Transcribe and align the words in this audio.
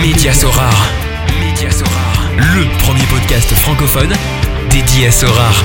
Média 0.00 0.32
Sorare. 0.32 0.88
Le 2.38 2.78
premier 2.78 3.04
podcast 3.10 3.52
francophone 3.52 4.12
dédié 4.70 5.08
à 5.08 5.12
Sorare. 5.12 5.62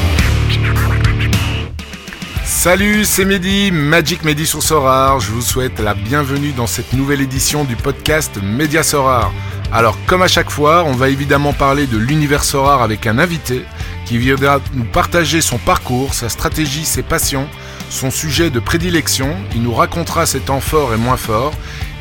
Salut, 2.44 3.06
c'est 3.06 3.24
Mehdi, 3.24 3.72
Magic 3.72 4.26
Mehdi 4.26 4.46
sur 4.46 4.62
Sorare. 4.62 5.22
Je 5.22 5.32
vous 5.32 5.42
souhaite 5.42 5.80
la 5.80 5.94
bienvenue 5.94 6.52
dans 6.52 6.68
cette 6.68 6.92
nouvelle 6.92 7.22
édition 7.22 7.64
du 7.64 7.78
podcast 7.78 8.38
Média 8.44 8.84
Sorare. 8.84 9.32
Alors, 9.72 9.98
comme 10.08 10.22
à 10.22 10.28
chaque 10.28 10.50
fois, 10.50 10.84
on 10.84 10.92
va 10.92 11.08
évidemment 11.08 11.54
parler 11.54 11.88
de 11.88 11.98
l'univers 11.98 12.44
Sorare 12.44 12.82
avec 12.82 13.08
un 13.08 13.20
invité 13.20 13.64
qui 14.06 14.18
viendra 14.18 14.60
nous 14.74 14.84
partager 14.86 15.40
son 15.42 15.58
parcours, 15.58 16.14
sa 16.14 16.28
stratégie, 16.28 16.84
ses 16.84 17.04
passions, 17.04 17.48
son 17.90 18.12
sujet 18.12 18.50
de 18.50 18.60
prédilection. 18.60 19.36
Il 19.56 19.64
nous 19.64 19.74
racontera 19.74 20.26
ses 20.26 20.40
temps 20.40 20.60
forts 20.60 20.94
et 20.94 20.98
moins 20.98 21.18
forts. 21.18 21.54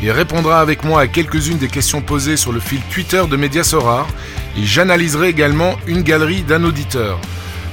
Il 0.03 0.11
répondra 0.11 0.61
avec 0.61 0.85
moi 0.85 1.01
à 1.01 1.07
quelques-unes 1.07 1.57
des 1.57 1.69
questions 1.69 2.03
posées 2.03 2.37
sur 2.37 2.53
le 2.53 2.61
fil 2.61 2.81
Twitter 2.91 3.23
de 3.29 3.37
Média 3.37 3.65
Sorare. 3.65 4.07
Et 4.59 4.65
j'analyserai 4.65 5.29
également 5.29 5.77
une 5.87 6.03
galerie 6.03 6.43
d'un 6.43 6.65
auditeur. 6.65 7.19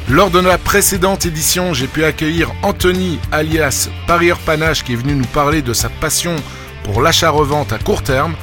Lors 0.10 0.32
de 0.32 0.40
la 0.40 0.58
précédente 0.58 1.26
édition, 1.26 1.74
j'ai 1.74 1.88
pu 1.88 2.04
accueillir 2.04 2.52
Anthony 2.62 3.20
alias 3.32 3.90
Parieur 4.08 4.38
Panache 4.40 4.84
qui 4.84 4.94
est 4.94 4.98
venu 4.98 5.16
nous 5.16 5.26
parler 5.26 5.62
de 5.62 5.74
sa 5.74 5.90
passion 5.90 6.36
pour 6.84 7.02
l'achat-revente 7.02 7.72
à 7.74 7.80
court 7.80 8.04
terme. 8.04 8.36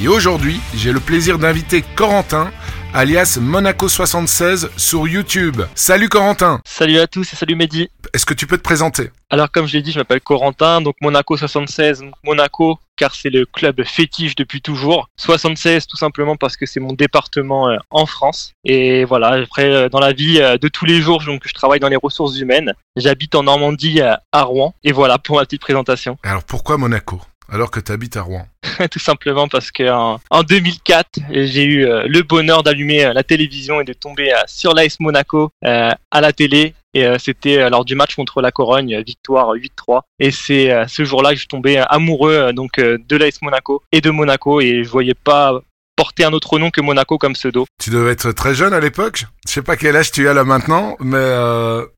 Et 0.00 0.08
aujourd'hui, 0.08 0.60
j'ai 0.74 0.92
le 0.92 1.00
plaisir 1.00 1.38
d'inviter 1.38 1.84
Corentin 1.96 2.50
alias 2.94 3.38
Monaco76 3.40 4.68
sur 4.76 5.08
YouTube. 5.08 5.62
Salut 5.74 6.08
Corentin 6.08 6.60
Salut 6.64 6.98
à 6.98 7.06
tous 7.06 7.32
et 7.32 7.36
salut 7.36 7.56
Mehdi 7.56 7.88
Est-ce 8.18 8.26
que 8.26 8.34
tu 8.34 8.48
peux 8.48 8.58
te 8.58 8.64
présenter? 8.64 9.12
Alors 9.30 9.48
comme 9.48 9.68
je 9.68 9.74
l'ai 9.74 9.80
dit, 9.80 9.92
je 9.92 9.98
m'appelle 10.00 10.20
Corentin, 10.20 10.80
donc 10.80 10.96
Monaco76, 11.00 12.00
donc 12.00 12.14
Monaco 12.24 12.80
car 12.96 13.14
c'est 13.14 13.30
le 13.30 13.46
club 13.46 13.84
fétiche 13.84 14.34
depuis 14.34 14.60
toujours. 14.60 15.08
76 15.18 15.86
tout 15.86 15.96
simplement 15.96 16.34
parce 16.34 16.56
que 16.56 16.66
c'est 16.66 16.80
mon 16.80 16.94
département 16.94 17.68
euh, 17.68 17.76
en 17.90 18.06
France. 18.06 18.54
Et 18.64 19.04
voilà, 19.04 19.34
après 19.34 19.72
euh, 19.72 19.88
dans 19.88 20.00
la 20.00 20.12
vie 20.12 20.40
euh, 20.40 20.58
de 20.58 20.66
tous 20.66 20.84
les 20.84 21.00
jours, 21.00 21.22
donc 21.24 21.42
je 21.46 21.52
travaille 21.52 21.78
dans 21.78 21.88
les 21.88 21.94
ressources 21.94 22.36
humaines. 22.40 22.74
J'habite 22.96 23.36
en 23.36 23.44
Normandie 23.44 24.00
à 24.00 24.42
Rouen. 24.42 24.74
Et 24.82 24.90
voilà 24.90 25.18
pour 25.18 25.36
ma 25.36 25.44
petite 25.44 25.60
présentation. 25.60 26.18
Alors 26.24 26.42
pourquoi 26.42 26.76
Monaco 26.76 27.20
alors 27.50 27.70
que 27.70 27.78
tu 27.78 27.92
habites 27.92 28.16
à 28.16 28.22
Rouen? 28.22 28.46
Tout 28.90 28.98
simplement 28.98 29.46
parce 29.46 29.70
que 29.70 29.88
en, 29.88 30.42
2004, 30.42 31.20
j'ai 31.30 31.64
eu 31.64 31.86
le 31.86 32.20
bonheur 32.22 32.62
d'allumer 32.64 33.10
la 33.14 33.22
télévision 33.22 33.80
et 33.80 33.84
de 33.84 33.92
tomber 33.92 34.32
sur 34.48 34.74
l'AS 34.74 35.00
Monaco 35.00 35.50
à 35.62 36.20
la 36.20 36.32
télé 36.34 36.74
et 37.00 37.18
c'était 37.18 37.68
lors 37.70 37.84
du 37.84 37.94
match 37.94 38.14
contre 38.14 38.40
la 38.40 38.50
Corogne, 38.50 39.02
victoire 39.06 39.54
8-3. 39.54 40.02
Et 40.18 40.30
c'est 40.30 40.72
ce 40.88 41.04
jour-là 41.04 41.30
que 41.30 41.36
je 41.36 41.40
suis 41.40 41.48
tombé 41.48 41.78
amoureux 41.88 42.52
donc 42.52 42.78
de 42.78 43.16
l'AS 43.16 43.40
Monaco 43.42 43.82
et 43.92 44.00
de 44.00 44.10
Monaco 44.10 44.60
et 44.60 44.84
je 44.84 44.88
voyais 44.88 45.14
pas 45.14 45.60
porter 45.96 46.24
un 46.24 46.32
autre 46.32 46.58
nom 46.58 46.70
que 46.70 46.80
Monaco 46.80 47.18
comme 47.18 47.32
pseudo. 47.32 47.66
Tu 47.82 47.90
devais 47.90 48.12
être 48.12 48.32
très 48.32 48.54
jeune 48.54 48.72
à 48.72 48.80
l'époque. 48.80 49.24
Je 49.46 49.52
sais 49.52 49.62
pas 49.62 49.76
quel 49.76 49.96
âge 49.96 50.12
tu 50.12 50.28
as 50.28 50.34
là 50.34 50.44
maintenant, 50.44 50.96
mais 51.00 51.34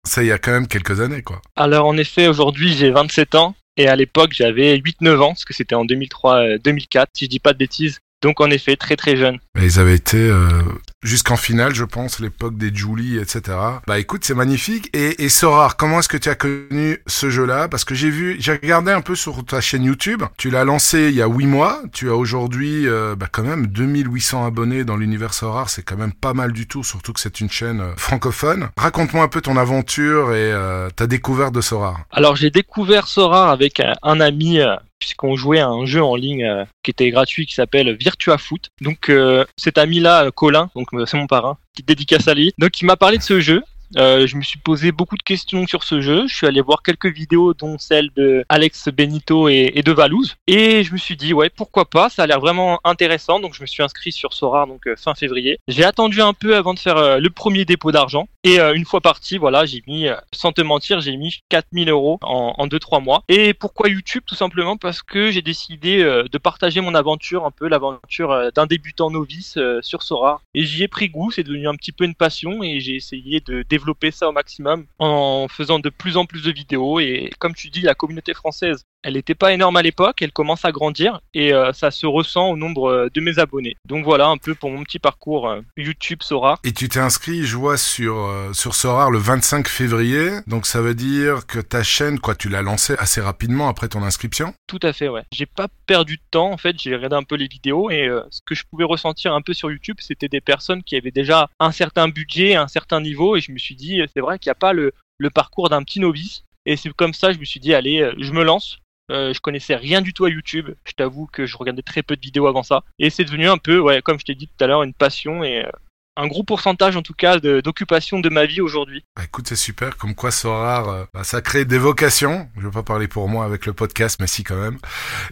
ça 0.04 0.22
y 0.22 0.32
a 0.32 0.38
quand 0.38 0.52
même 0.52 0.68
quelques 0.68 1.00
années 1.00 1.22
quoi. 1.22 1.40
Alors 1.56 1.86
en 1.86 1.96
effet, 1.96 2.28
aujourd'hui 2.28 2.74
j'ai 2.74 2.90
27 2.90 3.34
ans 3.34 3.54
et 3.76 3.88
à 3.88 3.96
l'époque, 3.96 4.32
j'avais 4.32 4.76
8-9 4.78 5.20
ans, 5.20 5.28
parce 5.28 5.44
que 5.44 5.54
c'était 5.54 5.74
en 5.74 5.86
2003-2004, 5.86 7.06
si 7.14 7.24
je 7.24 7.30
dis 7.30 7.38
pas 7.38 7.54
de 7.54 7.58
bêtises. 7.58 8.00
Donc 8.22 8.40
en 8.40 8.50
effet, 8.50 8.76
très 8.76 8.96
très 8.96 9.16
jeune. 9.16 9.38
ils 9.56 9.78
avaient 9.78 9.94
été 9.94 10.18
euh, 10.18 10.62
jusqu'en 11.02 11.36
finale, 11.36 11.74
je 11.74 11.84
pense, 11.84 12.20
l'époque 12.20 12.56
des 12.58 12.74
Julie, 12.74 13.18
etc. 13.18 13.56
Bah 13.86 13.98
écoute, 13.98 14.24
c'est 14.24 14.34
magnifique. 14.34 14.90
Et, 14.94 15.24
et 15.24 15.28
Sorar, 15.30 15.76
comment 15.78 16.00
est-ce 16.00 16.08
que 16.08 16.18
tu 16.18 16.28
as 16.28 16.34
connu 16.34 16.98
ce 17.06 17.30
jeu-là? 17.30 17.68
Parce 17.68 17.84
que 17.84 17.94
j'ai 17.94 18.10
vu, 18.10 18.36
j'ai 18.38 18.52
regardé 18.52 18.92
un 18.92 19.00
peu 19.00 19.14
sur 19.14 19.42
ta 19.44 19.62
chaîne 19.62 19.84
YouTube. 19.84 20.22
Tu 20.36 20.50
l'as 20.50 20.64
lancé 20.64 21.08
il 21.08 21.14
y 21.14 21.22
a 21.22 21.28
8 21.28 21.46
mois. 21.46 21.82
Tu 21.92 22.10
as 22.10 22.14
aujourd'hui 22.14 22.86
euh, 22.86 23.16
bah, 23.16 23.26
quand 23.30 23.42
même 23.42 23.66
2800 23.68 24.46
abonnés 24.46 24.84
dans 24.84 24.96
l'univers 24.96 25.32
Sorar. 25.32 25.70
C'est 25.70 25.82
quand 25.82 25.96
même 25.96 26.12
pas 26.12 26.34
mal 26.34 26.52
du 26.52 26.66
tout, 26.66 26.84
surtout 26.84 27.14
que 27.14 27.20
c'est 27.20 27.40
une 27.40 27.50
chaîne 27.50 27.80
euh, 27.80 27.94
francophone. 27.96 28.68
Raconte-moi 28.76 29.24
un 29.24 29.28
peu 29.28 29.40
ton 29.40 29.56
aventure 29.56 30.34
et 30.34 30.52
ta 30.96 31.06
découverte 31.06 31.54
de 31.54 31.60
Sorar. 31.60 32.00
Alors 32.10 32.36
j'ai 32.36 32.50
découvert 32.50 33.08
Sorar 33.08 33.50
avec 33.50 33.80
un 34.02 34.20
ami 34.20 34.60
puisqu'on 35.00 35.34
jouait 35.34 35.58
à 35.58 35.68
un 35.68 35.86
jeu 35.86 36.02
en 36.02 36.14
ligne 36.14 36.44
euh, 36.44 36.64
qui 36.84 36.92
était 36.92 37.10
gratuit 37.10 37.46
qui 37.46 37.54
s'appelle 37.54 37.96
Virtua 37.96 38.38
Foot. 38.38 38.68
Donc 38.80 39.08
euh, 39.08 39.44
cet 39.56 39.78
ami-là, 39.78 40.26
euh, 40.26 40.30
Colin, 40.30 40.70
donc 40.76 40.88
c'est 41.06 41.16
mon 41.16 41.26
parrain, 41.26 41.58
qui 41.74 41.82
dédicace 41.82 42.28
à 42.28 42.34
lui. 42.34 42.52
Donc 42.58 42.80
il 42.80 42.84
m'a 42.84 42.96
parlé 42.96 43.18
de 43.18 43.22
ce 43.22 43.40
jeu 43.40 43.64
euh, 43.96 44.26
je 44.26 44.36
me 44.36 44.42
suis 44.42 44.58
posé 44.58 44.92
beaucoup 44.92 45.16
de 45.16 45.22
questions 45.22 45.66
sur 45.66 45.82
ce 45.82 46.00
jeu. 46.00 46.26
Je 46.26 46.34
suis 46.34 46.46
allé 46.46 46.60
voir 46.60 46.82
quelques 46.82 47.12
vidéos, 47.12 47.54
dont 47.54 47.78
celle 47.78 48.10
de 48.16 48.44
Alex 48.48 48.88
Benito 48.88 49.48
et, 49.48 49.82
de 49.84 49.92
Valouz. 49.92 50.36
Et 50.46 50.84
je 50.84 50.92
me 50.92 50.98
suis 50.98 51.16
dit, 51.16 51.32
ouais, 51.32 51.50
pourquoi 51.50 51.88
pas? 51.88 52.08
Ça 52.08 52.22
a 52.22 52.26
l'air 52.26 52.40
vraiment 52.40 52.80
intéressant. 52.84 53.40
Donc 53.40 53.54
je 53.54 53.62
me 53.62 53.66
suis 53.66 53.82
inscrit 53.82 54.12
sur 54.12 54.32
Sora 54.32 54.66
donc 54.66 54.86
euh, 54.86 54.94
fin 54.96 55.14
février. 55.14 55.58
J'ai 55.68 55.84
attendu 55.84 56.20
un 56.20 56.32
peu 56.32 56.56
avant 56.56 56.74
de 56.74 56.78
faire 56.78 56.96
euh, 56.96 57.18
le 57.18 57.30
premier 57.30 57.64
dépôt 57.64 57.92
d'argent. 57.92 58.28
Et 58.42 58.58
une 58.58 58.84
fois 58.84 59.00
parti, 59.00 59.36
voilà, 59.36 59.66
j'ai 59.66 59.82
mis, 59.86 60.06
sans 60.32 60.52
te 60.52 60.62
mentir, 60.62 61.00
j'ai 61.00 61.16
mis 61.16 61.40
4000 61.50 61.90
euros 61.90 62.18
en, 62.22 62.54
en 62.56 62.66
2-3 62.66 63.02
mois. 63.02 63.22
Et 63.28 63.52
pourquoi 63.52 63.88
YouTube? 63.88 64.22
Tout 64.26 64.34
simplement 64.34 64.76
parce 64.76 65.02
que 65.02 65.30
j'ai 65.30 65.42
décidé 65.42 66.02
de 66.02 66.38
partager 66.38 66.80
mon 66.80 66.94
aventure, 66.94 67.44
un 67.44 67.50
peu 67.50 67.68
l'aventure 67.68 68.50
d'un 68.54 68.66
débutant 68.66 69.10
novice 69.10 69.58
sur 69.82 70.02
Sora. 70.02 70.40
Et 70.54 70.62
j'y 70.62 70.82
ai 70.82 70.88
pris 70.88 71.10
goût. 71.10 71.30
C'est 71.30 71.42
devenu 71.42 71.68
un 71.68 71.74
petit 71.74 71.92
peu 71.92 72.04
une 72.04 72.14
passion 72.14 72.62
et 72.62 72.80
j'ai 72.80 72.96
essayé 72.96 73.40
de 73.40 73.62
développer 73.68 74.10
ça 74.10 74.28
au 74.28 74.32
maximum 74.32 74.86
en 74.98 75.46
faisant 75.48 75.78
de 75.78 75.90
plus 75.90 76.16
en 76.16 76.24
plus 76.24 76.42
de 76.42 76.52
vidéos. 76.52 76.98
Et 76.98 77.30
comme 77.38 77.54
tu 77.54 77.68
dis, 77.68 77.82
la 77.82 77.94
communauté 77.94 78.32
française 78.32 78.84
elle 79.02 79.14
n'était 79.14 79.34
pas 79.34 79.52
énorme 79.52 79.76
à 79.76 79.82
l'époque, 79.82 80.20
elle 80.20 80.32
commence 80.32 80.64
à 80.64 80.72
grandir 80.72 81.20
et 81.32 81.52
euh, 81.54 81.72
ça 81.72 81.90
se 81.90 82.06
ressent 82.06 82.50
au 82.50 82.56
nombre 82.56 82.90
euh, 82.90 83.08
de 83.12 83.20
mes 83.20 83.38
abonnés. 83.38 83.76
Donc 83.86 84.04
voilà 84.04 84.26
un 84.26 84.36
peu 84.36 84.54
pour 84.54 84.70
mon 84.70 84.82
petit 84.82 84.98
parcours 84.98 85.48
euh, 85.48 85.60
YouTube 85.76 86.22
Sora. 86.22 86.58
Et 86.64 86.72
tu 86.72 86.88
t'es 86.88 87.00
inscrit, 87.00 87.44
je 87.44 87.56
vois, 87.56 87.76
sur, 87.76 88.30
sur 88.52 88.74
Sora 88.74 89.10
le 89.10 89.18
25 89.18 89.68
février. 89.68 90.30
Donc 90.46 90.66
ça 90.66 90.80
veut 90.80 90.94
dire 90.94 91.46
que 91.46 91.60
ta 91.60 91.82
chaîne, 91.82 92.20
quoi, 92.20 92.34
tu 92.34 92.48
l'as 92.48 92.62
lancée 92.62 92.94
assez 92.98 93.20
rapidement 93.20 93.68
après 93.68 93.88
ton 93.88 94.02
inscription? 94.02 94.54
Tout 94.66 94.80
à 94.82 94.92
fait, 94.92 95.08
ouais. 95.08 95.22
J'ai 95.32 95.46
pas 95.46 95.68
perdu 95.86 96.16
de 96.16 96.22
temps 96.30 96.52
en 96.52 96.58
fait, 96.58 96.78
j'ai 96.78 96.94
regardé 96.94 97.16
un 97.16 97.22
peu 97.22 97.36
les 97.36 97.48
vidéos 97.48 97.90
et 97.90 98.08
ce 98.30 98.40
que 98.44 98.54
je 98.54 98.64
pouvais 98.64 98.84
ressentir 98.84 99.32
un 99.34 99.40
peu 99.40 99.54
sur 99.54 99.70
YouTube, 99.70 99.96
c'était 100.00 100.28
des 100.28 100.40
personnes 100.40 100.82
qui 100.82 100.96
avaient 100.96 101.10
déjà 101.10 101.48
un 101.58 101.72
certain 101.72 102.08
budget, 102.08 102.54
un 102.54 102.68
certain 102.68 103.00
niveau 103.00 103.36
et 103.36 103.40
je 103.40 103.52
me 103.52 103.58
suis 103.58 103.76
dit, 103.76 104.02
c'est 104.14 104.20
vrai 104.20 104.38
qu'il 104.38 104.48
n'y 104.50 104.52
a 104.52 104.56
pas 104.56 104.72
le, 104.72 104.92
le 105.18 105.30
parcours 105.30 105.68
d'un 105.68 105.82
petit 105.82 106.00
novice. 106.00 106.44
Et 106.66 106.76
c'est 106.76 106.92
comme 106.92 107.14
ça, 107.14 107.32
je 107.32 107.38
me 107.38 107.44
suis 107.44 107.60
dit, 107.60 107.74
allez, 107.74 108.10
je 108.18 108.32
me 108.32 108.44
lance. 108.44 108.78
Euh, 109.10 109.32
je 109.32 109.40
connaissais 109.40 109.76
rien 109.76 110.00
du 110.00 110.12
tout 110.12 110.24
à 110.24 110.30
YouTube. 110.30 110.70
Je 110.84 110.92
t'avoue 110.92 111.26
que 111.26 111.46
je 111.46 111.56
regardais 111.56 111.82
très 111.82 112.02
peu 112.02 112.16
de 112.16 112.20
vidéos 112.20 112.46
avant 112.46 112.62
ça. 112.62 112.84
Et 112.98 113.10
c'est 113.10 113.24
devenu 113.24 113.48
un 113.48 113.58
peu, 113.58 113.78
ouais, 113.78 114.02
comme 114.02 114.18
je 114.18 114.24
t'ai 114.24 114.34
dit 114.34 114.46
tout 114.46 114.64
à 114.64 114.66
l'heure, 114.66 114.82
une 114.82 114.94
passion 114.94 115.42
et 115.42 115.64
euh, 115.64 115.70
un 116.16 116.26
gros 116.26 116.42
pourcentage 116.42 116.96
en 116.96 117.02
tout 117.02 117.14
cas 117.14 117.38
d'occupation 117.38 118.20
de, 118.20 118.28
ma 118.28 118.44
vie 118.44 118.60
aujourd'hui. 118.60 119.04
Bah, 119.16 119.22
écoute, 119.24 119.48
c'est 119.48 119.56
super, 119.56 119.96
comme 119.96 120.14
quoi 120.14 120.30
ce 120.30 120.46
rare, 120.46 120.88
euh, 120.88 121.04
bah, 121.14 121.24
ça 121.24 121.40
crée 121.40 121.64
des 121.64 121.78
vocations. 121.78 122.48
Je 122.56 122.66
vais 122.66 122.70
pas 122.70 122.82
parler 122.82 123.08
pour 123.08 123.28
moi 123.28 123.44
avec 123.44 123.66
le 123.66 123.72
podcast, 123.72 124.18
mais 124.20 124.26
si 124.26 124.44
quand 124.44 124.60
même. 124.60 124.78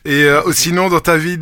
Et 0.04 0.24
euh, 0.24 0.50
sinon, 0.52 0.88
dans 0.88 1.00
ta 1.00 1.16
vie, 1.16 1.38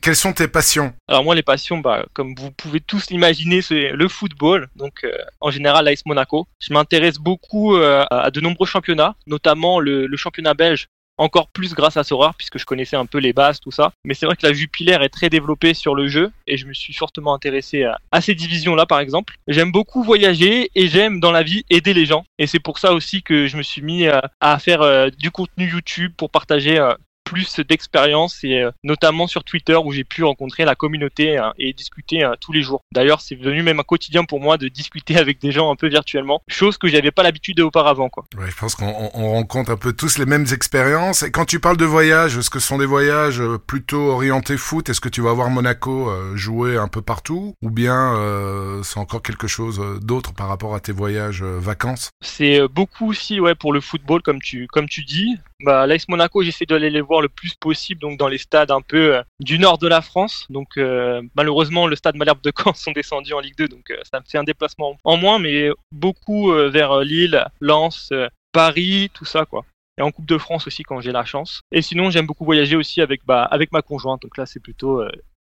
quelles 0.00 0.16
sont 0.16 0.32
tes 0.32 0.48
passions? 0.48 0.92
Alors 1.08 1.24
moi, 1.24 1.34
les 1.34 1.42
passions, 1.42 1.78
bah, 1.78 2.04
comme 2.12 2.34
vous 2.36 2.50
pouvez 2.50 2.80
tous 2.80 3.10
l'imaginer, 3.10 3.62
c'est 3.62 3.90
le 3.90 4.08
football. 4.08 4.68
Donc 4.76 5.06
en 5.40 5.50
général, 5.50 5.86
l'AS 5.86 6.04
Monaco. 6.06 6.46
Je 6.60 6.72
m'intéresse 6.72 7.18
beaucoup 7.18 7.76
à 7.76 8.30
de 8.30 8.40
nombreux 8.40 8.66
championnats, 8.66 9.16
notamment 9.26 9.80
le, 9.80 10.06
le 10.06 10.16
championnat 10.16 10.54
belge 10.54 10.88
encore 11.22 11.48
plus 11.48 11.74
grâce 11.74 11.96
à 11.96 12.04
Sora 12.04 12.34
puisque 12.36 12.58
je 12.58 12.66
connaissais 12.66 12.96
un 12.96 13.06
peu 13.06 13.18
les 13.18 13.32
bases, 13.32 13.60
tout 13.60 13.70
ça. 13.70 13.92
Mais 14.04 14.14
c'est 14.14 14.26
vrai 14.26 14.36
que 14.36 14.46
la 14.46 14.52
Jupiler 14.52 14.98
est 15.00 15.08
très 15.08 15.30
développée 15.30 15.74
sur 15.74 15.94
le 15.94 16.08
jeu 16.08 16.32
et 16.46 16.56
je 16.56 16.66
me 16.66 16.74
suis 16.74 16.92
fortement 16.92 17.34
intéressé 17.34 17.84
à, 17.84 18.20
ces 18.20 18.34
divisions-là 18.34 18.86
par 18.86 19.00
exemple. 19.00 19.36
J'aime 19.48 19.72
beaucoup 19.72 20.02
voyager 20.02 20.70
et 20.74 20.88
j'aime 20.88 21.20
dans 21.20 21.32
la 21.32 21.42
vie 21.42 21.64
aider 21.70 21.94
les 21.94 22.06
gens 22.06 22.24
et 22.38 22.46
c'est 22.46 22.60
pour 22.60 22.78
ça 22.78 22.92
aussi 22.92 23.22
que 23.22 23.46
je 23.46 23.56
me 23.56 23.62
suis 23.62 23.82
mis 23.82 24.06
à, 24.06 24.30
à 24.40 24.58
faire 24.58 24.82
euh, 24.82 25.10
du 25.10 25.30
contenu 25.30 25.70
YouTube 25.70 26.12
pour 26.16 26.30
partager 26.30 26.78
euh, 26.78 26.94
plus 27.32 27.60
d'expérience 27.60 28.44
et 28.44 28.60
euh, 28.60 28.70
notamment 28.84 29.26
sur 29.26 29.42
Twitter 29.42 29.74
où 29.82 29.90
j'ai 29.90 30.04
pu 30.04 30.22
rencontrer 30.22 30.66
la 30.66 30.74
communauté 30.74 31.38
euh, 31.38 31.48
et 31.58 31.72
discuter 31.72 32.24
euh, 32.24 32.34
tous 32.38 32.52
les 32.52 32.60
jours. 32.60 32.82
D'ailleurs, 32.92 33.22
c'est 33.22 33.36
devenu 33.36 33.62
même 33.62 33.80
un 33.80 33.84
quotidien 33.84 34.24
pour 34.24 34.38
moi 34.38 34.58
de 34.58 34.68
discuter 34.68 35.16
avec 35.24 35.40
des 35.40 35.50
gens 35.50 35.72
un 35.72 35.76
peu 35.76 35.88
virtuellement, 35.88 36.42
chose 36.48 36.76
que 36.76 36.88
j'avais 36.88 37.10
pas 37.10 37.22
l'habitude 37.22 37.60
auparavant 37.60 38.10
quoi. 38.10 38.24
Ouais, 38.36 38.50
je 38.50 38.56
pense 38.56 38.74
qu'on 38.74 38.92
rencontre 38.92 39.70
un 39.70 39.76
peu 39.76 39.94
tous 39.94 40.18
les 40.18 40.26
mêmes 40.26 40.46
expériences. 40.52 41.22
Et 41.22 41.30
quand 41.30 41.46
tu 41.46 41.58
parles 41.58 41.78
de 41.78 41.86
voyage, 41.86 42.36
est-ce 42.36 42.50
que 42.50 42.58
ce 42.58 42.68
sont 42.68 42.78
des 42.78 42.86
voyages 42.86 43.42
plutôt 43.66 44.10
orientés 44.10 44.58
foot? 44.58 44.90
Est-ce 44.90 45.00
que 45.00 45.08
tu 45.08 45.22
vas 45.22 45.32
voir 45.32 45.48
Monaco 45.48 46.10
jouer 46.34 46.76
un 46.76 46.88
peu 46.88 47.00
partout? 47.00 47.54
Ou 47.62 47.70
bien 47.70 48.80
c'est 48.82 48.98
encore 48.98 49.22
quelque 49.22 49.46
chose 49.46 49.80
d'autre 50.02 50.34
par 50.34 50.48
rapport 50.48 50.74
à 50.74 50.80
tes 50.80 50.92
voyages 50.92 51.42
vacances? 51.42 52.10
C'est 52.20 52.60
beaucoup 52.68 53.08
aussi 53.08 53.40
ouais 53.40 53.54
pour 53.54 53.72
le 53.72 53.80
football 53.80 54.22
comme 54.22 54.40
tu 54.40 54.66
comme 54.66 54.88
tu 54.88 55.04
dis. 55.04 55.38
Bah 55.62 55.86
l'AS 55.86 56.08
Monaco, 56.08 56.42
j'essaie 56.42 56.66
d'aller 56.66 56.90
les 56.90 57.00
voir 57.00 57.20
le 57.20 57.28
plus 57.28 57.54
possible 57.54 58.00
donc 58.00 58.18
dans 58.18 58.26
les 58.26 58.38
stades 58.38 58.72
un 58.72 58.80
peu 58.80 59.16
euh, 59.16 59.22
du 59.38 59.60
nord 59.60 59.78
de 59.78 59.86
la 59.86 60.02
France. 60.02 60.46
Donc 60.50 60.76
euh, 60.76 61.22
malheureusement 61.36 61.86
le 61.86 61.94
stade 61.94 62.16
Malherbe 62.16 62.42
de 62.42 62.52
Caen 62.56 62.72
sont 62.74 62.90
descendus 62.90 63.32
en 63.32 63.38
Ligue 63.38 63.56
2 63.56 63.68
donc 63.68 63.90
euh, 63.90 63.96
ça 64.10 64.18
me 64.18 64.24
fait 64.28 64.38
un 64.38 64.44
déplacement 64.44 64.96
en 65.04 65.16
moins 65.16 65.38
mais 65.38 65.70
beaucoup 65.92 66.52
vers 66.52 67.00
Lille, 67.00 67.44
Lens, 67.60 68.12
Paris, 68.52 69.10
tout 69.14 69.24
ça 69.24 69.44
quoi. 69.44 69.64
Et 69.98 70.02
en 70.02 70.10
Coupe 70.10 70.26
de 70.26 70.38
France 70.38 70.66
aussi 70.66 70.82
quand 70.82 71.00
j'ai 71.00 71.12
la 71.12 71.24
chance. 71.24 71.60
Et 71.70 71.80
sinon 71.80 72.10
j'aime 72.10 72.26
beaucoup 72.26 72.44
voyager 72.44 72.74
aussi 72.74 73.00
avec 73.00 73.24
bah 73.24 73.44
avec 73.44 73.70
ma 73.70 73.82
conjointe 73.82 74.22
donc 74.22 74.36
là 74.36 74.46
c'est 74.46 74.60
plutôt 74.60 75.00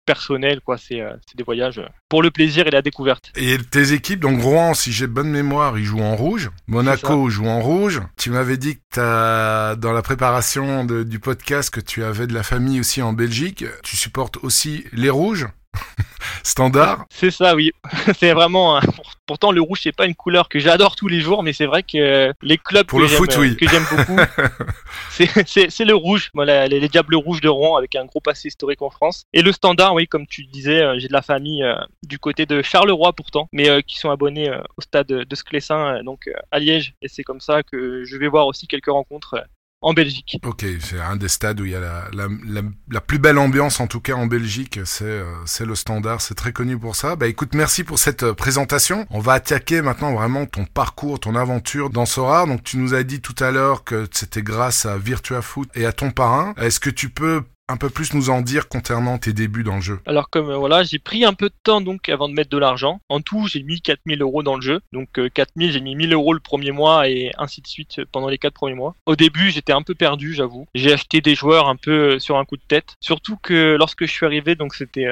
personnel, 0.06 0.62
quoi. 0.62 0.78
C'est 0.78 1.02
euh, 1.02 1.14
c'est 1.28 1.38
des 1.38 1.44
voyages 1.44 1.82
pour 2.10 2.22
le 2.22 2.32
plaisir 2.32 2.68
et 2.68 2.72
la 2.72 2.82
découverte. 2.82 3.32
Et 3.36 3.58
tes 3.58 3.94
équipes, 3.94 4.20
donc 4.20 4.42
Rouen, 4.42 4.74
si 4.74 4.92
j'ai 4.92 5.08
bonne 5.08 5.30
mémoire, 5.30 5.78
ils 5.78 5.86
jouent 5.86 6.02
en 6.02 6.16
rouge. 6.16 6.50
Monaco 6.68 7.30
joue 7.30 7.48
en 7.48 7.60
rouge. 7.62 8.02
Tu 8.18 8.30
m'avais 8.30 8.58
dit 8.58 8.76
que 8.76 8.82
t'as, 8.92 9.76
dans 9.76 9.92
la 9.94 10.02
préparation 10.02 10.86
de- 10.86 11.04
du 11.04 11.20
podcast, 11.20 11.70
que 11.70 11.80
tu 11.80 12.04
avais 12.04 12.28
de 12.28 12.34
la 12.34 12.44
famille 12.44 12.80
aussi 12.80 13.02
en 13.02 13.14
Belgique. 13.14 13.66
Tu 13.84 13.98
supportes 13.98 14.38
aussi 14.44 14.86
les 14.94 15.10
rouges? 15.10 15.48
Standard 16.44 17.06
C'est 17.10 17.32
ça, 17.32 17.56
oui. 17.56 17.72
c'est 18.18 18.34
vraiment. 18.34 18.80
Pourtant, 19.26 19.52
le 19.52 19.62
rouge, 19.62 19.80
c'est 19.84 19.96
pas 19.96 20.06
une 20.06 20.16
couleur 20.16 20.50
que 20.50 20.60
j'adore 20.60 20.96
tous 20.96 21.08
les 21.08 21.22
jours, 21.22 21.42
mais 21.44 21.54
c'est 21.54 21.66
vrai 21.66 21.84
que 21.84 22.34
les 22.42 22.58
clubs 22.58 22.86
Pour 22.86 23.00
que 23.00 23.04
le 23.04 23.10
j'aime 23.10 23.18
foot, 23.18 23.36
oui. 23.38 23.56
que 23.56 23.68
j'aime 23.70 23.86
beaucoup, 23.90 24.20
c'est- 25.10 25.86
le 25.86 25.94
rouge. 25.96 26.30
Voilà, 26.34 26.68
les, 26.68 26.80
les 26.80 26.90
Diables 26.90 27.16
Rouges 27.16 27.42
de 27.42 27.50
Rouen 27.50 27.76
avec 27.78 27.96
un 27.96 28.06
gros 28.06 28.20
passé 28.22 28.48
historique 28.50 28.82
en 28.82 28.90
France. 28.90 29.24
Et 29.34 29.42
le 29.42 29.52
Standard, 29.52 29.94
oui, 29.94 30.08
comme 30.08 30.28
tu 30.28 30.44
disais, 30.46 30.82
euh, 30.82 31.00
j'ai 31.00 31.08
de 31.08 31.14
la 31.14 31.22
famille 31.22 31.64
euh, 31.64 31.76
du 32.04 32.20
côté 32.20 32.46
de 32.46 32.62
Charleroi 32.62 33.14
pourtant, 33.14 33.48
mais 33.52 33.70
euh, 33.70 33.82
qui 33.82 33.98
sont 33.98 34.10
abonnés 34.10 34.50
euh, 34.50 34.62
au 34.78 34.82
stade 34.82 35.08
de 35.08 35.36
Sclessin, 35.36 35.98
euh, 35.98 36.04
donc 36.04 36.28
euh, 36.28 36.34
à 36.52 36.60
Liège. 36.60 36.94
Et 37.02 37.08
c'est 37.08 37.24
comme 37.24 37.42
ça 37.42 37.64
que 37.64 38.04
je 38.06 38.18
vais 38.18 38.28
voir 38.28 38.48
aussi 38.48 38.68
quelques 38.68 38.88
rencontres 38.92 39.36
euh, 39.36 39.42
en 39.84 39.94
Belgique. 39.94 40.40
Ok, 40.44 40.66
c'est 40.80 41.00
un 41.00 41.18
des 41.18 41.28
stades 41.28 41.60
où 41.60 41.66
il 41.66 41.72
y 41.72 41.76
a 41.76 41.80
la, 41.80 42.10
la, 42.14 42.62
la, 42.90 43.02
plus 43.02 43.20
belle 43.20 43.38
ambiance, 43.38 43.80
en 43.80 43.88
tout 43.88 44.00
cas 44.00 44.14
en 44.14 44.26
Belgique, 44.26 44.80
c'est 44.86 45.04
euh, 45.06 45.26
le 45.60 45.76
standard, 45.76 46.22
c'est 46.22 46.36
très 46.36 46.54
connu 46.54 46.78
pour 46.78 46.96
ça. 46.96 47.16
Bah 47.16 47.28
écoute, 47.28 47.54
merci 47.54 47.84
pour 47.84 48.00
cette 48.00 48.24
euh, 48.24 48.34
présentation. 48.34 49.06
On 49.10 49.20
va 49.20 49.34
attaquer 49.34 49.82
maintenant 49.82 50.14
vraiment 50.14 50.46
ton 50.46 50.66
parcours, 50.66 51.20
ton 51.20 51.36
aventure 51.36 51.90
dans 51.90 52.06
Sora. 52.06 52.46
Donc 52.46 52.64
tu 52.64 52.78
nous 52.78 52.94
as 52.94 53.04
dit 53.04 53.22
tout 53.22 53.36
à 53.44 53.52
l'heure 53.52 53.84
que 53.84 54.08
c'était 54.12 54.42
grâce 54.42 54.86
à 54.86 54.98
Virtua 54.98 55.42
Foot 55.42 55.70
et 55.76 55.86
à 55.86 55.92
ton 55.92 56.12
parrain. 56.12 56.54
Est-ce 56.58 56.80
que 56.80 56.90
tu 56.90 57.10
peux 57.10 57.44
un 57.70 57.78
peu 57.78 57.90
plus 57.90 58.14
nous 58.14 58.30
en 58.30 58.42
dire 58.42 58.68
concernant 58.68 59.18
tes 59.18 59.34
débuts 59.34 59.64
dans 59.64 59.76
le 59.76 59.82
jeu 59.82 60.00
Alors 60.06 60.30
comme 60.30 60.50
euh, 60.50 60.58
voilà, 60.58 60.84
j'ai 60.84 61.00
pris 61.00 61.24
un 61.26 61.34
peu 61.34 61.50
de 61.50 61.56
temps 61.64 61.82
donc 61.82 62.10
avant 62.10 62.28
de 62.28 62.34
mettre 62.34 62.50
de 62.50 62.58
l'argent. 62.58 63.00
En 63.10 63.22
tout, 63.22 63.48
j'ai 63.48 63.64
mis 63.64 63.82
4000 63.82 64.22
euros 64.22 64.44
dans 64.44 64.56
le 64.56 64.62
jeu. 64.62 64.82
Donc 64.92 65.18
euh, 65.18 65.30
4000, 65.30 65.72
j'ai 65.72 65.82
mis 65.82 65.96
1000 65.96 66.14
euros 66.14 66.34
le 66.34 66.40
premier 66.40 66.72
mois 66.72 67.08
et 67.10 67.32
ainsi 67.38 67.62
de 67.62 67.68
suite 67.68 68.00
euh, 68.00 68.06
pendant 68.12 68.28
les 68.28 68.38
quatre 68.38 68.54
premiers 68.54 68.76
mois. 68.76 68.96
Au 69.06 69.16
début, 69.16 69.52
j'étais 69.52 69.74
un 69.74 69.82
peu 69.82 69.96
perdu, 69.96 70.34
j'avoue. 70.34 70.68
J'ai 70.76 70.94
acheté 70.94 71.22
des 71.22 71.36
joueurs 71.36 71.68
un 71.68 71.76
peu 71.76 72.16
euh, 72.16 72.20
sur 72.20 72.38
un 72.38 72.46
coup 72.46 72.58
de 72.58 72.64
tête. 72.68 72.96
Surtout 73.00 73.38
que 73.38 73.76
lorsque 73.78 74.06
je 74.06 74.12
suis 74.12 74.26
arrivé, 74.26 74.56
donc 74.56 74.76
c'était 74.76 75.08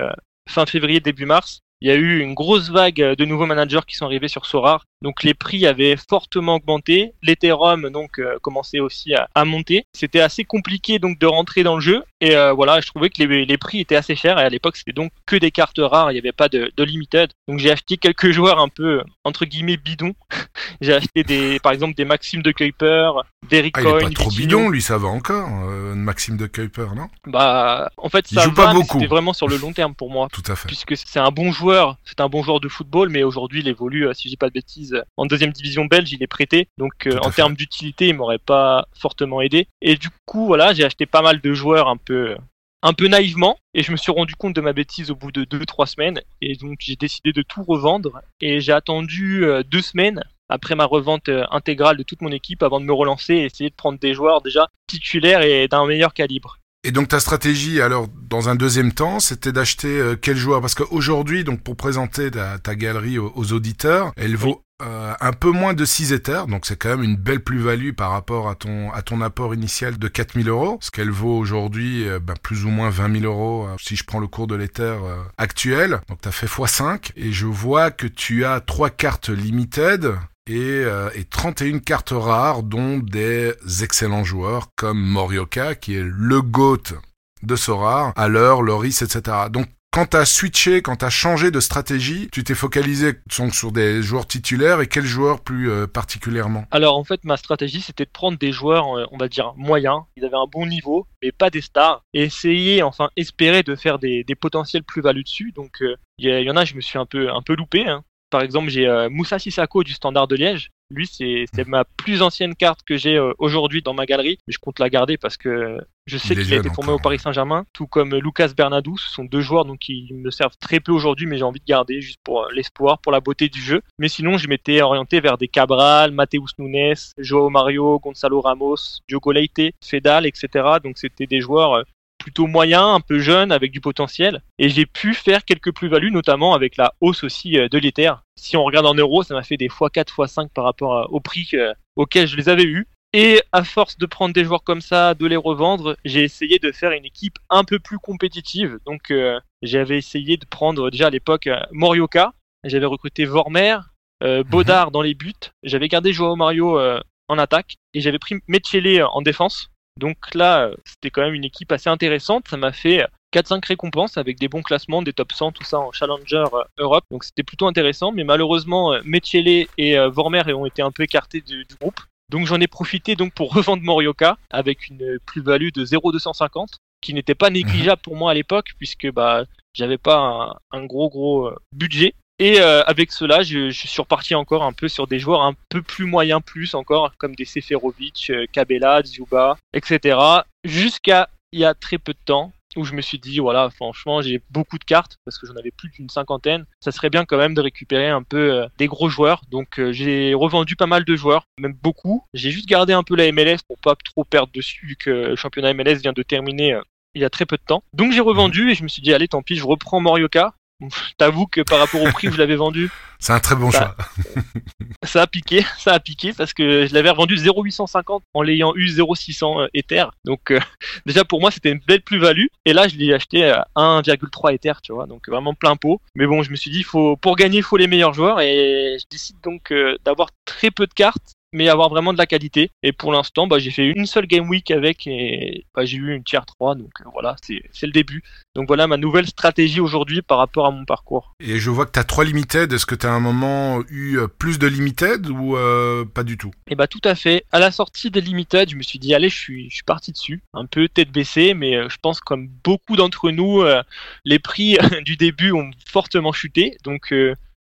fin 0.49 0.65
février, 0.65 0.99
début 0.99 1.25
mars, 1.25 1.61
il 1.81 1.87
y 1.87 1.91
a 1.91 1.95
eu 1.95 2.19
une 2.19 2.33
grosse 2.33 2.69
vague 2.69 3.01
euh, 3.01 3.15
de 3.15 3.25
nouveaux 3.25 3.45
managers 3.45 3.81
qui 3.87 3.95
sont 3.95 4.05
arrivés 4.05 4.27
sur 4.27 4.45
Sorar. 4.45 4.85
Donc 5.01 5.23
les 5.23 5.33
prix 5.33 5.65
avaient 5.65 5.95
fortement 5.97 6.55
augmenté. 6.55 7.13
L'Ethereum 7.23 7.89
donc 7.89 8.19
euh, 8.19 8.37
commençait 8.41 8.79
aussi 8.79 9.15
à, 9.15 9.27
à 9.33 9.45
monter. 9.45 9.85
C'était 9.95 10.21
assez 10.21 10.43
compliqué 10.43 10.99
donc 10.99 11.17
de 11.17 11.25
rentrer 11.25 11.63
dans 11.63 11.75
le 11.75 11.81
jeu. 11.81 12.03
Et 12.19 12.35
euh, 12.35 12.53
voilà, 12.53 12.81
je 12.81 12.87
trouvais 12.87 13.09
que 13.09 13.23
les, 13.23 13.45
les 13.45 13.57
prix 13.57 13.79
étaient 13.79 13.95
assez 13.95 14.15
chers. 14.15 14.37
Et 14.37 14.43
à 14.43 14.49
l'époque, 14.49 14.77
c'était 14.77 14.93
donc 14.93 15.11
que 15.25 15.35
des 15.35 15.49
cartes 15.49 15.79
rares. 15.79 16.11
Il 16.11 16.13
n'y 16.13 16.19
avait 16.19 16.31
pas 16.31 16.49
de, 16.49 16.71
de 16.75 16.83
limited. 16.83 17.31
Donc 17.47 17.59
j'ai 17.59 17.71
acheté 17.71 17.97
quelques 17.97 18.31
joueurs 18.31 18.59
un 18.59 18.69
peu 18.69 19.01
entre 19.23 19.45
guillemets 19.45 19.77
bidons. 19.77 20.13
j'ai 20.81 20.93
acheté 20.93 21.23
des, 21.23 21.59
par 21.59 21.71
exemple, 21.71 21.95
des 21.95 22.05
Maxime 22.05 22.41
de 22.41 22.51
Kuiper, 22.51 23.11
des 23.49 23.71
Ah, 23.73 23.81
il 23.81 23.87
est 23.87 23.99
pas 24.01 24.09
trop 24.11 24.29
bidon, 24.29 24.69
lui, 24.69 24.81
ça 24.81 24.97
va 24.97 25.07
encore. 25.07 25.49
Euh, 25.65 25.95
Maxime 25.95 26.37
de 26.37 26.47
Kuiper, 26.47 26.87
non? 26.95 27.07
Bah, 27.27 27.91
en 27.97 28.09
fait, 28.09 28.31
Il 28.31 28.35
ça 28.35 28.43
joue 28.43 28.53
pas 28.53 28.67
va, 28.67 28.73
beaucoup. 28.73 28.99
C'était 28.99 29.07
vraiment 29.07 29.33
sur 29.33 29.47
le 29.47 29.57
long 29.57 29.73
terme 29.73 29.95
pour 29.95 30.11
moi. 30.11 30.27
Tout 30.31 30.43
à 30.47 30.55
fait. 30.55 30.67
puisque 30.67 30.95
c'est 30.95 31.19
un 31.19 31.31
bon 31.31 31.51
joueur, 31.51 31.70
c'est 32.05 32.19
un 32.19 32.29
bon 32.29 32.43
joueur 32.43 32.59
de 32.59 32.67
football, 32.67 33.09
mais 33.09 33.23
aujourd'hui 33.23 33.61
il 33.61 33.67
évolue, 33.67 34.07
euh, 34.07 34.13
si 34.13 34.23
je 34.23 34.29
dis 34.29 34.37
pas 34.37 34.47
de 34.47 34.53
bêtises, 34.53 35.01
en 35.17 35.25
deuxième 35.25 35.51
division 35.51 35.85
belge, 35.85 36.11
il 36.11 36.23
est 36.23 36.27
prêté, 36.27 36.67
donc 36.77 37.07
euh, 37.07 37.17
en 37.21 37.29
fait. 37.29 37.37
termes 37.37 37.55
d'utilité, 37.55 38.07
il 38.07 38.15
m'aurait 38.15 38.37
pas 38.37 38.87
fortement 38.93 39.41
aidé. 39.41 39.67
Et 39.81 39.95
du 39.95 40.09
coup, 40.25 40.45
voilà, 40.45 40.73
j'ai 40.73 40.83
acheté 40.83 41.05
pas 41.05 41.21
mal 41.21 41.41
de 41.41 41.53
joueurs 41.53 41.87
un 41.87 41.97
peu, 41.97 42.35
un 42.81 42.93
peu 42.93 43.07
naïvement, 43.07 43.57
et 43.73 43.83
je 43.83 43.91
me 43.91 43.97
suis 43.97 44.11
rendu 44.11 44.35
compte 44.35 44.55
de 44.55 44.61
ma 44.61 44.73
bêtise 44.73 45.11
au 45.11 45.15
bout 45.15 45.31
de 45.31 45.43
deux 45.43 45.65
trois 45.65 45.87
semaines, 45.87 46.21
et 46.41 46.55
donc 46.55 46.77
j'ai 46.79 46.95
décidé 46.95 47.31
de 47.31 47.41
tout 47.41 47.63
revendre, 47.63 48.21
et 48.39 48.61
j'ai 48.61 48.73
attendu 48.73 49.45
euh, 49.45 49.63
deux 49.63 49.81
semaines 49.81 50.23
après 50.49 50.75
ma 50.75 50.85
revente 50.85 51.29
intégrale 51.49 51.95
de 51.95 52.03
toute 52.03 52.21
mon 52.21 52.31
équipe 52.31 52.61
avant 52.61 52.81
de 52.81 52.85
me 52.85 52.91
relancer 52.91 53.35
et 53.35 53.45
essayer 53.45 53.69
de 53.69 53.75
prendre 53.75 53.97
des 53.97 54.13
joueurs 54.13 54.41
déjà 54.41 54.67
titulaires 54.85 55.43
et 55.43 55.69
d'un 55.69 55.85
meilleur 55.85 56.13
calibre. 56.13 56.57
Et 56.83 56.91
donc 56.91 57.09
ta 57.09 57.19
stratégie, 57.19 57.79
alors 57.79 58.07
dans 58.07 58.49
un 58.49 58.55
deuxième 58.55 58.91
temps, 58.91 59.19
c'était 59.19 59.51
d'acheter 59.51 59.99
euh, 59.99 60.15
quel 60.19 60.35
joueur? 60.35 60.61
Parce 60.61 60.73
qu'aujourd'hui, 60.73 61.43
donc 61.43 61.61
pour 61.61 61.75
présenter 61.75 62.31
ta, 62.31 62.75
galerie 62.75 63.19
aux, 63.19 63.53
auditeurs, 63.53 64.13
elle 64.17 64.35
vaut 64.35 64.63
euh, 64.81 65.13
un 65.19 65.31
peu 65.31 65.51
moins 65.51 65.75
de 65.75 65.85
6 65.85 66.11
Ethers, 66.11 66.47
donc 66.47 66.65
c'est 66.65 66.75
quand 66.75 66.89
même 66.89 67.03
une 67.03 67.15
belle 67.15 67.43
plus-value 67.43 67.91
par 67.91 68.09
rapport 68.11 68.49
à 68.49 68.55
ton 68.55 68.91
à 68.91 69.03
ton 69.03 69.21
apport 69.21 69.53
initial 69.53 69.99
de 69.99 70.07
4000 70.07 70.49
euros, 70.49 70.79
ce 70.81 70.89
qu'elle 70.89 71.11
vaut 71.11 71.37
aujourd'hui 71.37 72.07
euh, 72.07 72.19
ben, 72.19 72.33
plus 72.41 72.65
ou 72.65 72.69
moins 72.69 72.89
20 72.89 73.19
000 73.19 73.31
euros 73.31 73.67
euh, 73.67 73.75
si 73.79 73.95
je 73.95 74.03
prends 74.03 74.19
le 74.19 74.27
cours 74.27 74.47
de 74.47 74.55
l'Ether 74.55 74.83
euh, 75.03 75.21
actuel. 75.37 76.01
Donc 76.09 76.21
t'as 76.21 76.31
fait 76.31 76.47
x5 76.47 77.11
et 77.15 77.31
je 77.31 77.45
vois 77.45 77.91
que 77.91 78.07
tu 78.07 78.43
as 78.43 78.59
trois 78.59 78.89
cartes 78.89 79.29
limited 79.29 80.15
et, 80.47 80.55
euh, 80.59 81.09
et 81.15 81.23
31 81.25 81.79
cartes 81.79 82.13
rares, 82.15 82.63
dont 82.63 82.97
des 82.97 83.53
excellents 83.81 84.23
joueurs 84.23 84.67
comme 84.75 84.99
Morioka, 84.99 85.75
qui 85.75 85.95
est 85.95 86.03
le 86.03 86.41
GOAT 86.41 86.95
de 87.43 87.55
Sorar, 87.55 88.13
à 88.15 88.27
l'heure, 88.27 88.61
Loris, 88.61 89.01
etc. 89.01 89.21
Donc, 89.49 89.67
quand 89.93 90.05
t'as 90.05 90.23
switché, 90.23 90.81
quand 90.81 90.95
t'as 90.95 91.09
changé 91.09 91.51
de 91.51 91.59
stratégie, 91.59 92.29
tu 92.31 92.45
t'es 92.45 92.55
focalisé 92.55 93.19
sur 93.29 93.73
des 93.73 94.01
joueurs 94.01 94.25
titulaires 94.25 94.79
et 94.79 94.87
quels 94.87 95.03
joueurs 95.03 95.41
plus 95.41 95.69
euh, 95.69 95.85
particulièrement? 95.85 96.63
Alors 96.71 96.97
en 96.97 97.03
fait 97.03 97.25
ma 97.25 97.35
stratégie 97.35 97.81
c'était 97.81 98.05
de 98.05 98.09
prendre 98.09 98.37
des 98.37 98.53
joueurs 98.53 98.97
euh, 98.97 99.05
on 99.11 99.17
va 99.17 99.27
dire 99.27 99.53
moyens, 99.57 100.03
ils 100.15 100.23
avaient 100.23 100.37
un 100.37 100.47
bon 100.49 100.65
niveau 100.65 101.07
mais 101.21 101.33
pas 101.33 101.49
des 101.49 101.59
stars 101.59 102.05
et 102.13 102.23
essayer 102.23 102.83
enfin 102.83 103.09
espérer 103.17 103.63
de 103.63 103.75
faire 103.75 103.99
des, 103.99 104.23
potentiels 104.39 104.83
plus-values 104.83 105.23
dessus 105.23 105.51
donc 105.51 105.79
il 106.17 106.25
y, 106.25 106.31
a- 106.31 106.39
il 106.39 106.45
y 106.47 106.49
en 106.49 106.55
a 106.55 106.63
je 106.63 106.75
me 106.75 106.81
suis 106.81 106.97
un 106.97 107.05
peu 107.05 107.29
un 107.29 107.41
peu 107.41 107.53
loupé 107.57 107.85
hein. 107.85 108.05
Par 108.31 108.41
exemple 108.41 108.69
j'ai 108.69 108.87
euh, 108.87 109.09
Moussa 109.09 109.37
Sissako 109.37 109.83
du 109.83 109.93
Standard 109.93 110.27
de 110.27 110.35
Liège. 110.35 110.71
Lui 110.89 111.07
c'est 111.07 111.67
ma 111.67 111.85
plus 111.85 112.21
ancienne 112.21 112.55
carte 112.55 112.81
que 112.83 112.97
j'ai 112.97 113.15
euh, 113.15 113.33
aujourd'hui 113.37 113.81
dans 113.81 113.93
ma 113.93 114.05
galerie 114.05 114.39
mais 114.47 114.53
je 114.53 114.59
compte 114.59 114.79
la 114.79 114.89
garder 114.89 115.17
parce 115.17 115.37
que 115.37 115.77
je 116.07 116.17
sais 116.17 116.35
qu'il 116.35 116.53
a 116.53 116.57
été 116.57 116.69
formé 116.69 116.91
au 116.91 116.99
Paris 116.99 117.19
Saint-Germain 117.19 117.65
tout 117.73 117.87
comme 117.87 118.15
Lucas 118.15 118.49
Bernadou. 118.57 118.97
Ce 118.97 119.13
sont 119.13 119.23
deux 119.23 119.41
joueurs 119.41 119.65
donc 119.65 119.79
qui 119.79 120.09
me 120.13 120.31
servent 120.31 120.57
très 120.59 120.79
peu 120.79 120.91
aujourd'hui 120.91 121.27
mais 121.27 121.37
j'ai 121.37 121.43
envie 121.43 121.59
de 121.59 121.65
garder 121.65 122.01
juste 122.01 122.19
pour 122.23 122.43
euh, 122.43 122.47
l'espoir 122.53 122.99
pour 122.99 123.11
la 123.11 123.19
beauté 123.19 123.49
du 123.49 123.61
jeu. 123.61 123.81
Mais 123.99 124.07
sinon, 124.07 124.37
je 124.37 124.47
m'étais 124.47 124.81
orienté 124.81 125.19
vers 125.19 125.37
des 125.37 125.47
Cabral, 125.47 126.11
Mateus 126.11 126.53
Nunes, 126.57 126.95
Joao 127.17 127.49
Mario, 127.49 127.99
Gonzalo 127.99 128.41
Ramos, 128.41 129.01
Diogo 129.07 129.31
Leite, 129.31 129.73
Fedal, 129.83 130.25
etc. 130.25 130.47
Donc 130.83 130.97
c'était 130.97 131.27
des 131.27 131.41
joueurs 131.41 131.73
euh, 131.73 131.83
plutôt 132.21 132.47
moyens, 132.47 132.83
un 132.83 132.99
peu 132.99 133.19
jeunes, 133.19 133.51
avec 133.51 133.71
du 133.71 133.81
potentiel. 133.81 134.41
Et 134.57 134.69
j'ai 134.69 134.85
pu 134.85 135.13
faire 135.13 135.43
quelques 135.43 135.73
plus-values, 135.73 136.11
notamment 136.11 136.53
avec 136.53 136.77
la 136.77 136.93
hausse 137.01 137.23
aussi 137.23 137.57
euh, 137.57 137.67
de 137.67 137.77
l'Ether. 137.77 138.13
Si 138.35 138.55
on 138.55 138.63
regarde 138.63 138.85
en 138.85 138.95
euros, 138.95 139.23
ça 139.23 139.33
m'a 139.33 139.43
fait 139.43 139.57
des 139.57 139.67
x4, 139.67 140.05
x5 140.05 140.49
par 140.49 140.63
rapport 140.63 141.07
au 141.11 141.19
prix 141.19 141.51
auquel 141.95 142.27
je 142.27 142.35
les 142.37 142.49
avais 142.49 142.63
eus. 142.63 142.87
Et 143.13 143.41
à 143.51 143.65
force 143.65 143.97
de 143.97 144.05
prendre 144.05 144.33
des 144.33 144.45
joueurs 144.45 144.63
comme 144.63 144.79
ça, 144.79 145.13
de 145.15 145.25
les 145.25 145.35
revendre, 145.35 145.97
j'ai 146.05 146.23
essayé 146.23 146.59
de 146.59 146.71
faire 146.71 146.91
une 146.91 147.03
équipe 147.03 147.37
un 147.49 147.65
peu 147.65 147.77
plus 147.77 147.99
compétitive. 147.99 148.79
Donc 148.85 149.11
euh, 149.11 149.37
j'avais 149.61 149.97
essayé 149.97 150.37
de 150.37 150.45
prendre 150.45 150.89
déjà 150.89 151.07
à 151.07 151.09
l'époque 151.09 151.47
euh, 151.47 151.59
Morioka, 151.71 152.33
j'avais 152.63 152.85
recruté 152.85 153.25
Vormer, 153.25 153.77
euh, 154.23 154.43
Baudard 154.45 154.91
dans 154.91 155.01
les 155.01 155.13
buts, 155.13 155.33
j'avais 155.63 155.89
gardé 155.89 156.13
Joao 156.13 156.37
Mario 156.37 156.79
euh, 156.79 157.01
en 157.27 157.37
attaque 157.37 157.75
et 157.93 157.99
j'avais 157.99 158.19
pris 158.19 158.35
Mechele 158.47 159.03
en 159.03 159.21
défense. 159.21 159.71
Donc 159.99 160.33
là, 160.33 160.71
c'était 160.85 161.09
quand 161.09 161.21
même 161.21 161.33
une 161.33 161.43
équipe 161.43 161.71
assez 161.71 161.89
intéressante. 161.89 162.47
Ça 162.47 162.57
m'a 162.57 162.71
fait 162.71 163.05
4-5 163.33 163.65
récompenses 163.65 164.17
avec 164.17 164.39
des 164.39 164.47
bons 164.47 164.61
classements, 164.61 165.01
des 165.01 165.13
top 165.13 165.31
100, 165.31 165.53
tout 165.53 165.63
ça 165.63 165.79
en 165.79 165.91
Challenger 165.91 166.45
euh, 166.53 166.63
Europe. 166.77 167.05
Donc 167.11 167.23
c'était 167.23 167.43
plutôt 167.43 167.67
intéressant. 167.67 168.11
Mais 168.11 168.23
malheureusement, 168.23 168.93
euh, 168.93 169.01
Mechele 169.03 169.67
et 169.77 169.97
euh, 169.97 170.09
Vormer 170.09 170.43
ont 170.53 170.65
été 170.65 170.81
un 170.81 170.91
peu 170.91 171.03
écartés 171.03 171.41
du, 171.41 171.65
groupe. 171.79 171.99
Donc 172.29 172.45
j'en 172.45 172.59
ai 172.59 172.67
profité 172.67 173.15
donc 173.15 173.33
pour 173.33 173.53
revendre 173.53 173.83
Morioka 173.83 174.37
avec 174.49 174.87
une 174.89 175.19
plus-value 175.25 175.69
de 175.73 175.85
0,250 175.85 176.77
qui 177.01 177.13
n'était 177.13 177.35
pas 177.35 177.49
négligeable 177.49 178.01
pour 178.01 178.15
moi 178.15 178.31
à 178.31 178.33
l'époque 178.33 178.73
puisque 178.77 179.11
bah 179.11 179.45
j'avais 179.73 179.97
pas 179.97 180.59
un, 180.71 180.85
gros 180.85 181.09
gros 181.09 181.51
budget. 181.73 182.13
Et 182.39 182.59
euh, 182.59 182.81
avec 182.85 183.11
cela, 183.11 183.43
je, 183.43 183.69
suis 183.69 184.01
reparti 184.01 184.33
encore 184.33 184.63
un 184.63 184.73
peu 184.73 184.87
sur 184.87 185.05
des 185.05 185.19
joueurs 185.19 185.43
un 185.43 185.53
peu 185.69 185.83
plus 185.83 186.05
moyens 186.05 186.41
plus 186.43 186.73
encore, 186.73 187.15
comme 187.19 187.35
des 187.35 187.45
Seferovic, 187.45 188.31
euh, 188.31 188.47
Kabela, 188.51 189.03
Dzuba, 189.03 189.57
etc. 189.73 190.17
Jusqu'à 190.63 191.29
il 191.51 191.59
y 191.59 191.65
a 191.65 191.75
très 191.75 191.99
peu 191.99 192.13
de 192.13 192.19
temps 192.25 192.51
où 192.77 192.85
je 192.85 192.93
me 192.93 193.01
suis 193.01 193.19
dit 193.19 193.39
voilà 193.39 193.69
franchement 193.69 194.21
j'ai 194.21 194.41
beaucoup 194.49 194.77
de 194.77 194.85
cartes 194.85 195.17
parce 195.25 195.37
que 195.37 195.45
j'en 195.45 195.57
avais 195.57 195.69
plus 195.71 195.89
d'une 195.89 196.09
cinquantaine. 196.09 196.65
Ça 196.79 196.91
serait 196.91 197.11
bien 197.11 197.25
quand 197.25 197.37
même 197.37 197.53
de 197.53 197.61
récupérer 197.61 198.07
un 198.07 198.23
peu 198.23 198.53
euh, 198.53 198.67
des 198.79 198.87
gros 198.87 199.09
joueurs. 199.09 199.41
Donc 199.51 199.79
j'ai 199.91 200.33
revendu 200.33 200.75
pas 200.75 200.87
mal 200.87 201.05
de 201.05 201.15
joueurs 201.15 201.43
même 201.59 201.73
beaucoup. 201.73 202.23
J'ai 202.33 202.49
juste 202.49 202.67
gardé 202.67 202.93
un 202.93 203.03
peu 203.03 203.15
la 203.15 203.31
MLS 203.31 203.57
pour 203.67 203.77
pas 203.77 203.95
trop 204.03 204.23
perdre 204.23 204.51
dessus 204.51 204.87
vu 204.87 204.95
que 204.95 205.09
le 205.09 205.35
championnat 205.35 205.75
MLS 205.75 206.01
vient 206.01 206.13
de 206.13 206.23
terminer 206.23 206.79
il 207.13 207.21
y 207.21 207.25
a 207.25 207.29
très 207.29 207.45
peu 207.45 207.57
de 207.57 207.63
temps. 207.63 207.83
Donc 207.93 208.13
j'ai 208.13 208.21
revendu 208.21 208.71
et 208.71 208.73
je 208.73 208.81
me 208.81 208.87
suis 208.87 209.01
dit 209.03 209.13
allez 209.13 209.27
tant 209.27 209.43
pis 209.43 209.57
je 209.57 209.65
reprends 209.65 209.99
Morioka 209.99 210.55
T'avoue 211.17 211.47
que 211.47 211.61
par 211.61 211.79
rapport 211.79 212.01
au 212.01 212.11
prix 212.11 212.27
où 212.27 212.31
je 212.31 212.37
l'avais 212.37 212.55
vendu, 212.55 212.89
c'est 213.19 213.33
un 213.33 213.39
très 213.39 213.55
bon 213.55 213.69
ça, 213.69 213.95
choix. 213.95 214.33
ça 215.03 215.21
a 215.21 215.27
piqué, 215.27 215.63
ça 215.77 215.93
a 215.93 215.99
piqué 215.99 216.33
parce 216.33 216.53
que 216.53 216.87
je 216.87 216.93
l'avais 216.93 217.11
revendu 217.11 217.37
0,850 217.37 218.23
en 218.33 218.41
l'ayant 218.41 218.73
eu 218.75 218.87
0,600 218.87 219.67
Ether. 219.73 220.05
Donc 220.25 220.51
euh, 220.51 220.59
déjà 221.05 221.23
pour 221.23 221.39
moi 221.39 221.51
c'était 221.51 221.71
une 221.71 221.81
belle 221.87 222.01
plus-value. 222.01 222.47
Et 222.65 222.73
là 222.73 222.87
je 222.87 222.95
l'ai 222.95 223.13
acheté 223.13 223.45
à 223.45 223.67
1,3 223.75 224.55
Ether, 224.55 224.73
tu 224.83 224.91
vois, 224.91 225.05
donc 225.05 225.29
vraiment 225.29 225.53
plein 225.53 225.75
pot. 225.75 226.01
Mais 226.15 226.25
bon, 226.25 226.41
je 226.41 226.49
me 226.49 226.55
suis 226.55 226.71
dit, 226.71 226.83
faut 226.83 227.15
pour 227.17 227.35
gagner, 227.35 227.57
il 227.57 227.63
faut 227.63 227.77
les 227.77 227.87
meilleurs 227.87 228.13
joueurs 228.13 228.41
et 228.41 228.97
je 228.99 229.05
décide 229.09 229.37
donc 229.43 229.71
euh, 229.71 229.97
d'avoir 230.03 230.29
très 230.45 230.71
peu 230.71 230.87
de 230.87 230.93
cartes 230.93 231.33
mais 231.53 231.69
avoir 231.69 231.89
vraiment 231.89 232.13
de 232.13 232.17
la 232.17 232.25
qualité. 232.25 232.71
Et 232.83 232.93
pour 232.93 233.11
l'instant, 233.11 233.47
bah, 233.47 233.59
j'ai 233.59 233.71
fait 233.71 233.87
une 233.87 234.05
seule 234.05 234.25
game 234.25 234.49
week 234.49 234.71
avec 234.71 235.05
et 235.07 235.65
bah, 235.75 235.85
j'ai 235.85 235.97
eu 235.97 236.15
une 236.15 236.23
tier 236.23 236.39
3, 236.45 236.75
donc 236.75 236.91
euh, 237.01 237.09
voilà, 237.11 237.35
c'est 237.41 237.85
le 237.85 237.91
début. 237.91 238.23
Donc 238.55 238.67
voilà 238.67 238.87
ma 238.87 238.97
nouvelle 238.97 239.27
stratégie 239.27 239.79
aujourd'hui 239.79 240.21
par 240.21 240.37
rapport 240.37 240.65
à 240.65 240.71
mon 240.71 240.85
parcours. 240.85 241.35
Et 241.39 241.59
je 241.59 241.69
vois 241.69 241.85
que 241.85 241.91
tu 241.91 241.99
as 241.99 242.03
trois 242.03 242.25
limited. 242.25 242.71
Est-ce 242.71 242.85
que 242.85 242.95
tu 242.95 243.05
as 243.05 243.11
un 243.11 243.19
moment 243.19 243.81
eu 243.89 244.17
euh, 244.17 244.27
plus 244.27 244.59
de 244.59 244.67
limited 244.67 245.27
ou 245.29 245.55
euh, 245.55 246.05
pas 246.05 246.23
du 246.23 246.37
tout? 246.37 246.51
Et 246.67 246.75
bah 246.75 246.87
tout 246.87 247.01
à 247.03 247.15
fait. 247.15 247.45
À 247.51 247.59
la 247.59 247.71
sortie 247.71 248.11
des 248.11 248.21
limited, 248.21 248.69
je 248.69 248.75
me 248.75 248.83
suis 248.83 248.99
dit 248.99 249.13
allez, 249.13 249.29
je 249.29 249.37
suis 249.37 249.69
je 249.69 249.75
suis 249.75 249.83
parti 249.83 250.11
dessus, 250.11 250.41
un 250.53 250.65
peu 250.65 250.87
tête 250.87 251.11
baissée, 251.11 251.53
mais 251.53 251.89
je 251.89 251.97
pense 252.01 252.19
comme 252.19 252.49
beaucoup 252.63 252.95
d'entre 252.95 253.31
nous, 253.31 253.61
euh, 253.61 253.81
les 254.25 254.39
prix 254.39 254.77
du 255.05 255.15
début 255.17 255.51
ont 255.51 255.71
fortement 255.85 256.33
chuté, 256.33 256.77
donc 256.83 257.13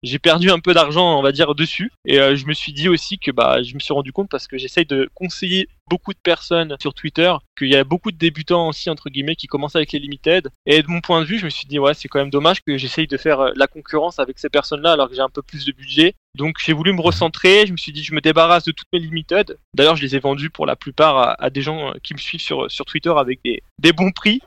j'ai 0.06 0.20
perdu 0.20 0.52
un 0.52 0.60
peu 0.60 0.74
d'argent, 0.74 1.18
on 1.18 1.22
va 1.22 1.32
dire, 1.32 1.56
dessus. 1.56 1.92
Et 2.06 2.20
euh, 2.20 2.36
je 2.36 2.46
me 2.46 2.54
suis 2.54 2.72
dit 2.74 2.88
aussi 2.88 3.18
que 3.18 3.32
bah, 3.32 3.62
je 3.64 3.74
me 3.74 3.80
suis 3.80 3.94
rendu 3.94 4.12
compte 4.12 4.30
parce 4.30 4.48
que 4.48 4.58
j'essaye 4.58 4.86
de 4.86 5.10
conseiller 5.16 5.68
beaucoup 5.90 6.14
de 6.14 6.20
personnes 6.20 6.76
sur 6.80 6.94
Twitter, 6.94 7.34
qu'il 7.58 7.70
y 7.70 7.76
a 7.76 7.84
beaucoup 7.84 8.12
de 8.12 8.18
débutants 8.18 8.70
aussi, 8.70 8.90
entre 8.90 9.10
guillemets, 9.10 9.36
qui 9.36 9.48
commencent 9.48 9.76
avec 9.76 9.92
les 9.92 10.00
limited. 10.00 10.50
Et 10.66 10.82
de 10.82 10.88
mon 10.88 11.02
point 11.02 11.22
de 11.22 11.26
vue, 11.26 11.40
je 11.40 11.46
me 11.46 11.50
suis 11.50 11.68
dit, 11.68 11.80
ouais, 11.80 11.94
c'est 11.94 12.08
quand 12.08 12.20
même 12.20 12.30
dommage 12.30 12.62
que 12.62 12.78
j'essaye 12.78 13.08
de 13.08 13.18
faire 13.18 13.40
euh, 13.40 13.52
la 13.56 13.68
concurrence 13.68 14.20
avec 14.20 14.40
ces 14.40 14.50
personnes-là 14.50 14.94
alors 14.94 15.10
que 15.10 15.16
j'ai 15.16 15.22
un 15.22 15.30
peu 15.30 15.42
plus 15.42 15.66
de 15.66 15.72
budget. 15.72 16.14
Donc 16.36 16.58
j'ai 16.64 16.74
voulu 16.74 16.94
me 16.94 17.02
recentrer, 17.02 17.66
je 17.66 17.72
me 17.72 17.78
suis 17.78 17.92
dit, 17.92 18.04
je 18.04 18.14
me 18.14 18.22
débarrasse 18.22 18.66
de 18.66 18.72
toutes 18.72 18.88
mes 18.94 19.00
limited. 19.00 19.58
D'ailleurs, 19.74 19.96
je 19.96 20.04
les 20.04 20.16
ai 20.16 20.20
vendus 20.20 20.50
pour 20.50 20.66
la 20.66 20.76
plupart 20.76 21.18
à, 21.18 21.44
à 21.44 21.50
des 21.50 21.62
gens 21.62 21.90
euh, 21.90 21.94
qui 22.04 22.14
me 22.14 22.20
suivent 22.20 22.42
sur, 22.42 22.70
sur 22.70 22.86
Twitter 22.86 23.14
avec 23.18 23.40
des, 23.44 23.64
des 23.80 23.94
bons 23.94 24.12
prix 24.12 24.42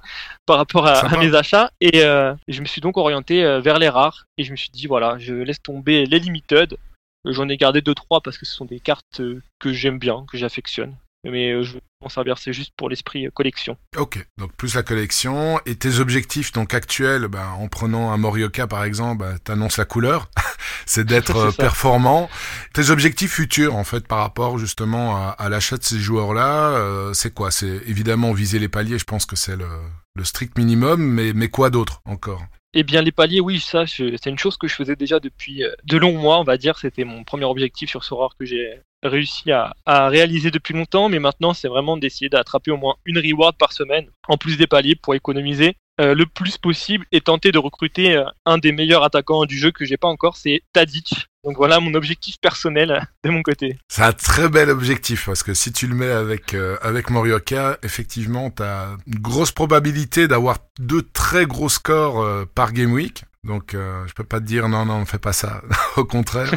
par 0.46 0.58
rapport 0.58 0.86
à, 0.86 0.98
à 0.98 1.16
mes 1.16 1.34
achats. 1.34 1.70
Et 1.80 2.02
euh, 2.02 2.34
je 2.46 2.60
me 2.60 2.66
suis 2.66 2.80
donc 2.80 2.96
orienté 2.96 3.44
euh, 3.44 3.60
vers 3.60 3.78
les 3.78 3.88
rares. 3.88 4.26
Et 4.36 4.44
je 4.44 4.52
me 4.52 4.56
suis 4.56 4.70
dit, 4.70 4.86
voilà, 4.86 5.18
je 5.18 5.34
laisse 5.34 5.62
tomber 5.62 6.04
les 6.06 6.18
limited. 6.18 6.76
J'en 7.24 7.48
ai 7.48 7.56
gardé 7.56 7.80
deux 7.80 7.94
trois 7.94 8.20
parce 8.20 8.38
que 8.38 8.46
ce 8.46 8.54
sont 8.54 8.64
des 8.64 8.80
cartes 8.80 9.20
que 9.58 9.72
j'aime 9.72 9.98
bien, 9.98 10.24
que 10.30 10.38
j'affectionne. 10.38 10.94
Mais 11.30 11.52
euh, 11.52 11.62
je 11.62 11.74
vais 11.74 11.80
m'en 12.00 12.08
servir, 12.08 12.38
c'est 12.38 12.52
juste 12.52 12.72
pour 12.76 12.88
l'esprit 12.88 13.26
euh, 13.26 13.30
collection. 13.30 13.76
Ok, 13.96 14.24
donc 14.38 14.52
plus 14.56 14.74
la 14.74 14.82
collection 14.82 15.60
et 15.66 15.74
tes 15.76 15.98
objectifs 15.98 16.52
donc 16.52 16.74
actuels, 16.74 17.26
ben, 17.28 17.46
en 17.58 17.68
prenant 17.68 18.12
un 18.12 18.16
Morioka 18.16 18.66
par 18.66 18.84
exemple, 18.84 19.24
ben, 19.24 19.38
t'annonces 19.38 19.78
la 19.78 19.84
couleur, 19.84 20.30
c'est 20.86 21.04
d'être 21.04 21.36
euh, 21.48 21.50
performant. 21.50 22.30
Tes 22.72 22.90
objectifs 22.90 23.32
futurs 23.32 23.74
en 23.74 23.84
fait 23.84 24.06
par 24.06 24.18
rapport 24.18 24.58
justement 24.58 25.16
à, 25.16 25.30
à 25.30 25.48
l'achat 25.48 25.76
de 25.76 25.82
ces 25.82 25.98
joueurs-là, 25.98 26.70
euh, 26.70 27.12
c'est 27.14 27.34
quoi? 27.34 27.50
C'est 27.50 27.82
évidemment 27.86 28.32
viser 28.32 28.58
les 28.58 28.68
paliers, 28.68 28.98
je 28.98 29.04
pense 29.04 29.26
que 29.26 29.36
c'est 29.36 29.56
le, 29.56 29.68
le 30.14 30.24
strict 30.24 30.56
minimum, 30.56 31.02
mais 31.02 31.32
mais 31.32 31.48
quoi 31.48 31.70
d'autre 31.70 32.00
encore? 32.04 32.42
Eh 32.74 32.82
bien, 32.82 33.00
les 33.00 33.12
paliers, 33.12 33.40
oui, 33.40 33.60
ça, 33.60 33.86
c'est 33.86 34.26
une 34.26 34.38
chose 34.38 34.58
que 34.58 34.68
je 34.68 34.74
faisais 34.74 34.94
déjà 34.94 35.20
depuis 35.20 35.64
de 35.84 35.96
longs 35.96 36.18
mois, 36.18 36.38
on 36.38 36.44
va 36.44 36.58
dire. 36.58 36.78
C'était 36.78 37.04
mon 37.04 37.24
premier 37.24 37.46
objectif 37.46 37.88
sur 37.88 38.04
Sorare 38.04 38.36
que 38.38 38.44
j'ai 38.44 38.82
réussi 39.02 39.50
à, 39.52 39.74
réaliser 39.86 40.50
depuis 40.50 40.74
longtemps. 40.74 41.08
Mais 41.08 41.18
maintenant, 41.18 41.54
c'est 41.54 41.68
vraiment 41.68 41.96
d'essayer 41.96 42.28
d'attraper 42.28 42.70
au 42.70 42.76
moins 42.76 42.96
une 43.04 43.18
reward 43.18 43.56
par 43.56 43.72
semaine, 43.72 44.06
en 44.28 44.36
plus 44.36 44.56
des 44.56 44.66
paliers, 44.66 44.96
pour 44.96 45.14
économiser 45.14 45.76
euh, 46.00 46.14
le 46.14 46.26
plus 46.26 46.58
possible 46.58 47.06
et 47.10 47.20
tenter 47.20 47.50
de 47.50 47.58
recruter 47.58 48.16
euh, 48.16 48.24
un 48.46 48.58
des 48.58 48.70
meilleurs 48.70 49.02
attaquants 49.02 49.46
du 49.46 49.58
jeu 49.58 49.72
que 49.72 49.84
j'ai 49.84 49.96
pas 49.96 50.06
encore, 50.06 50.36
c'est 50.36 50.62
Tadic. 50.72 51.12
Donc 51.42 51.56
voilà 51.56 51.80
mon 51.80 51.92
objectif 51.94 52.36
personnel 52.40 53.08
de 53.24 53.30
mon 53.30 53.42
côté. 53.42 53.78
C'est 53.88 54.02
un 54.02 54.12
très 54.12 54.48
bel 54.48 54.70
objectif 54.70 55.26
parce 55.26 55.42
que 55.42 55.54
si 55.54 55.72
tu 55.72 55.88
le 55.88 55.96
mets 55.96 56.10
avec 56.10 56.54
euh, 56.54 56.76
avec 56.82 57.10
Morioka, 57.10 57.78
effectivement, 57.82 58.50
tu 58.50 58.62
as 58.62 58.96
une 59.08 59.18
grosse 59.18 59.50
probabilité 59.50 60.28
d'avoir 60.28 60.58
deux 60.78 61.02
très 61.02 61.46
gros 61.46 61.68
scores 61.68 62.46
par 62.54 62.72
game 62.72 62.92
week. 62.92 63.24
Donc 63.44 63.74
euh, 63.74 64.06
je 64.06 64.14
peux 64.14 64.24
pas 64.24 64.40
te 64.40 64.44
dire 64.44 64.68
non 64.68 64.84
non, 64.84 65.04
fais 65.04 65.18
pas 65.18 65.32
ça. 65.32 65.62
Au 65.96 66.04
contraire. 66.04 66.52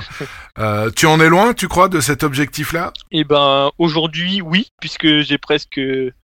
Euh, 0.57 0.89
tu 0.91 1.05
en 1.05 1.19
es 1.19 1.29
loin, 1.29 1.53
tu 1.53 1.67
crois, 1.67 1.89
de 1.89 1.99
cet 1.99 2.23
objectif-là? 2.23 2.91
Et 3.11 3.23
ben 3.23 3.71
aujourd'hui 3.77 4.41
oui, 4.41 4.67
puisque 4.79 5.21
j'ai 5.21 5.37
presque 5.37 5.79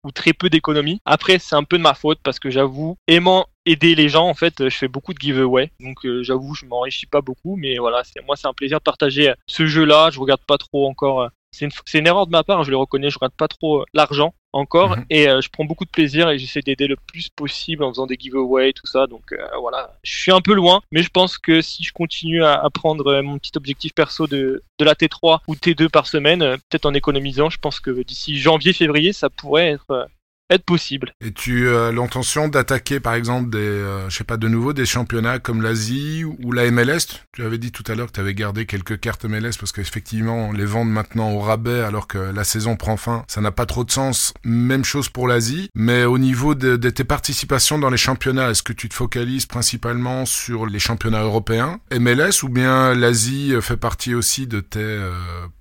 ou 0.04 0.12
très 0.12 0.34
peu 0.34 0.50
d'économie. 0.50 1.00
Après 1.06 1.40
c'est 1.40 1.56
un 1.56 1.64
peu 1.64 1.78
de 1.78 1.84
ma 1.84 1.94
faute 1.94 2.20
parce 2.24 2.40
que 2.40 2.50
j'avoue 2.50 2.98
aimant 3.08 3.48
aider 3.66 3.94
les 3.96 4.10
gens 4.10 4.28
en 4.28 4.34
fait, 4.34 4.70
je 4.70 4.76
fais 4.76 4.88
beaucoup 4.88 5.14
de 5.14 5.20
giveaway. 5.20 5.72
Donc 5.80 6.06
euh, 6.06 6.24
j'avoue 6.24 6.54
je 6.54 6.66
m'enrichis 6.66 7.06
pas 7.06 7.22
beaucoup, 7.22 7.56
mais 7.56 7.78
voilà 7.78 8.04
c'est 8.04 8.26
moi 8.26 8.36
c'est 8.36 8.48
un 8.48 8.54
plaisir 8.54 8.80
de 8.80 8.84
partager 8.84 9.30
euh, 9.30 9.36
ce 9.48 9.66
jeu-là. 9.66 10.10
Je 10.12 10.20
regarde 10.20 10.42
pas 10.46 10.58
trop 10.58 10.88
encore. 10.90 11.30
C'est 11.52 11.66
une, 11.66 11.72
une 11.94 12.08
erreur 12.08 12.28
de 12.28 12.32
ma 12.32 12.44
part, 12.44 12.64
je 12.64 12.72
le 12.72 12.78
reconnais. 12.78 13.10
Je 13.10 13.18
regarde 13.18 13.36
pas 13.36 13.48
trop 13.48 13.86
l'argent 13.94 14.34
encore 14.54 14.98
Mhm. 14.98 15.06
et 15.10 15.28
euh, 15.30 15.42
je 15.42 15.50
prends 15.50 15.66
beaucoup 15.66 15.86
de 15.86 15.90
plaisir 15.90 16.30
et 16.30 16.38
j'essaie 16.38 16.62
d'aider 16.62 16.88
le 16.88 16.96
plus 16.96 17.30
possible 17.30 17.84
en 17.84 17.90
faisant 17.90 18.06
des 18.08 18.18
giveaways 18.20 18.74
tout 18.74 18.88
ça. 18.88 19.08
Donc 19.08 19.32
euh, 19.32 19.38
voilà, 19.60 19.94
je 20.04 20.14
suis 20.14 20.32
un 20.32 20.42
peu 20.42 20.54
loin, 20.54 20.82
mais 20.92 21.04
je 21.04 21.10
pense 21.10 21.38
que 21.38 21.62
si 21.62 21.84
je 21.84 21.94
continue 21.94 22.44
à, 22.44 22.54
à 22.62 22.70
prendre 22.70 23.08
euh, 23.08 23.22
mon 23.22 23.38
petit 23.38 23.52
objectif 23.56 23.94
perso 23.94 24.28
de 24.28 24.64
de 24.80 24.86
la 24.86 24.94
T3 24.96 25.40
ou 25.48 25.56
T2 25.56 25.90
par 25.90 26.08
semaine, 26.08 26.42
euh, 26.42 26.58
peut-être 26.70 26.86
en 26.86 26.94
économisant, 26.94 27.50
je 27.50 27.60
pense 27.60 27.80
que 27.80 28.04
d'ici 28.04 28.38
janvier-février, 28.40 29.14
ça 29.14 29.30
pourrait 29.30 29.70
être, 29.70 29.92
euh, 29.92 30.06
être 30.52 30.66
possible. 30.66 31.14
Et 31.22 31.32
tu 31.32 31.70
as 31.70 31.92
l'intention 31.92 32.48
d'attaquer, 32.48 33.00
par 33.00 33.14
exemple, 33.14 33.50
des, 33.50 33.58
euh, 33.58 34.10
je 34.10 34.18
sais 34.18 34.24
pas, 34.24 34.38
de 34.38 34.48
nouveau 34.48 34.74
des 34.74 34.86
championnats 34.86 35.40
comme 35.40 35.62
l'Asie 35.62 36.24
ou 36.26 36.52
la 36.52 36.70
MLS. 36.70 37.24
Tu 37.32 37.44
avais 37.44 37.58
dit 37.58 37.72
tout 37.72 37.84
à 37.88 37.96
l'heure 37.96 38.08
que 38.08 38.14
tu 38.14 38.20
avais 38.20 38.34
gardé 38.34 38.66
quelques 38.66 39.00
cartes 39.00 39.26
MLS 39.26 39.58
parce 39.60 39.72
qu'effectivement, 39.72 40.52
les 40.52 40.66
vendre 40.66 40.92
maintenant 40.92 41.32
au 41.32 41.40
rabais 41.40 41.82
alors 41.82 42.08
que 42.08 42.18
la 42.18 42.44
saison 42.44 42.76
prend 42.76 42.98
fin, 42.98 43.24
ça 43.28 43.42
n'a 43.42 43.52
pas 43.52 43.66
trop 43.66 43.84
de 43.84 43.92
sens. 43.92 44.34
Même 44.44 44.84
chose 44.84 45.10
pour 45.10 45.28
l'Asie. 45.28 45.70
Mais 45.74 46.04
au 46.04 46.18
niveau 46.18 46.54
de, 46.54 46.76
de 46.76 46.90
tes 46.90 47.06
participations 47.06 47.80
dans 47.80 47.90
les 47.90 47.98
championnats, 47.98 48.52
est-ce 48.52 48.64
que 48.64 48.74
tu 48.74 48.90
te 48.90 48.94
focalises 48.94 49.46
principalement 49.46 50.26
sur 50.26 50.66
les 50.66 50.80
championnats 50.80 51.24
européens, 51.24 51.80
MLS, 51.98 52.44
ou 52.44 52.50
bien 52.50 52.94
l'Asie 52.94 53.54
fait 53.62 53.78
partie 53.78 54.14
aussi 54.14 54.48
de 54.48 54.60
tes 54.60 54.80
euh, 54.80 55.12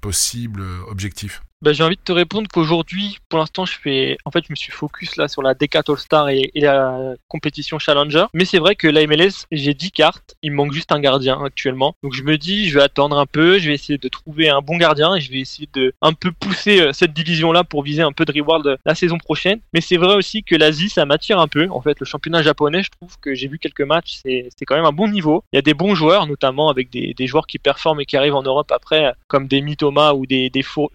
possibles 0.01 0.63
objectifs? 0.89 1.43
Ben, 1.63 1.75
j'ai 1.75 1.85
envie 1.85 1.97
de 1.97 2.01
te 2.01 2.13
répondre 2.13 2.49
qu'aujourd'hui, 2.51 3.19
pour 3.29 3.39
l'instant, 3.39 3.67
je 3.67 3.79
fais, 3.79 4.17
en 4.25 4.31
fait, 4.31 4.43
je 4.47 4.51
me 4.51 4.57
suis 4.57 4.73
focus 4.73 5.17
là 5.17 5.29
sur 5.29 5.43
la 5.43 5.53
D4 5.53 5.93
All-Star 5.93 6.31
et, 6.31 6.51
et 6.55 6.61
la 6.63 7.13
compétition 7.29 7.79
Challenger. 7.79 8.25
Mais 8.33 8.47
c'est 8.47 8.59
vrai 8.59 8.77
que 8.77 8.89
la 8.89 9.07
MLS, 9.07 9.45
j'ai 9.53 9.75
10 9.75 9.91
cartes. 9.91 10.37
Il 10.41 10.53
me 10.53 10.57
manque 10.57 10.73
juste 10.73 10.91
un 10.91 11.01
gardien 11.01 11.39
actuellement. 11.45 11.95
Donc 12.03 12.15
je 12.15 12.23
me 12.23 12.39
dis, 12.39 12.71
je 12.71 12.79
vais 12.79 12.83
attendre 12.85 13.19
un 13.19 13.27
peu. 13.27 13.59
Je 13.59 13.69
vais 13.69 13.75
essayer 13.75 13.99
de 13.99 14.09
trouver 14.09 14.49
un 14.49 14.63
bon 14.63 14.79
gardien 14.79 15.15
et 15.17 15.21
je 15.21 15.31
vais 15.31 15.41
essayer 15.41 15.69
de 15.75 15.93
un 16.01 16.15
peu 16.15 16.33
pousser 16.33 16.81
euh, 16.81 16.93
cette 16.95 17.13
division-là 17.13 17.63
pour 17.63 17.83
viser 17.83 18.01
un 18.01 18.13
peu 18.13 18.25
de 18.25 18.33
reward 18.33 18.67
euh, 18.67 18.77
la 18.87 18.95
saison 18.95 19.19
prochaine. 19.19 19.61
Mais 19.75 19.83
c'est 19.83 19.99
vrai 19.99 20.15
aussi 20.15 20.43
que 20.43 20.55
l'Asie, 20.57 20.89
ça 20.89 21.05
m'attire 21.05 21.39
un 21.41 21.49
peu. 21.49 21.69
En 21.71 21.83
fait, 21.83 22.01
le 22.01 22.07
championnat 22.07 22.43
japonais, 22.43 22.83
je 22.83 22.91
trouve 22.91 23.19
que 23.21 23.35
j'ai 23.35 23.49
vu 23.49 23.59
quelques 23.59 23.83
matchs. 23.83 24.21
C'est, 24.23 24.49
quand 24.67 24.77
même 24.77 24.87
un 24.87 24.93
bon 24.93 25.09
niveau. 25.09 25.45
Il 25.53 25.57
y 25.57 25.59
a 25.59 25.63
des 25.63 25.75
bons 25.75 25.95
joueurs, 25.95 26.27
notamment 26.27 26.71
avec 26.71 26.89
des, 26.89 27.13
des 27.13 27.27
joueurs 27.27 27.47
qui 27.47 27.59
performent 27.59 28.01
et 28.01 28.07
qui 28.07 28.17
arrivent 28.17 28.35
en 28.35 28.43
Europe 28.43 28.73
après, 28.73 29.13
comme 29.29 29.47
des 29.47 29.61
Mitoma 29.61 30.15
ou 30.15 30.25
des, 30.25 30.49
des 30.49 30.63
Fu- 30.63 30.89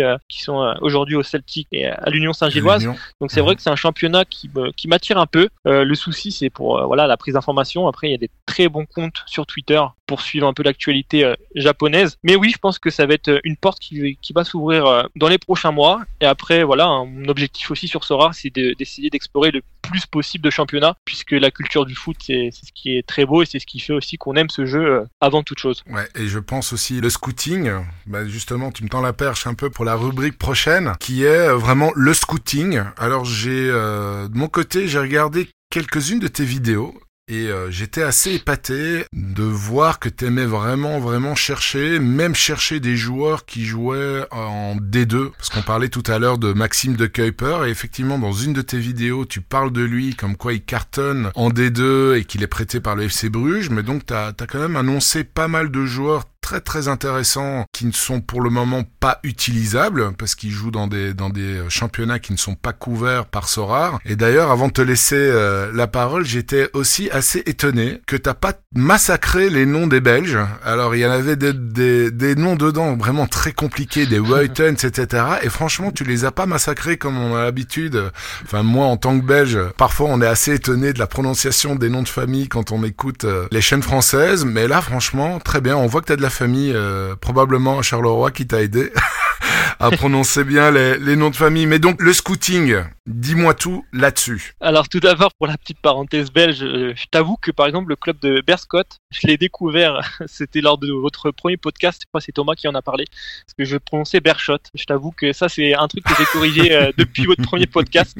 Euh, 0.00 0.16
qui 0.28 0.40
sont 0.42 0.62
euh, 0.62 0.74
aujourd'hui 0.80 1.16
au 1.16 1.22
Celtic 1.22 1.66
et 1.72 1.86
à 1.86 2.08
l'Union 2.10 2.32
Saint-Gilloise. 2.32 2.84
Donc 3.20 3.30
c'est 3.30 3.40
vrai 3.40 3.56
que 3.56 3.62
c'est 3.62 3.70
un 3.70 3.76
championnat 3.76 4.24
qui 4.24 4.50
qui 4.76 4.88
m'attire 4.88 5.18
un 5.18 5.26
peu. 5.26 5.48
Euh, 5.66 5.84
le 5.84 5.94
souci 5.94 6.30
c'est 6.32 6.50
pour 6.50 6.86
voilà 6.86 7.06
la 7.06 7.16
prise 7.16 7.34
d'information. 7.34 7.88
Après 7.88 8.08
il 8.08 8.12
y 8.12 8.14
a 8.14 8.18
des 8.18 8.30
très 8.46 8.68
bons 8.68 8.86
comptes 8.86 9.22
sur 9.26 9.46
Twitter 9.46 9.80
pour 10.06 10.20
suivre 10.22 10.46
un 10.46 10.52
peu 10.52 10.62
l'actualité 10.64 11.34
japonaise. 11.54 12.16
Mais 12.24 12.34
oui, 12.36 12.50
je 12.52 12.58
pense 12.58 12.78
que 12.80 12.90
ça 12.90 13.06
va 13.06 13.14
être 13.14 13.40
une 13.44 13.56
porte 13.56 13.78
qui, 13.78 14.18
qui 14.20 14.32
va 14.32 14.42
s'ouvrir 14.44 15.08
dans 15.14 15.28
les 15.28 15.38
prochains 15.38 15.70
mois. 15.70 16.00
Et 16.20 16.26
après 16.26 16.64
voilà, 16.64 16.86
mon 17.06 17.28
objectif 17.28 17.70
aussi 17.70 17.86
sur 17.88 18.02
Sora, 18.04 18.32
c'est 18.32 18.50
de- 18.54 18.74
d'essayer 18.78 19.08
d'explorer 19.08 19.50
le 19.52 19.62
plus 19.82 20.06
possible 20.06 20.44
de 20.44 20.50
championnats, 20.50 20.94
puisque 21.04 21.32
la 21.32 21.50
culture 21.50 21.86
du 21.86 21.94
foot 21.94 22.16
c'est 22.20 22.50
ce 22.52 22.72
qui 22.74 22.96
est 22.96 23.06
très 23.06 23.24
beau 23.24 23.42
et 23.42 23.46
c'est 23.46 23.58
ce 23.60 23.66
qui 23.66 23.78
fait 23.80 23.92
aussi 23.92 24.18
qu'on 24.18 24.34
aime 24.34 24.50
ce 24.50 24.66
jeu 24.66 25.04
avant 25.20 25.42
toute 25.42 25.58
chose. 25.60 25.82
Ouais, 25.88 26.08
et 26.16 26.26
je 26.26 26.38
pense 26.38 26.72
aussi 26.72 27.00
le 27.00 27.08
scouting. 27.10 27.70
Bah 28.06 28.26
justement, 28.26 28.70
tu 28.72 28.82
me 28.84 28.88
tends 28.88 29.00
la 29.00 29.12
perche 29.12 29.46
un 29.46 29.54
peu 29.54 29.69
pour 29.70 29.84
la 29.84 29.94
rubrique 29.94 30.38
prochaine, 30.38 30.92
qui 31.00 31.24
est 31.24 31.48
euh, 31.48 31.56
vraiment 31.56 31.92
le 31.94 32.14
scouting. 32.14 32.82
Alors 32.98 33.24
j'ai, 33.24 33.70
euh, 33.70 34.28
de 34.28 34.36
mon 34.36 34.48
côté, 34.48 34.88
j'ai 34.88 34.98
regardé 34.98 35.48
quelques-unes 35.70 36.20
de 36.20 36.28
tes 36.28 36.44
vidéos. 36.44 36.94
Et 37.30 37.46
euh, 37.46 37.70
j'étais 37.70 38.02
assez 38.02 38.34
épaté 38.34 39.04
de 39.12 39.44
voir 39.44 40.00
que 40.00 40.08
t'aimais 40.08 40.46
vraiment, 40.46 40.98
vraiment 40.98 41.36
chercher, 41.36 42.00
même 42.00 42.34
chercher 42.34 42.80
des 42.80 42.96
joueurs 42.96 43.44
qui 43.44 43.64
jouaient 43.64 44.26
en 44.32 44.74
D2. 44.74 45.30
Parce 45.38 45.48
qu'on 45.48 45.62
parlait 45.62 45.90
tout 45.90 46.02
à 46.08 46.18
l'heure 46.18 46.38
de 46.38 46.52
Maxime 46.52 46.96
de 46.96 47.06
Kuiper, 47.06 47.66
et 47.66 47.70
effectivement, 47.70 48.18
dans 48.18 48.32
une 48.32 48.52
de 48.52 48.62
tes 48.62 48.80
vidéos, 48.80 49.26
tu 49.26 49.42
parles 49.42 49.70
de 49.70 49.82
lui 49.82 50.16
comme 50.16 50.36
quoi 50.36 50.54
il 50.54 50.62
cartonne 50.62 51.30
en 51.36 51.50
D2 51.50 52.16
et 52.16 52.24
qu'il 52.24 52.42
est 52.42 52.48
prêté 52.48 52.80
par 52.80 52.96
le 52.96 53.04
FC 53.04 53.28
Bruges. 53.28 53.70
Mais 53.70 53.84
donc, 53.84 54.06
t'as 54.06 54.30
as 54.30 54.46
quand 54.48 54.58
même 54.58 54.74
annoncé 54.74 55.22
pas 55.22 55.46
mal 55.46 55.70
de 55.70 55.86
joueurs 55.86 56.24
très 56.50 56.60
très 56.60 56.88
intéressants 56.88 57.64
qui 57.72 57.86
ne 57.86 57.92
sont 57.92 58.20
pour 58.20 58.40
le 58.40 58.50
moment 58.50 58.82
pas 58.98 59.20
utilisables 59.22 60.12
parce 60.18 60.34
qu'ils 60.34 60.50
jouent 60.50 60.72
dans 60.72 60.88
des 60.88 61.14
dans 61.14 61.30
des 61.30 61.60
championnats 61.68 62.18
qui 62.18 62.32
ne 62.32 62.38
sont 62.38 62.56
pas 62.56 62.72
couverts 62.72 63.26
par 63.26 63.48
Sorar. 63.48 64.00
Et 64.04 64.16
d'ailleurs, 64.16 64.50
avant 64.50 64.66
de 64.66 64.72
te 64.72 64.82
laisser 64.82 65.14
euh, 65.16 65.70
la 65.72 65.86
parole, 65.86 66.24
j'étais 66.24 66.68
aussi 66.72 67.08
assez 67.10 67.44
étonné 67.46 68.00
que 68.08 68.16
t'as 68.16 68.34
pas 68.34 68.54
massacré 68.74 69.48
les 69.48 69.64
noms 69.64 69.86
des 69.86 70.00
Belges. 70.00 70.38
Alors 70.64 70.96
il 70.96 71.02
y 71.02 71.06
en 71.06 71.12
avait 71.12 71.36
des, 71.36 71.52
des, 71.52 72.10
des 72.10 72.34
noms 72.34 72.56
dedans 72.56 72.96
vraiment 72.96 73.28
très 73.28 73.52
compliqués, 73.52 74.06
des 74.06 74.18
Woutens, 74.18 74.84
etc. 74.84 75.24
Et 75.42 75.50
franchement, 75.50 75.92
tu 75.92 76.02
les 76.02 76.24
as 76.24 76.32
pas 76.32 76.46
massacrés 76.46 76.96
comme 76.96 77.16
on 77.16 77.36
a 77.36 77.44
l'habitude. 77.44 78.10
Enfin 78.42 78.64
moi, 78.64 78.86
en 78.86 78.96
tant 78.96 79.20
que 79.20 79.24
Belge, 79.24 79.58
parfois 79.76 80.08
on 80.10 80.20
est 80.20 80.26
assez 80.26 80.54
étonné 80.54 80.92
de 80.92 80.98
la 80.98 81.06
prononciation 81.06 81.76
des 81.76 81.90
noms 81.90 82.02
de 82.02 82.08
famille 82.08 82.48
quand 82.48 82.72
on 82.72 82.82
écoute 82.82 83.22
euh, 83.22 83.46
les 83.52 83.60
chaînes 83.60 83.84
françaises. 83.84 84.44
Mais 84.44 84.66
là, 84.66 84.80
franchement, 84.80 85.38
très 85.38 85.60
bien. 85.60 85.76
On 85.76 85.86
voit 85.86 86.00
que 86.00 86.06
t'as 86.06 86.16
de 86.16 86.22
la 86.22 86.30
famille, 86.40 86.72
euh, 86.74 87.16
probablement 87.16 87.82
Charleroi, 87.82 88.30
qui 88.30 88.46
t'a 88.46 88.62
aidé. 88.62 88.90
à 89.78 89.90
prononcer 89.90 90.44
bien 90.44 90.70
les, 90.70 90.98
les, 90.98 91.16
noms 91.16 91.30
de 91.30 91.36
famille. 91.36 91.66
Mais 91.66 91.78
donc 91.78 92.00
le 92.02 92.12
scouting, 92.12 92.76
dis-moi 93.06 93.54
tout 93.54 93.84
là-dessus. 93.92 94.54
Alors 94.60 94.88
tout 94.88 95.00
d'abord 95.00 95.32
pour 95.34 95.46
la 95.46 95.56
petite 95.56 95.80
parenthèse 95.80 96.30
belge, 96.30 96.62
euh, 96.62 96.92
je 96.94 97.06
t'avoue 97.10 97.36
que 97.36 97.50
par 97.50 97.66
exemple 97.66 97.88
le 97.88 97.96
club 97.96 98.18
de 98.20 98.42
Berscott, 98.46 98.98
je 99.10 99.26
l'ai 99.26 99.36
découvert, 99.36 100.00
c'était 100.26 100.60
lors 100.60 100.78
de 100.78 100.92
votre 100.92 101.30
premier 101.30 101.56
podcast, 101.56 102.00
je 102.02 102.08
crois 102.08 102.20
c'est 102.20 102.32
Thomas 102.32 102.54
qui 102.54 102.68
en 102.68 102.74
a 102.74 102.82
parlé, 102.82 103.04
parce 103.08 103.54
que 103.58 103.64
je 103.64 103.76
prononçais 103.76 104.20
Bershot. 104.20 104.58
Je 104.74 104.84
t'avoue 104.84 105.12
que 105.12 105.32
ça 105.32 105.48
c'est 105.48 105.74
un 105.74 105.88
truc 105.88 106.04
que 106.04 106.14
j'ai 106.18 106.26
corrigé 106.26 106.72
euh, 106.74 106.92
depuis 106.96 107.24
votre 107.24 107.42
premier 107.42 107.66
podcast. 107.66 108.16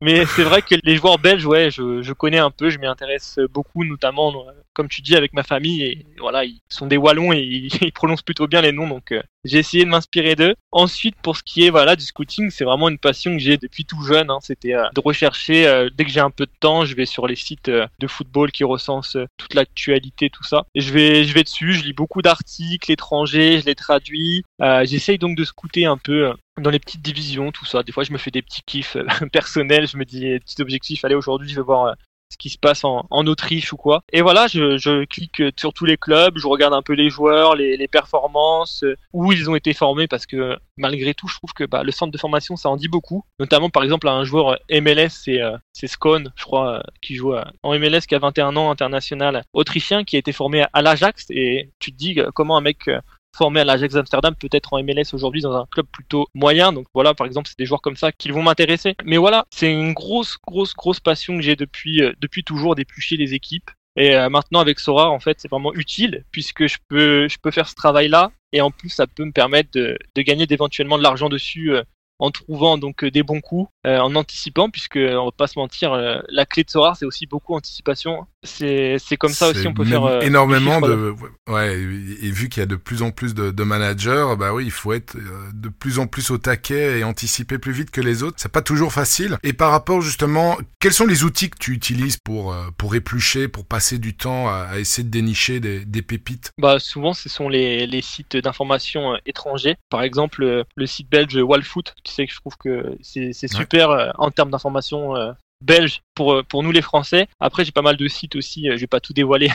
Mais 0.00 0.24
c'est 0.26 0.44
vrai 0.44 0.62
que 0.62 0.74
les 0.82 0.96
joueurs 0.96 1.18
belges, 1.18 1.46
ouais, 1.46 1.70
je, 1.70 2.02
je 2.02 2.12
connais 2.12 2.38
un 2.38 2.50
peu, 2.50 2.70
je 2.70 2.78
m'y 2.78 2.86
intéresse 2.86 3.38
beaucoup, 3.52 3.84
notamment 3.84 4.30
euh, 4.30 4.52
comme 4.74 4.88
tu 4.88 5.02
dis 5.02 5.16
avec 5.16 5.32
ma 5.32 5.42
famille 5.42 5.82
et 5.82 6.06
voilà, 6.18 6.44
ils 6.44 6.60
sont 6.68 6.86
des 6.86 6.96
wallons 6.96 7.32
et 7.32 7.40
ils, 7.40 7.70
ils 7.82 7.92
prononcent 7.92 8.22
plutôt 8.22 8.46
bien 8.46 8.60
les 8.60 8.72
noms, 8.72 8.88
donc 8.88 9.14
j'ai 9.44 9.58
essayé 9.58 9.84
de 9.84 9.90
m'inspirer 9.90 10.36
d'eux. 10.36 10.51
Ensuite, 10.70 11.16
pour 11.22 11.36
ce 11.36 11.42
qui 11.42 11.64
est 11.64 11.70
voilà 11.70 11.96
du 11.96 12.04
scouting, 12.04 12.50
c'est 12.50 12.64
vraiment 12.64 12.88
une 12.88 12.98
passion 12.98 13.32
que 13.32 13.38
j'ai 13.38 13.56
depuis 13.56 13.84
tout 13.84 14.02
jeune. 14.02 14.30
Hein. 14.30 14.38
C'était 14.42 14.74
euh, 14.74 14.88
de 14.94 15.00
rechercher 15.00 15.66
euh, 15.66 15.90
dès 15.92 16.04
que 16.04 16.10
j'ai 16.10 16.20
un 16.20 16.30
peu 16.30 16.46
de 16.46 16.52
temps, 16.60 16.84
je 16.84 16.94
vais 16.94 17.06
sur 17.06 17.26
les 17.26 17.36
sites 17.36 17.68
euh, 17.68 17.86
de 17.98 18.06
football 18.06 18.52
qui 18.52 18.64
recensent 18.64 19.16
toute 19.36 19.54
l'actualité, 19.54 20.30
tout 20.30 20.44
ça. 20.44 20.64
Et 20.74 20.80
je 20.80 20.92
vais 20.92 21.24
je 21.24 21.34
vais 21.34 21.42
dessus, 21.42 21.74
je 21.74 21.84
lis 21.84 21.92
beaucoup 21.92 22.22
d'articles 22.22 22.90
étrangers, 22.90 23.60
je 23.60 23.66
les 23.66 23.74
traduis. 23.74 24.44
J'essaye 24.84 25.18
donc 25.18 25.36
de 25.36 25.44
scouter 25.44 25.86
un 25.86 25.96
peu 25.96 26.32
dans 26.60 26.70
les 26.70 26.78
petites 26.78 27.02
divisions, 27.02 27.50
tout 27.50 27.64
ça. 27.64 27.82
Des 27.82 27.92
fois, 27.92 28.04
je 28.04 28.12
me 28.12 28.18
fais 28.18 28.30
des 28.30 28.42
petits 28.42 28.62
kiffs 28.64 28.96
personnels. 29.32 29.88
Je 29.88 29.96
me 29.96 30.04
dis 30.04 30.20
des 30.20 30.40
petits 30.40 30.60
objectifs. 30.62 31.04
Allez, 31.04 31.14
aujourd'hui, 31.14 31.48
je 31.48 31.56
vais 31.56 31.62
voir 31.62 31.94
ce 32.32 32.38
qui 32.38 32.48
se 32.48 32.58
passe 32.58 32.84
en, 32.84 33.06
Autriche 33.10 33.72
ou 33.72 33.76
quoi. 33.76 34.02
Et 34.12 34.22
voilà, 34.22 34.46
je, 34.48 35.04
clique 35.04 35.42
sur 35.56 35.72
tous 35.72 35.84
les 35.84 35.96
clubs, 35.96 36.38
je 36.38 36.46
regarde 36.46 36.74
un 36.74 36.82
peu 36.82 36.94
les 36.94 37.10
joueurs, 37.10 37.54
les, 37.54 37.88
performances, 37.88 38.84
euh, 38.84 38.96
où 39.12 39.32
ils 39.32 39.50
ont 39.50 39.54
été 39.54 39.74
formés, 39.74 40.08
parce 40.08 40.24
que 40.24 40.56
malgré 40.78 41.12
tout, 41.14 41.28
je 41.28 41.36
trouve 41.36 41.52
que 41.52 41.64
bah, 41.64 41.82
le 41.82 41.92
centre 41.92 42.10
de 42.10 42.18
formation, 42.18 42.56
ça 42.56 42.70
en 42.70 42.76
dit 42.76 42.88
beaucoup. 42.88 43.22
Notamment, 43.38 43.68
par 43.68 43.82
exemple, 43.82 44.08
un 44.08 44.24
joueur 44.24 44.58
MLS, 44.70 45.10
c'est 45.10 45.42
euh, 45.42 45.56
Scone, 45.74 46.32
je 46.36 46.44
crois, 46.44 46.78
euh, 46.78 46.82
qui 47.02 47.16
joue 47.16 47.34
en 47.62 47.78
MLS, 47.78 48.00
qui 48.08 48.14
a 48.14 48.18
21 48.18 48.56
ans, 48.56 48.70
international 48.70 49.44
autrichien, 49.52 50.04
qui 50.04 50.16
a 50.16 50.18
été 50.18 50.32
formé 50.32 50.64
à 50.72 50.82
l'Ajax. 50.82 51.26
Et 51.30 51.70
tu 51.78 51.92
te 51.92 51.96
dis 51.96 52.18
comment 52.34 52.56
un 52.56 52.62
mec 52.62 52.88
formé 53.36 53.60
à 53.60 53.64
l'Ajax 53.64 53.94
Amsterdam, 53.96 54.34
peut-être 54.34 54.72
en 54.72 54.82
MLS 54.82 55.12
aujourd'hui 55.12 55.40
dans 55.40 55.54
un 55.54 55.66
club 55.70 55.86
plutôt 55.92 56.26
moyen. 56.34 56.72
Donc 56.72 56.86
voilà, 56.94 57.14
par 57.14 57.26
exemple, 57.26 57.48
c'est 57.48 57.58
des 57.58 57.66
joueurs 57.66 57.82
comme 57.82 57.96
ça 57.96 58.12
qui 58.12 58.30
vont 58.30 58.42
m'intéresser. 58.42 58.94
Mais 59.04 59.16
voilà, 59.16 59.44
c'est 59.50 59.72
une 59.72 59.92
grosse, 59.92 60.38
grosse, 60.46 60.74
grosse 60.74 61.00
passion 61.00 61.36
que 61.36 61.42
j'ai 61.42 61.56
depuis, 61.56 62.02
euh, 62.02 62.12
depuis 62.20 62.44
toujours 62.44 62.74
d'éplucher 62.74 63.16
les 63.16 63.34
équipes. 63.34 63.70
Et 63.96 64.14
euh, 64.14 64.30
maintenant 64.30 64.60
avec 64.60 64.78
Sora, 64.80 65.10
en 65.10 65.20
fait, 65.20 65.38
c'est 65.40 65.50
vraiment 65.50 65.74
utile 65.74 66.24
puisque 66.30 66.66
je 66.66 66.78
peux, 66.88 67.28
je 67.28 67.36
peux 67.42 67.50
faire 67.50 67.68
ce 67.68 67.74
travail-là 67.74 68.30
et 68.52 68.60
en 68.60 68.70
plus, 68.70 68.90
ça 68.90 69.06
peut 69.06 69.24
me 69.24 69.32
permettre 69.32 69.70
de, 69.72 69.98
gagner 70.16 70.46
éventuellement 70.48 70.98
de 70.98 71.02
l'argent 71.02 71.28
dessus 71.28 71.72
euh, 71.72 71.82
en 72.22 72.30
trouvant 72.30 72.78
donc 72.78 73.04
des 73.04 73.24
bons 73.24 73.40
coups, 73.40 73.68
en 73.84 74.14
anticipant, 74.14 74.70
puisque 74.70 74.96
on 74.96 75.24
va 75.24 75.30
pas 75.36 75.48
se 75.48 75.58
mentir, 75.58 75.94
la 76.28 76.46
clé 76.46 76.62
de 76.62 76.70
Sora, 76.70 76.94
c'est 76.94 77.04
aussi 77.04 77.26
beaucoup 77.26 77.54
anticipation. 77.54 78.26
C'est 78.44 79.16
comme 79.18 79.32
ça 79.32 79.48
aussi 79.50 79.68
on 79.68 79.74
peut 79.74 79.84
faire 79.84 80.04
euh, 80.04 80.20
énormément 80.20 80.80
de 80.80 81.14
ouais 81.48 81.74
et 81.74 82.30
vu 82.30 82.48
qu'il 82.48 82.60
y 82.60 82.64
a 82.64 82.66
de 82.66 82.74
plus 82.74 83.02
en 83.02 83.12
plus 83.12 83.34
de, 83.34 83.52
de, 83.52 83.62
managers 83.62 84.34
bah 84.36 84.52
oui 84.52 84.64
il 84.64 84.72
faut 84.72 84.92
être 84.92 85.14
euh, 85.14 85.50
de 85.54 85.68
plus 85.68 86.00
en 86.00 86.08
plus 86.08 86.30
au 86.30 86.38
taquet 86.38 86.98
et 86.98 87.04
anticiper 87.04 87.58
plus 87.58 87.72
vite 87.72 87.92
que 87.92 88.00
les 88.00 88.24
autres. 88.24 88.38
C'est 88.40 88.50
pas 88.50 88.62
toujours 88.62 88.92
facile. 88.92 89.38
Et 89.44 89.52
par 89.52 89.70
rapport 89.70 90.00
justement 90.00 90.58
quels 90.80 90.92
sont 90.92 91.06
les 91.06 91.22
outils 91.22 91.50
que 91.50 91.58
tu 91.58 91.72
utilises 91.72 92.16
pour 92.16 92.52
euh, 92.52 92.66
pour 92.76 92.96
éplucher 92.96 93.46
pour 93.46 93.64
passer 93.64 93.98
du 93.98 94.16
temps 94.16 94.48
à, 94.48 94.66
à 94.72 94.78
essayer 94.78 95.04
de 95.04 95.10
dénicher 95.10 95.60
des, 95.60 95.84
des, 95.84 96.02
pépites? 96.02 96.50
Bah 96.58 96.80
souvent 96.80 97.12
ce 97.12 97.28
sont 97.28 97.48
les, 97.48 97.86
les 97.86 98.02
sites 98.02 98.36
d'information 98.36 99.16
étrangers. 99.24 99.76
Par 99.88 100.02
exemple 100.02 100.64
le 100.74 100.86
site 100.86 101.08
belge 101.08 101.36
Wallfoot 101.36 101.94
sais 102.12 102.26
que 102.26 102.32
je 102.32 102.40
trouve 102.40 102.56
que 102.56 102.96
c'est 103.02 103.32
super 103.48 104.12
en 104.18 104.30
termes 104.30 104.50
d'information 104.50 105.34
belge 105.62 106.02
pour 106.14 106.32
euh, 106.32 106.42
pour 106.42 106.62
nous 106.62 106.72
les 106.72 106.82
Français. 106.82 107.28
Après, 107.40 107.64
j'ai 107.64 107.72
pas 107.72 107.82
mal 107.82 107.96
de 107.96 108.08
sites 108.08 108.36
aussi. 108.36 108.68
Euh, 108.68 108.76
je 108.76 108.80
vais 108.80 108.86
pas 108.86 109.00
tout 109.00 109.12
dévoiler 109.12 109.50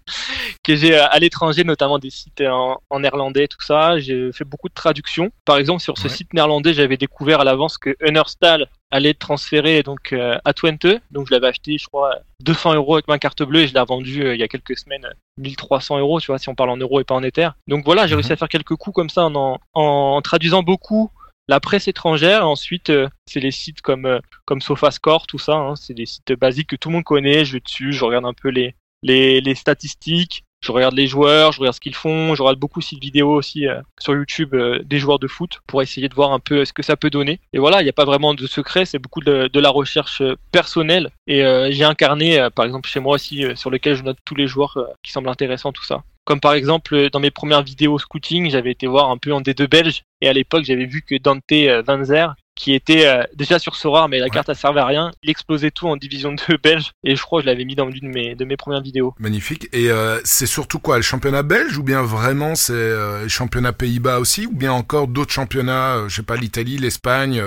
que 0.62 0.76
j'ai 0.76 0.96
euh, 0.96 1.06
à 1.08 1.18
l'étranger, 1.18 1.64
notamment 1.64 1.98
des 1.98 2.10
sites 2.10 2.42
en, 2.42 2.80
en 2.90 3.00
néerlandais, 3.00 3.48
tout 3.48 3.62
ça. 3.62 3.98
J'ai 3.98 4.32
fait 4.32 4.44
beaucoup 4.44 4.68
de 4.68 4.74
traductions. 4.74 5.30
Par 5.44 5.56
exemple, 5.56 5.82
sur 5.82 5.96
ce 5.96 6.08
site 6.08 6.34
néerlandais, 6.34 6.74
j'avais 6.74 6.96
découvert 6.96 7.40
à 7.40 7.44
l'avance 7.44 7.78
que 7.78 7.96
Unnerstall 8.00 8.68
allait 8.90 9.10
être 9.10 9.18
transféré 9.18 9.82
donc 9.82 10.14
à 10.44 10.52
Twente. 10.52 10.86
Donc 11.10 11.26
je 11.26 11.32
l'avais 11.32 11.48
acheté, 11.48 11.78
je 11.78 11.86
crois, 11.86 12.18
200 12.42 12.74
euros 12.74 12.94
avec 12.94 13.08
ma 13.08 13.18
carte 13.18 13.42
bleue 13.42 13.62
et 13.62 13.66
je 13.66 13.74
l'ai 13.74 13.84
vendu 13.84 14.32
il 14.32 14.38
y 14.38 14.42
a 14.42 14.48
quelques 14.48 14.78
semaines 14.78 15.06
1300 15.38 15.98
euros, 15.98 16.20
tu 16.20 16.28
vois, 16.28 16.38
si 16.38 16.48
on 16.48 16.54
parle 16.54 16.70
en 16.70 16.76
euros 16.76 17.00
et 17.00 17.04
pas 17.04 17.14
en 17.14 17.22
Ether. 17.22 17.48
Donc 17.66 17.84
voilà, 17.84 18.06
j'ai 18.06 18.14
mhm. 18.14 18.20
réussi 18.20 18.32
à 18.32 18.36
faire 18.36 18.48
quelques 18.48 18.76
coups 18.76 18.94
comme 18.94 19.10
ça 19.10 19.24
en, 19.26 19.58
en 19.72 20.22
traduisant 20.22 20.62
beaucoup 20.62 21.10
la 21.48 21.60
presse 21.60 21.88
étrangère. 21.88 22.46
Ensuite, 22.46 22.90
euh, 22.90 23.08
c'est 23.26 23.40
les 23.40 23.50
sites 23.50 23.80
comme 23.80 24.06
euh, 24.06 24.20
comme 24.44 24.60
SofaScore, 24.60 25.26
tout 25.26 25.38
ça. 25.38 25.54
Hein. 25.54 25.76
c'est 25.76 25.94
des 25.94 26.06
sites 26.06 26.32
basiques 26.32 26.70
que 26.70 26.76
tout 26.76 26.88
le 26.88 26.94
monde 26.94 27.04
connaît. 27.04 27.44
Je 27.44 27.54
vais 27.54 27.60
dessus, 27.60 27.92
je 27.92 28.04
regarde 28.04 28.26
un 28.26 28.34
peu 28.34 28.48
les 28.48 28.74
les, 29.02 29.54
statistiques, 29.54 30.44
je 30.62 30.72
regarde 30.72 30.94
les 30.94 31.06
joueurs, 31.06 31.52
je 31.52 31.60
regarde 31.60 31.74
ce 31.74 31.80
qu'ils 31.80 31.94
font, 31.94 32.34
je 32.34 32.42
regarde 32.42 32.58
beaucoup 32.58 32.80
de 32.80 32.98
vidéos 32.98 33.34
aussi 33.34 33.68
euh, 33.68 33.82
sur 34.00 34.14
YouTube 34.14 34.56
des 34.82 34.98
joueurs 34.98 35.18
de 35.18 35.26
foot 35.26 35.60
pour 35.66 35.82
essayer 35.82 36.08
de 36.08 36.14
voir 36.14 36.32
un 36.32 36.38
peu 36.38 36.64
ce 36.64 36.72
que 36.72 36.82
ça 36.82 36.96
peut 36.96 37.10
donner. 37.10 37.38
Et 37.52 37.58
voilà, 37.58 37.82
il 37.82 37.84
n'y 37.84 37.90
a 37.90 37.94
pas 37.94 38.06
vraiment 38.06 38.32
de 38.32 38.46
secret, 38.46 38.86
c'est 38.86 38.98
beaucoup 38.98 39.20
de, 39.20 39.50
de, 39.52 39.60
la 39.60 39.68
recherche 39.68 40.22
personnelle. 40.52 41.10
Et 41.26 41.42
j'ai 41.70 41.84
un 41.84 41.94
carnet, 41.94 42.48
par 42.54 42.64
exemple 42.64 42.88
chez 42.88 43.00
moi 43.00 43.16
aussi, 43.16 43.44
sur 43.56 43.68
lequel 43.68 43.94
je 43.94 44.04
note 44.04 44.18
tous 44.24 44.36
les 44.36 44.46
joueurs 44.46 44.78
qui 45.02 45.12
semblent 45.12 45.28
intéressants, 45.28 45.72
tout 45.72 45.84
ça. 45.84 46.02
Comme 46.24 46.40
par 46.40 46.54
exemple 46.54 47.10
dans 47.10 47.20
mes 47.20 47.30
premières 47.30 47.62
vidéos 47.62 47.98
scouting, 47.98 48.50
j'avais 48.50 48.70
été 48.70 48.86
voir 48.86 49.10
un 49.10 49.18
peu 49.18 49.32
en 49.32 49.42
D2 49.42 49.68
belge 49.68 50.04
et 50.22 50.28
à 50.28 50.32
l'époque 50.32 50.64
j'avais 50.64 50.86
vu 50.86 51.02
que 51.02 51.16
Dante 51.16 51.42
euh, 51.52 51.82
Vanzer, 51.86 52.34
qui 52.54 52.72
était 52.72 53.06
euh, 53.06 53.24
déjà 53.34 53.58
sur 53.58 53.76
Sora 53.76 54.08
mais 54.08 54.18
la 54.20 54.30
carte 54.30 54.48
a 54.48 54.54
servi 54.54 54.78
à 54.78 54.86
rien, 54.86 55.10
il 55.22 55.28
explosait 55.28 55.70
tout 55.70 55.86
en 55.86 55.96
division 55.96 56.32
2 56.32 56.56
belge 56.62 56.92
et 57.04 57.14
je 57.14 57.22
crois 57.22 57.40
que 57.40 57.44
je 57.44 57.50
l'avais 57.50 57.66
mis 57.66 57.74
dans 57.74 57.86
l'une 57.86 58.10
de 58.10 58.14
mes, 58.14 58.34
de 58.34 58.44
mes 58.46 58.56
premières 58.56 58.80
vidéos. 58.80 59.14
Magnifique. 59.18 59.68
Et 59.74 59.90
euh, 59.90 60.18
c'est 60.24 60.46
surtout 60.46 60.78
quoi, 60.78 60.96
le 60.96 61.02
championnat 61.02 61.42
belge 61.42 61.76
ou 61.76 61.82
bien 61.82 62.02
vraiment 62.02 62.54
c'est 62.54 62.72
le 62.72 63.28
championnat 63.28 63.74
Pays-Bas 63.74 64.18
aussi 64.18 64.46
ou 64.46 64.52
bien 64.52 64.72
encore 64.72 65.08
d'autres 65.08 65.32
championnats, 65.32 66.04
je 66.08 66.16
sais 66.16 66.22
pas 66.22 66.36
l'Italie, 66.36 66.78
l'Espagne, 66.78 67.42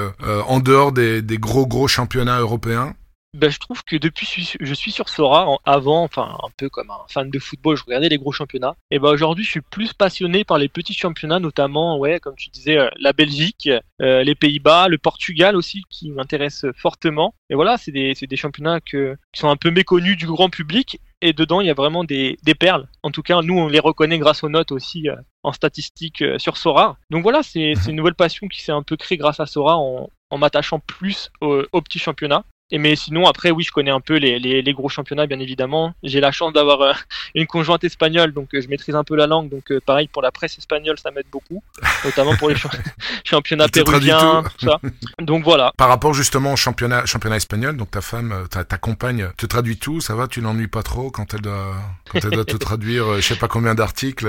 en 0.47 0.59
dehors 0.59 0.91
des, 0.91 1.23
des 1.23 1.37
gros 1.39 1.65
gros 1.65 1.87
championnats 1.87 2.39
européens? 2.39 2.93
Ben, 3.33 3.51
je 3.51 3.59
trouve 3.59 3.83
que 3.83 3.95
depuis 3.95 4.25
je 4.59 4.73
suis 4.73 4.91
sur 4.91 5.09
Sora, 5.09 5.57
avant, 5.65 6.03
enfin 6.03 6.37
un 6.43 6.49
peu 6.57 6.69
comme 6.69 6.89
un 6.89 7.05
fan 7.09 7.29
de 7.29 7.39
football, 7.39 7.77
je 7.77 7.83
regardais 7.83 8.09
les 8.09 8.17
gros 8.17 8.31
championnats. 8.31 8.75
Et 8.89 8.99
ben 8.99 9.09
aujourd'hui, 9.09 9.43
je 9.43 9.51
suis 9.51 9.61
plus 9.61 9.93
passionné 9.93 10.43
par 10.43 10.57
les 10.57 10.69
petits 10.69 10.93
championnats, 10.93 11.39
notamment, 11.39 11.97
ouais, 11.99 12.19
comme 12.19 12.35
tu 12.35 12.49
disais, 12.49 12.77
euh, 12.77 12.89
la 12.99 13.13
Belgique, 13.13 13.69
euh, 14.01 14.23
les 14.23 14.33
Pays-Bas, 14.33 14.87
le 14.87 14.97
Portugal 14.97 15.55
aussi, 15.55 15.83
qui 15.89 16.09
m'intéresse 16.09 16.65
fortement. 16.75 17.35
Et 17.49 17.55
voilà, 17.55 17.77
c'est 17.77 17.91
des, 17.91 18.13
des 18.13 18.35
championnats 18.37 18.79
que, 18.79 19.17
qui 19.33 19.41
sont 19.41 19.49
un 19.49 19.57
peu 19.57 19.71
méconnus 19.71 20.17
du 20.17 20.25
grand 20.25 20.49
public. 20.49 20.99
Et 21.21 21.33
dedans, 21.33 21.61
il 21.61 21.67
y 21.67 21.71
a 21.71 21.75
vraiment 21.75 22.03
des, 22.03 22.37
des 22.43 22.55
perles. 22.55 22.87
En 23.03 23.11
tout 23.11 23.23
cas, 23.23 23.41
nous, 23.41 23.57
on 23.57 23.67
les 23.67 23.79
reconnaît 23.79 24.19
grâce 24.19 24.43
aux 24.43 24.49
notes 24.49 24.71
aussi 24.71 25.09
euh, 25.09 25.15
en 25.43 25.51
statistique 25.51 26.23
sur 26.37 26.57
Sora. 26.57 26.97
Donc 27.09 27.23
voilà, 27.23 27.43
c'est 27.43 27.73
une 27.87 27.95
nouvelle 27.95 28.15
passion 28.15 28.47
qui 28.47 28.61
s'est 28.61 28.71
un 28.71 28.83
peu 28.83 28.95
créée 28.97 29.17
grâce 29.17 29.39
à 29.39 29.45
Sora 29.47 29.77
en, 29.77 30.09
en 30.29 30.37
m'attachant 30.37 30.79
plus 30.79 31.31
aux, 31.41 31.63
aux 31.71 31.81
petits 31.81 31.99
championnats. 31.99 32.43
Et 32.69 32.79
mais 32.79 32.97
sinon, 32.97 33.27
après, 33.27 33.49
oui, 33.51 33.63
je 33.63 33.71
connais 33.71 33.91
un 33.91 34.01
peu 34.01 34.17
les, 34.17 34.39
les, 34.39 34.61
les 34.61 34.73
gros 34.73 34.89
championnats, 34.89 35.25
bien 35.25 35.39
évidemment. 35.39 35.93
J'ai 36.03 36.19
la 36.19 36.33
chance 36.33 36.51
d'avoir 36.51 36.81
euh, 36.81 36.93
une 37.35 37.47
conjointe 37.47 37.83
espagnole, 37.83 38.33
donc 38.33 38.53
euh, 38.53 38.61
je 38.61 38.67
maîtrise 38.67 38.95
un 38.95 39.05
peu 39.05 39.15
la 39.15 39.25
langue. 39.25 39.49
Donc, 39.49 39.71
euh, 39.71 39.79
pareil, 39.79 40.09
pour 40.09 40.21
la 40.21 40.31
presse 40.31 40.57
espagnole, 40.57 40.99
ça 40.99 41.11
m'aide 41.11 41.27
beaucoup, 41.31 41.63
notamment 42.03 42.35
pour 42.35 42.49
les 42.49 42.55
championnats 43.23 43.69
péruviens, 43.69 44.43
tout. 44.57 44.65
ça. 44.65 44.81
Donc 45.21 45.43
voilà. 45.45 45.71
Par 45.77 45.87
rapport 45.87 46.13
justement 46.13 46.53
au 46.53 46.57
championnat, 46.57 47.05
championnat 47.05 47.37
espagnol, 47.37 47.77
donc 47.77 47.91
ta 47.91 48.01
femme, 48.01 48.47
ta, 48.49 48.65
ta 48.65 48.77
compagne 48.77 49.29
te 49.37 49.45
traduit 49.45 49.77
tout, 49.77 50.01
ça 50.01 50.15
va, 50.15 50.27
tu 50.27 50.41
l'ennuies 50.41 50.67
pas 50.67 50.83
trop 50.83 51.09
quand 51.09 51.33
elle 51.33 51.41
doit, 51.41 51.75
quand 52.09 52.23
elle 52.23 52.31
doit 52.31 52.45
te 52.45 52.57
traduire, 52.57 53.15
je 53.15 53.21
sais 53.21 53.37
pas 53.37 53.47
combien 53.47 53.75
d'articles 53.75 54.27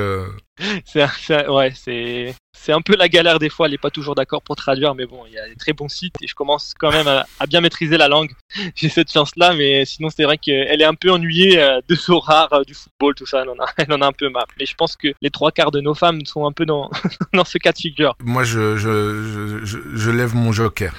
c'est, 0.85 1.49
ouais, 1.49 1.73
c'est, 1.75 2.35
c'est 2.53 2.73
un 2.73 2.81
peu 2.81 2.97
la 2.97 3.09
galère 3.09 3.39
des 3.39 3.49
fois, 3.49 3.67
elle 3.67 3.73
n'est 3.73 3.79
pas 3.79 3.91
toujours 3.91 4.15
d'accord 4.15 4.43
pour 4.43 4.57
traduire, 4.57 4.95
mais 4.95 5.07
bon, 5.07 5.25
il 5.27 5.35
y 5.35 5.39
a 5.39 5.49
des 5.49 5.57
très 5.57 5.73
bons 5.73 5.89
sites 5.89 6.15
et 6.21 6.27
je 6.27 6.35
commence 6.35 6.75
quand 6.79 6.91
même 6.91 7.07
à, 7.07 7.47
bien 7.47 7.61
maîtriser 7.61 7.97
la 7.97 8.09
langue. 8.09 8.31
J'ai 8.75 8.89
cette 8.89 9.13
chance-là, 9.13 9.55
mais 9.55 9.85
sinon 9.85 10.09
c'est 10.11 10.25
vrai 10.25 10.39
qu'elle 10.39 10.81
est 10.81 10.85
un 10.85 10.95
peu 10.95 11.11
ennuyée 11.11 11.61
euh, 11.61 11.81
de 11.89 11.95
ce 11.95 12.13
rare 12.13 12.53
euh, 12.53 12.65
du 12.65 12.75
football, 12.75 13.15
tout 13.15 13.27
ça, 13.27 13.43
elle 13.79 13.93
en, 13.93 14.01
a, 14.03 14.07
un 14.07 14.13
peu 14.13 14.29
marre. 14.29 14.47
Mais 14.59 14.67
je 14.67 14.75
pense 14.75 14.97
que 14.97 15.09
les 15.21 15.31
trois 15.31 15.53
quarts 15.53 15.71
de 15.71 15.81
nos 15.81 15.95
femmes 15.95 16.25
sont 16.27 16.47
un 16.47 16.53
peu 16.53 16.67
dans, 16.67 16.91
dans 17.33 17.45
ce 17.45 17.59
cas 17.59 17.73
de 17.73 17.79
figure. 17.79 18.17
Moi, 18.23 18.45
je, 18.45 18.77
je, 18.77 19.61
je, 19.65 19.79
je 19.95 20.11
lève 20.11 20.35
mon 20.35 20.53
joker. 20.53 20.93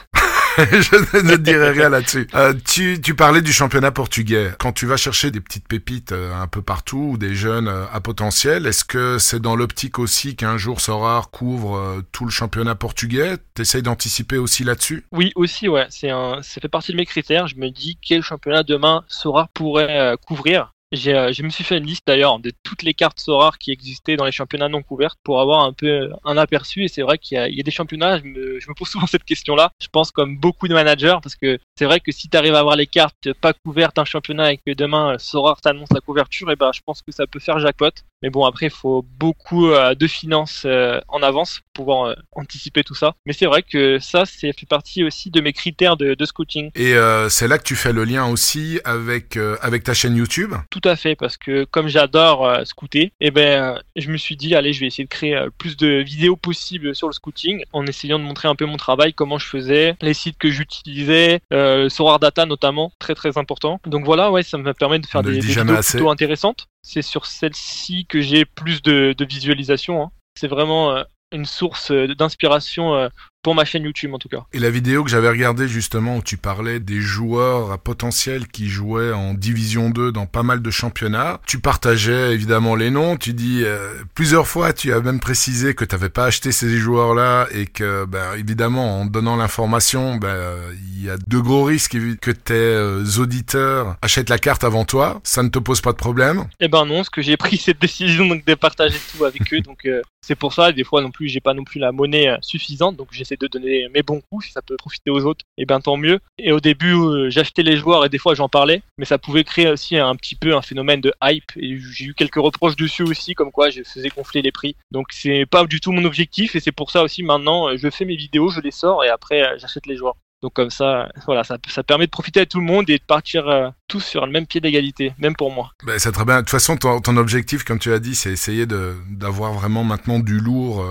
je 0.71 1.21
ne 1.21 1.35
dirai 1.37 1.71
rien 1.71 1.89
là-dessus. 1.89 2.27
Euh, 2.35 2.53
tu, 2.65 2.99
tu 3.01 3.15
parlais 3.15 3.41
du 3.41 3.53
championnat 3.53 3.91
portugais. 3.91 4.51
Quand 4.59 4.71
tu 4.73 4.85
vas 4.85 4.97
chercher 4.97 5.31
des 5.31 5.39
petites 5.39 5.67
pépites 5.67 6.11
euh, 6.11 6.33
un 6.33 6.47
peu 6.47 6.61
partout 6.61 7.11
ou 7.11 7.17
des 7.17 7.33
jeunes 7.33 7.67
euh, 7.67 7.85
à 7.93 8.01
potentiel, 8.01 8.65
est-ce 8.65 8.83
que 8.83 9.17
c'est 9.17 9.39
dans 9.39 9.55
l'optique 9.55 9.99
aussi 9.99 10.35
qu'un 10.35 10.57
jour 10.57 10.81
Sorar 10.81 11.29
couvre 11.29 12.03
tout 12.11 12.25
le 12.25 12.31
championnat 12.31 12.75
portugais? 12.75 13.37
T'essayes 13.53 13.81
d'anticiper 13.81 14.37
aussi 14.37 14.63
là-dessus? 14.63 15.05
Oui, 15.11 15.31
aussi, 15.35 15.67
ouais. 15.67 15.87
C'est 15.89 16.09
un, 16.09 16.41
ça 16.41 16.59
fait 16.61 16.67
partie 16.67 16.91
de 16.91 16.97
mes 16.97 17.05
critères. 17.05 17.47
Je 17.47 17.55
me 17.55 17.69
dis 17.69 17.97
quel 18.01 18.21
championnat 18.21 18.63
demain 18.63 19.03
Sorar 19.07 19.49
pourrait 19.49 20.15
couvrir. 20.25 20.73
Euh, 20.95 21.31
je 21.31 21.43
me 21.43 21.49
suis 21.49 21.63
fait 21.63 21.77
une 21.77 21.85
liste 21.85 22.07
d'ailleurs 22.07 22.39
de 22.39 22.51
toutes 22.63 22.81
les 22.81 22.95
cartes 22.95 23.23
rares 23.27 23.59
qui 23.59 23.71
existaient 23.71 24.15
dans 24.15 24.25
les 24.25 24.31
championnats 24.31 24.69
non 24.69 24.81
couverts 24.81 25.17
pour 25.23 25.39
avoir 25.39 25.63
un 25.63 25.71
peu 25.71 26.11
un 26.25 26.35
aperçu. 26.35 26.83
Et 26.83 26.87
c'est 26.87 27.03
vrai 27.03 27.19
qu'il 27.19 27.37
y, 27.37 27.59
a 27.59 27.63
des 27.63 27.71
championnats, 27.71 28.17
je 28.17 28.23
me, 28.23 28.73
pose 28.73 28.87
souvent 28.87 29.05
cette 29.07 29.23
question-là. 29.23 29.71
Je 29.81 29.87
pense 29.87 30.11
comme 30.11 30.37
beaucoup 30.37 30.67
de 30.67 30.73
managers, 30.73 31.17
parce 31.21 31.35
que 31.35 31.59
c'est 31.77 31.85
vrai 31.85 31.99
que 31.99 32.11
si 32.11 32.27
tu 32.27 32.35
arrives 32.35 32.55
à 32.55 32.59
avoir 32.59 32.75
les 32.75 32.87
cartes 32.87 33.33
pas 33.33 33.53
couvertes 33.53 33.95
d'un 33.95 34.05
championnat 34.05 34.53
et 34.53 34.57
que 34.57 34.73
demain 34.73 35.17
Sorare 35.19 35.61
t'annonce 35.61 35.91
la 35.93 36.01
couverture, 36.01 36.49
et 36.51 36.55
ben 36.55 36.71
je 36.73 36.81
pense 36.83 37.01
que 37.03 37.11
ça 37.11 37.27
peut 37.27 37.39
faire 37.39 37.59
jackpot. 37.59 37.91
Mais 38.21 38.29
bon, 38.29 38.45
après, 38.45 38.67
il 38.67 38.71
faut 38.71 39.05
beaucoup 39.17 39.69
euh, 39.69 39.95
de 39.95 40.07
finances 40.07 40.63
euh, 40.65 40.99
en 41.07 41.21
avance 41.21 41.61
pour 41.73 41.85
pouvoir 41.85 42.15
anticiper 42.33 42.83
tout 42.83 42.95
ça. 42.95 43.15
Mais 43.25 43.31
c'est 43.31 43.45
vrai 43.45 43.63
que 43.63 43.99
ça, 43.99 44.25
c'est 44.25 44.51
fait 44.51 44.65
partie 44.67 45.03
aussi 45.03 45.31
de 45.31 45.39
mes 45.39 45.53
critères 45.53 45.95
de, 45.95 46.13
de 46.13 46.25
scouting. 46.25 46.71
Et 46.75 46.93
c'est 47.29 47.47
là 47.47 47.57
que 47.57 47.63
tu 47.63 47.77
fais 47.77 47.93
le 47.93 48.03
lien 48.03 48.25
aussi 48.25 48.81
avec, 48.83 49.37
avec 49.61 49.83
ta 49.83 49.93
chaîne 49.93 50.15
YouTube? 50.15 50.53
Tout 50.69 50.81
à 50.83 50.95
fait, 50.95 51.15
parce 51.15 51.37
que 51.37 51.63
comme 51.65 51.87
j'adore 51.87 52.45
euh, 52.45 52.63
scouter, 52.65 53.11
eh 53.19 53.31
ben, 53.31 53.75
euh, 53.75 53.79
je 53.95 54.09
me 54.09 54.17
suis 54.17 54.35
dit, 54.35 54.55
allez, 54.55 54.73
je 54.73 54.79
vais 54.79 54.87
essayer 54.87 55.03
de 55.03 55.09
créer 55.09 55.35
euh, 55.35 55.49
plus 55.57 55.77
de 55.77 55.87
vidéos 55.87 56.35
possibles 56.35 56.95
sur 56.95 57.07
le 57.07 57.13
scouting, 57.13 57.63
en 57.73 57.85
essayant 57.85 58.19
de 58.19 58.23
montrer 58.23 58.47
un 58.47 58.55
peu 58.55 58.65
mon 58.65 58.77
travail, 58.77 59.13
comment 59.13 59.37
je 59.37 59.47
faisais, 59.47 59.95
les 60.01 60.13
sites 60.13 60.37
que 60.37 60.49
j'utilisais, 60.49 61.41
euh, 61.53 61.89
Sorar 61.89 62.19
Data 62.19 62.45
notamment, 62.45 62.91
très 62.99 63.15
très 63.15 63.37
important. 63.37 63.79
Donc 63.85 64.05
voilà, 64.05 64.31
ouais, 64.31 64.43
ça 64.43 64.57
me 64.57 64.73
permet 64.73 64.99
de 64.99 65.05
faire 65.05 65.23
des, 65.23 65.39
vidéos 65.39 65.63
plutôt 65.81 66.09
intéressantes. 66.09 66.67
C'est 66.81 67.01
sur 67.01 67.25
celle-ci 67.25 68.05
que 68.05 68.21
j'ai 68.21 68.45
plus 68.45 68.81
de, 68.81 69.13
de 69.17 69.25
visualisation. 69.25 70.03
Hein. 70.03 70.11
C'est 70.35 70.47
vraiment 70.47 71.03
une 71.31 71.45
source 71.45 71.91
d'inspiration 71.91 73.09
pour 73.41 73.55
ma 73.55 73.65
chaîne 73.65 73.83
YouTube 73.83 74.13
en 74.13 74.19
tout 74.19 74.29
cas. 74.29 74.45
Et 74.53 74.59
la 74.59 74.69
vidéo 74.69 75.03
que 75.03 75.09
j'avais 75.09 75.29
regardée 75.29 75.67
justement 75.67 76.17
où 76.17 76.21
tu 76.21 76.37
parlais 76.37 76.79
des 76.79 76.99
joueurs 76.99 77.71
à 77.71 77.77
potentiel 77.77 78.47
qui 78.47 78.67
jouaient 78.67 79.13
en 79.13 79.33
Division 79.33 79.89
2 79.89 80.11
dans 80.11 80.25
pas 80.25 80.43
mal 80.43 80.61
de 80.61 80.71
championnats, 80.71 81.39
tu 81.45 81.59
partageais 81.59 82.33
évidemment 82.33 82.75
les 82.75 82.89
noms, 82.89 83.15
tu 83.15 83.33
dis 83.33 83.63
euh, 83.63 83.93
plusieurs 84.13 84.47
fois 84.47 84.73
tu 84.73 84.93
as 84.93 84.99
même 84.99 85.19
précisé 85.19 85.73
que 85.73 85.85
tu 85.85 85.95
n'avais 85.95 86.09
pas 86.09 86.25
acheté 86.25 86.51
ces 86.51 86.77
joueurs-là 86.77 87.47
et 87.53 87.65
que 87.65 88.05
ben, 88.05 88.33
évidemment 88.37 89.01
en 89.01 89.05
donnant 89.05 89.37
l'information, 89.37 90.15
ben, 90.15 90.55
il 90.97 91.05
y 91.05 91.09
a 91.09 91.15
de 91.17 91.37
gros 91.37 91.63
risques 91.63 91.97
que 92.19 92.31
tes 92.31 92.53
euh, 92.53 93.05
auditeurs 93.19 93.95
achètent 94.01 94.29
la 94.29 94.37
carte 94.37 94.63
avant 94.63 94.83
toi, 94.83 95.21
ça 95.23 95.43
ne 95.43 95.49
te 95.49 95.59
pose 95.59 95.79
pas 95.79 95.91
de 95.91 95.97
problème? 95.97 96.45
Eh 96.59 96.67
ben 96.67 96.85
non, 96.85 96.97
parce 96.97 97.09
que 97.09 97.21
j'ai 97.21 97.37
pris 97.37 97.57
cette 97.57 97.79
décision 97.79 98.27
donc 98.27 98.45
de 98.45 98.55
partager 98.55 98.97
tout 99.13 99.23
avec 99.23 99.53
eux, 99.53 99.61
donc 99.61 99.85
euh, 99.85 100.01
c'est 100.21 100.35
pour 100.35 100.53
ça, 100.53 100.73
des 100.73 100.83
fois 100.83 101.01
non 101.01 101.11
plus 101.11 101.29
j'ai 101.29 101.39
pas 101.39 101.53
non 101.53 101.63
plus 101.63 101.79
la 101.79 101.91
monnaie 101.91 102.35
suffisante, 102.41 102.97
donc 102.97 103.07
j'ai 103.11 103.23
de 103.37 103.47
donner 103.47 103.87
mes 103.89 104.03
bons 104.03 104.21
coups, 104.29 104.47
si 104.47 104.51
ça 104.51 104.61
peut 104.61 104.77
profiter 104.77 105.09
aux 105.09 105.25
autres, 105.25 105.45
et 105.57 105.63
eh 105.63 105.65
bien 105.65 105.79
tant 105.79 105.97
mieux. 105.97 106.19
Et 106.37 106.51
au 106.51 106.59
début, 106.59 106.93
euh, 106.93 107.29
j'achetais 107.29 107.63
les 107.63 107.77
joueurs 107.77 108.05
et 108.05 108.09
des 108.09 108.17
fois 108.17 108.35
j'en 108.35 108.49
parlais, 108.49 108.81
mais 108.97 109.05
ça 109.05 109.17
pouvait 109.17 109.43
créer 109.43 109.69
aussi 109.69 109.97
un 109.97 110.15
petit 110.15 110.35
peu 110.35 110.55
un 110.55 110.61
phénomène 110.61 111.01
de 111.01 111.13
hype. 111.23 111.51
Et 111.57 111.77
j'ai 111.77 112.05
eu 112.05 112.13
quelques 112.13 112.35
reproches 112.35 112.75
dessus 112.75 113.03
aussi, 113.03 113.33
comme 113.33 113.51
quoi 113.51 113.69
je 113.69 113.83
faisais 113.83 114.09
gonfler 114.09 114.41
les 114.41 114.51
prix. 114.51 114.75
Donc 114.91 115.07
c'est 115.11 115.45
pas 115.45 115.65
du 115.65 115.79
tout 115.79 115.91
mon 115.91 116.05
objectif, 116.05 116.55
et 116.55 116.59
c'est 116.59 116.71
pour 116.71 116.91
ça 116.91 117.03
aussi 117.03 117.23
maintenant, 117.23 117.75
je 117.75 117.89
fais 117.89 118.05
mes 118.05 118.15
vidéos, 118.15 118.49
je 118.49 118.61
les 118.61 118.71
sors, 118.71 119.03
et 119.03 119.09
après 119.09 119.43
euh, 119.43 119.57
j'achète 119.57 119.85
les 119.85 119.95
joueurs. 119.95 120.15
Donc 120.41 120.53
comme 120.53 120.69
ça, 120.69 121.09
voilà, 121.25 121.43
ça, 121.43 121.57
ça, 121.67 121.83
permet 121.83 122.05
de 122.05 122.11
profiter 122.11 122.39
à 122.39 122.45
tout 122.45 122.59
le 122.59 122.65
monde 122.65 122.89
et 122.89 122.97
de 122.97 123.03
partir 123.03 123.47
euh, 123.49 123.69
tous 123.89 123.99
sur 123.99 124.25
le 124.25 124.31
même 124.31 124.47
pied 124.47 124.61
d'égalité, 124.61 125.13
même 125.17 125.35
pour 125.35 125.51
moi. 125.51 125.71
Ben, 125.85 125.99
c'est 125.99 126.13
très 126.13 126.23
bien. 126.23 126.37
De 126.37 126.41
toute 126.41 126.49
façon, 126.49 126.77
ton, 126.77 127.17
objectif, 127.17 127.63
comme 127.65 127.79
tu 127.79 127.91
as 127.91 127.99
dit, 127.99 128.15
c'est 128.15 128.31
essayer 128.31 128.65
d'avoir 128.65 129.51
vraiment 129.51 129.83
maintenant 129.83 130.19
du 130.19 130.39
lourd 130.39 130.85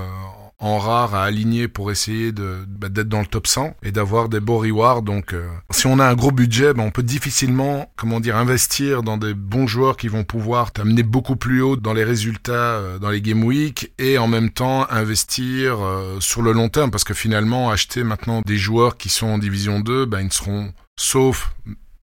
en 0.61 0.79
rare 0.79 1.15
à 1.15 1.25
aligner 1.25 1.69
pour 1.69 1.91
essayer 1.91 2.33
de 2.33 2.65
bah, 2.67 2.89
d'être 2.89 3.09
dans 3.09 3.21
le 3.21 3.27
top 3.27 3.47
100 3.47 3.77
et 3.83 3.93
d'avoir 3.93 4.29
des 4.29 4.41
beaux 4.41 4.59
rewards. 4.59 5.03
Donc, 5.03 5.33
euh, 5.33 5.49
si 5.71 5.87
on 5.87 5.99
a 5.99 6.07
un 6.07 6.15
gros 6.15 6.33
budget, 6.33 6.75
bah, 6.75 6.83
on 6.85 6.91
peut 6.91 7.03
difficilement, 7.03 7.93
comment 7.97 8.19
dire, 8.19 8.37
investir 8.37 9.03
dans 9.03 9.17
des 9.17 9.35
bons 9.35 9.67
joueurs 9.67 9.97
qui 9.97 10.09
vont 10.09 10.25
pouvoir 10.25 10.73
t'amener 10.73 11.03
beaucoup 11.05 11.37
plus 11.37 11.63
haut 11.63 11.77
dans 11.77 11.93
les 11.93 12.05
résultats 12.05 12.53
euh, 12.53 12.99
dans 12.99 13.11
les 13.11 13.23
game 13.23 13.45
week 13.45 13.93
et 13.99 14.19
en 14.19 14.27
même 14.27 14.51
temps 14.51 14.87
investir 14.91 15.79
euh, 15.81 16.19
sur 16.21 16.43
le 16.43 16.53
long 16.53 16.69
terme 16.69 16.91
parce 16.91 17.05
que 17.05 17.15
finalement, 17.15 17.71
acheter 17.71 18.03
maintenant 18.03 18.43
des 18.45 18.57
joueurs 18.57 18.97
qui 18.97 19.09
sont 19.09 19.27
en 19.29 19.39
division 19.39 19.81
2, 19.81 20.07
bah, 20.07 20.21
ils 20.21 20.27
ne 20.27 20.31
seront 20.31 20.73
sauf 20.97 21.53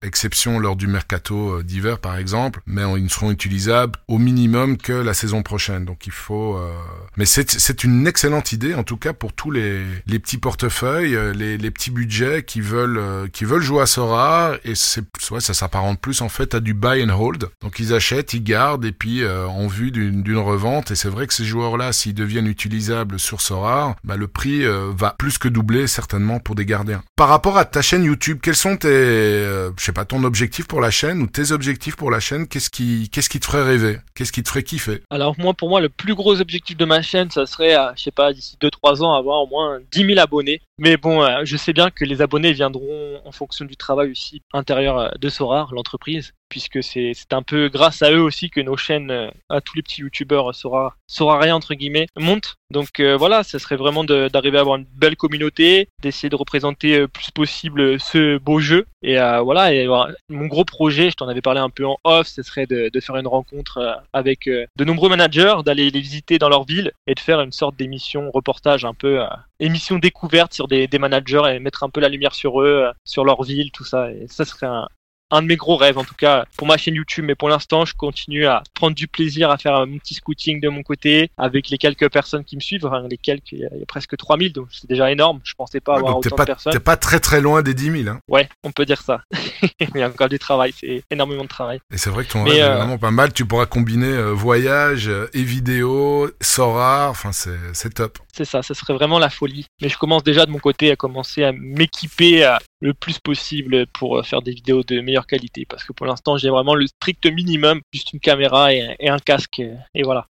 exception 0.04 0.60
lors 0.60 0.76
du 0.76 0.88
mercato 0.88 1.58
euh, 1.58 1.64
d'hiver 1.64 2.00
par 2.00 2.18
exemple, 2.18 2.62
mais 2.68 2.84
ils 2.98 3.04
ne 3.04 3.10
seront 3.10 3.32
utilisables 3.32 3.98
au 4.08 4.20
minimum 4.20 4.78
que 4.78 4.94
la 4.94 5.14
saison 5.14 5.42
prochaine. 5.42 5.86
Donc 5.86 6.06
il 6.06 6.12
faut... 6.12 6.58
Euh, 6.58 6.72
mais 7.18 7.26
c'est 7.26 7.84
une 7.84 8.06
excellente 8.06 8.52
idée 8.52 8.76
en 8.76 8.84
tout 8.84 8.98
cas 8.98 9.14
pour 9.14 9.34
tous 9.34 9.50
les, 9.50 9.84
les 10.06 10.20
petits 10.20 10.38
portefeuilles, 10.38 11.16
euh, 11.16 11.34
les, 11.34 11.58
les 11.58 11.72
petits 11.72 11.90
budgets 11.90 12.44
qui 12.44 12.62
veulent 12.62 13.30
qui 13.32 13.46
veulent 13.46 13.62
jouer 13.62 13.82
à 13.82 13.86
Sora 13.86 14.54
et 14.64 14.76
c'est 14.76 15.04
ouais, 15.32 15.40
ça 15.40 15.54
s'apparente 15.54 16.00
plus 16.00 16.22
en 16.22 16.30
fait 16.30 16.54
à 16.54 16.60
du 16.60 16.74
buy 16.74 17.04
and 17.04 17.10
hold. 17.10 17.50
Donc 17.62 17.80
ils 17.80 17.94
achètent, 17.94 18.34
ils 18.34 18.44
gardent 18.44 18.86
et 18.86 18.92
puis 18.92 19.28
en 19.28 19.68
vue 19.68 19.92
d'une 19.92 20.38
revente 20.38 20.92
et 20.92 20.96
c'est 20.96 21.10
vrai 21.10 21.28
que 21.28 21.34
ces 21.34 21.46
joueurs-là 21.46 21.92
s'ils 21.92 22.14
deviennent 22.14 22.48
utilisables 22.48 23.20
sur 23.20 23.42
Sora, 23.42 23.96
bah, 24.04 24.16
le 24.16 24.28
prix 24.28 24.64
va 24.96 25.16
plus 25.18 25.38
que 25.38 25.48
doubler 25.48 25.88
certainement 25.88 26.40
pour 26.40 26.56
des 26.56 26.66
gardiens. 26.66 27.04
Par 27.16 27.30
rapport 27.30 27.58
à 27.58 27.66
ta 27.66 27.82
chaîne 27.82 28.04
YouTube, 28.04 28.40
quels 28.42 28.56
sont 28.56 28.78
tes 28.78 29.44
sais 29.88 29.94
pas, 29.94 30.06
ton 30.06 30.24
objectif 30.24 30.68
pour 30.68 30.82
la 30.82 30.92
chaîne 30.92 31.22
ou 31.22 31.28
tes 31.28 31.52
objectifs 31.52 31.96
pour 31.96 32.12
la 32.12 32.20
chaîne, 32.20 32.48
qu'est-ce 32.48 32.70
qui, 32.70 33.10
qu'est-ce 33.10 33.30
qui 33.30 33.40
te 33.40 33.46
ferait 33.46 33.64
rêver? 33.64 34.00
Qu'est-ce 34.16 34.32
qui 34.32 34.44
te 34.44 34.50
ferait 34.50 34.64
kiffer? 34.64 35.02
Alors 35.10 35.36
moi, 35.38 35.54
pour 35.54 35.70
moi, 35.70 35.82
le 35.82 35.90
plus 35.90 36.14
gros 36.14 36.40
objectif 36.40 36.78
de 36.78 36.86
ma 36.86 37.02
chaîne, 37.02 37.32
ça 37.32 37.46
serait, 37.46 37.74
à, 37.74 37.94
je 37.96 38.04
sais 38.04 38.12
pas, 38.12 38.34
d'ici 38.34 38.58
2-3 38.62 39.02
ans, 39.02 39.14
avoir 39.14 39.42
au 39.44 39.48
moins 39.48 39.80
10 39.92 40.06
000 40.06 40.20
abonnés. 40.20 40.62
Mais 40.80 40.96
bon, 40.96 41.24
euh, 41.24 41.42
je 41.44 41.58
sais 41.58 41.74
bien 41.74 41.90
que 41.90 42.06
les 42.06 42.22
abonnés 42.22 42.54
viendront 42.54 43.20
en 43.26 43.32
fonction 43.32 43.66
du 43.66 43.76
travail 43.76 44.12
aussi 44.12 44.44
intérieur 44.54 45.00
euh, 45.00 45.10
de 45.20 45.28
Sorar, 45.28 45.74
l'entreprise 45.74 46.34
puisque 46.50 46.82
c'est 46.82 47.14
un 47.32 47.44
peu 47.44 47.68
grâce 47.68 48.02
à 48.02 48.12
eux 48.14 48.22
aussi 48.22 48.50
que 48.50 48.62
nos 48.62 48.78
chaînes, 48.78 49.12
euh, 49.12 49.30
à 49.50 49.60
tous 49.60 49.76
les 49.76 49.82
petits 49.82 50.00
youtubeurs, 50.00 50.56
Sora, 50.56 50.96
Sora 51.06 51.40
rien 51.40 51.54
entre 51.54 51.74
guillemets, 51.74 52.08
montent. 52.16 52.56
Donc 52.72 53.02
voilà, 53.02 53.44
ce 53.44 53.60
serait 53.60 53.76
vraiment 53.76 54.04
d'arriver 54.04 54.58
à 54.58 54.62
avoir 54.62 54.78
une 54.78 54.86
belle 54.96 55.18
communauté, 55.18 55.90
d'essayer 56.02 56.30
de 56.30 56.36
représenter 56.36 57.00
le 57.00 57.08
plus 57.08 57.32
possible 57.32 58.00
ce 58.00 58.38
beau 58.38 58.60
jeu. 58.60 58.86
Et 59.02 59.16
voilà, 59.16 59.74
et, 59.74 59.88
mon 60.30 60.48
gros 60.48 60.66
projet, 60.66 61.10
je 61.10 61.16
t'en 61.16 61.30
avais 61.30 61.42
parlé 61.42 61.62
un 61.62 61.70
peu 61.70 61.86
en 61.86 61.98
off, 62.04 62.28
ce 62.28 62.44
serait 62.44 62.66
de, 62.66 62.90
de 62.90 63.00
faire 63.00 63.16
une 63.16 63.28
rencontre 63.28 64.02
avec 64.12 64.48
de 64.48 64.84
nombreux 64.84 65.10
managers, 65.10 65.56
d'aller 65.66 65.90
les 65.90 66.02
visiter 66.02 66.40
dans 66.40 66.50
leur 66.50 66.66
ville 66.66 66.92
et 67.08 67.16
de 67.16 67.20
faire 67.22 67.40
une 67.40 67.54
sorte 67.54 67.78
d'émission 67.78 68.30
reportage 68.32 68.84
un 68.84 68.94
peu 68.94 69.22
émission 69.60 69.98
découverte 69.98 70.54
sur 70.54 70.68
des, 70.68 70.88
des, 70.88 71.00
managers 71.00 71.44
et 71.50 71.60
mettre 71.60 71.84
un 71.84 71.90
peu 71.90 72.00
la 72.00 72.10
lumière 72.10 72.36
sur 72.36 72.62
eux, 72.62 72.92
sur 73.04 73.26
leur 73.26 73.44
ville, 73.44 73.72
tout 73.72 73.84
ça. 73.84 74.12
Et 74.12 74.28
ça 74.28 74.46
serait 74.46 74.68
un, 74.68 74.88
un 75.32 75.42
de 75.42 75.48
mes 75.48 75.56
gros 75.56 75.76
rêves 75.76 75.98
en 75.98 76.04
tout 76.04 76.16
cas 76.16 76.46
pour 76.58 76.68
ma 76.68 76.78
chaîne 76.78 76.96
YouTube. 76.96 77.26
Mais 77.26 77.36
pour 77.36 77.50
l'instant 77.50 77.86
je 77.86 77.94
continue 77.94 78.46
à 78.46 78.64
prendre 78.74 78.96
du 78.96 79.08
plaisir 79.08 79.50
à 79.50 79.58
faire 79.58 79.86
mon 79.86 79.98
petit 79.98 80.14
scouting 80.14 80.62
de 80.62 80.70
mon 80.70 80.84
côté 80.84 81.32
avec 81.38 81.70
les 81.70 81.78
quelques 81.78 82.10
personnes 82.10 82.44
qui 82.44 82.56
me 82.56 82.62
suivent. 82.62 82.86
Enfin 82.86 83.06
les 83.10 83.18
quelques 83.18 83.52
il 83.52 83.60
y 83.60 83.66
a, 83.66 83.70
presque 83.88 84.16
3000 84.16 84.54
donc 84.54 84.68
c'est 84.72 84.90
déjà 84.90 85.12
énorme. 85.12 85.40
Je 85.44 85.54
pensais 85.56 85.80
pas 85.80 85.98
avoir 85.98 86.18
autant 86.18 86.36
pas, 86.36 86.44
de 86.44 86.48
personnes. 86.48 86.74
t'es 86.74 86.80
pas 86.80 86.98
très 86.98 87.20
très 87.20 87.42
loin 87.42 87.62
des 87.62 87.74
10 87.74 88.04
000 88.04 88.10
hein. 88.10 88.20
ouais 88.28 88.48
on 88.64 88.72
peut 88.72 88.86
dire 88.86 89.02
ça. 89.02 89.22
Il 89.80 90.00
y 90.00 90.04
a 90.04 90.08
encore 90.08 90.30
du 90.30 90.40
travail 90.40 90.74
c'est 90.78 91.04
énormément 91.10 91.44
de 91.44 91.50
travail. 91.50 91.80
Et 91.92 91.98
c'est 91.98 92.10
vrai 92.10 92.24
que 92.26 92.32
ton 92.32 92.44
rêve 92.44 92.56
est 92.56 92.62
euh, 92.62 92.76
vraiment 92.78 92.98
pas 92.98 93.12
mal. 93.12 93.34
Tu 93.34 93.46
pourras 93.46 93.66
combiner 93.66 94.08
euh, 94.08 94.32
voyage 94.32 95.08
euh, 95.08 95.30
et 95.34 95.44
vidéo 95.44 96.30
Sora. 96.42 97.10
Enfin 97.10 97.32
c'est 97.32 97.94
top. 97.94 98.20
C'est 98.34 98.46
ça 98.46 98.62
ça 98.62 98.74
serait 98.74 98.94
vraiment 98.94 99.20
la 99.20 99.30
folie. 99.30 99.66
Mais 99.82 99.90
je 99.90 99.98
commence 99.98 100.24
déjà 100.24 100.46
de 100.46 100.52
mon 100.52 100.60
côté 100.60 100.92
à 100.92 100.96
commencer 100.96 101.44
à 101.44 101.52
m'équiper 101.52 102.56
le 102.82 102.94
plus 102.94 103.20
possible 103.20 103.88
pour 103.88 104.24
faire 104.26 104.42
des 104.42 104.52
vidéos 104.52 104.84
de 104.84 105.02
meilleure 105.02 105.17
meilleure 105.18 105.28
qualité 105.28 105.66
parce 105.68 105.84
que 105.84 105.94
pour 105.94 106.06
l'instant 106.06 106.38
j'ai 106.38 106.50
vraiment 106.50 106.76
le 106.76 106.88
strict 106.88 107.26
minimum, 107.26 107.82
juste 107.94 108.14
une 108.14 108.20
caméra 108.20 108.74
et, 108.74 108.96
un 109.08 109.20
casque 109.20 109.60
et, 109.60 110.04
voilà. 110.04 110.28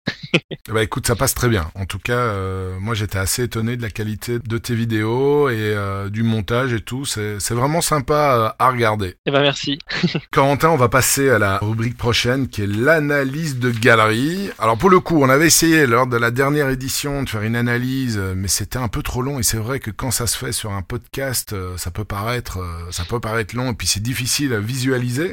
bah 0.68 0.82
écoute, 0.82 1.06
ça 1.06 1.14
passe 1.14 1.34
très 1.34 1.48
bien. 1.48 1.70
En 1.74 1.86
tout 1.86 1.98
cas, 1.98 2.12
euh, 2.14 2.78
moi 2.80 2.94
j'étais 2.94 3.18
assez 3.18 3.44
étonné 3.44 3.76
de 3.76 3.82
la 3.82 3.90
qualité 3.90 4.38
de 4.38 4.58
tes 4.58 4.74
vidéos 4.74 5.48
et 5.48 5.56
euh, 5.58 6.08
du 6.08 6.22
montage 6.22 6.72
et 6.72 6.80
tout. 6.80 7.04
C'est 7.04 7.50
vraiment 7.50 7.80
sympa 7.80 8.56
à 8.58 8.70
regarder. 8.70 9.16
Eh 9.26 9.30
ben 9.30 9.42
merci. 9.42 9.78
Corentin, 10.32 10.70
on 10.70 10.76
va 10.76 10.88
passer 10.88 11.30
à 11.30 11.38
la 11.38 11.58
rubrique 11.58 11.96
prochaine 11.96 12.48
qui 12.48 12.62
est 12.62 12.66
l'analyse 12.66 13.58
de 13.58 13.70
galerie. 13.70 14.50
Alors 14.58 14.78
pour 14.78 14.90
le 14.90 15.00
coup, 15.00 15.22
on 15.22 15.28
avait 15.28 15.46
essayé 15.46 15.86
lors 15.86 16.06
de 16.06 16.16
la 16.16 16.30
dernière 16.30 16.68
édition 16.70 17.22
de 17.22 17.28
faire 17.28 17.42
une 17.42 17.56
analyse, 17.56 18.18
mais 18.18 18.48
c'était 18.48 18.78
un 18.78 18.88
peu 18.88 19.02
trop 19.02 19.22
long 19.22 19.38
et 19.38 19.42
c'est 19.42 19.58
vrai 19.58 19.80
que 19.80 19.90
quand 19.90 20.10
ça 20.10 20.26
se 20.26 20.36
fait 20.36 20.52
sur 20.52 20.72
un 20.72 20.82
podcast, 20.82 21.54
ça 21.76 21.90
peut 21.90 22.04
paraître, 22.04 22.58
ça 22.90 23.04
peut 23.04 23.20
paraître 23.20 23.54
long 23.56 23.70
et 23.70 23.74
puis 23.74 23.86
c'est 23.86 24.02
difficile 24.02 24.52
à 24.54 24.58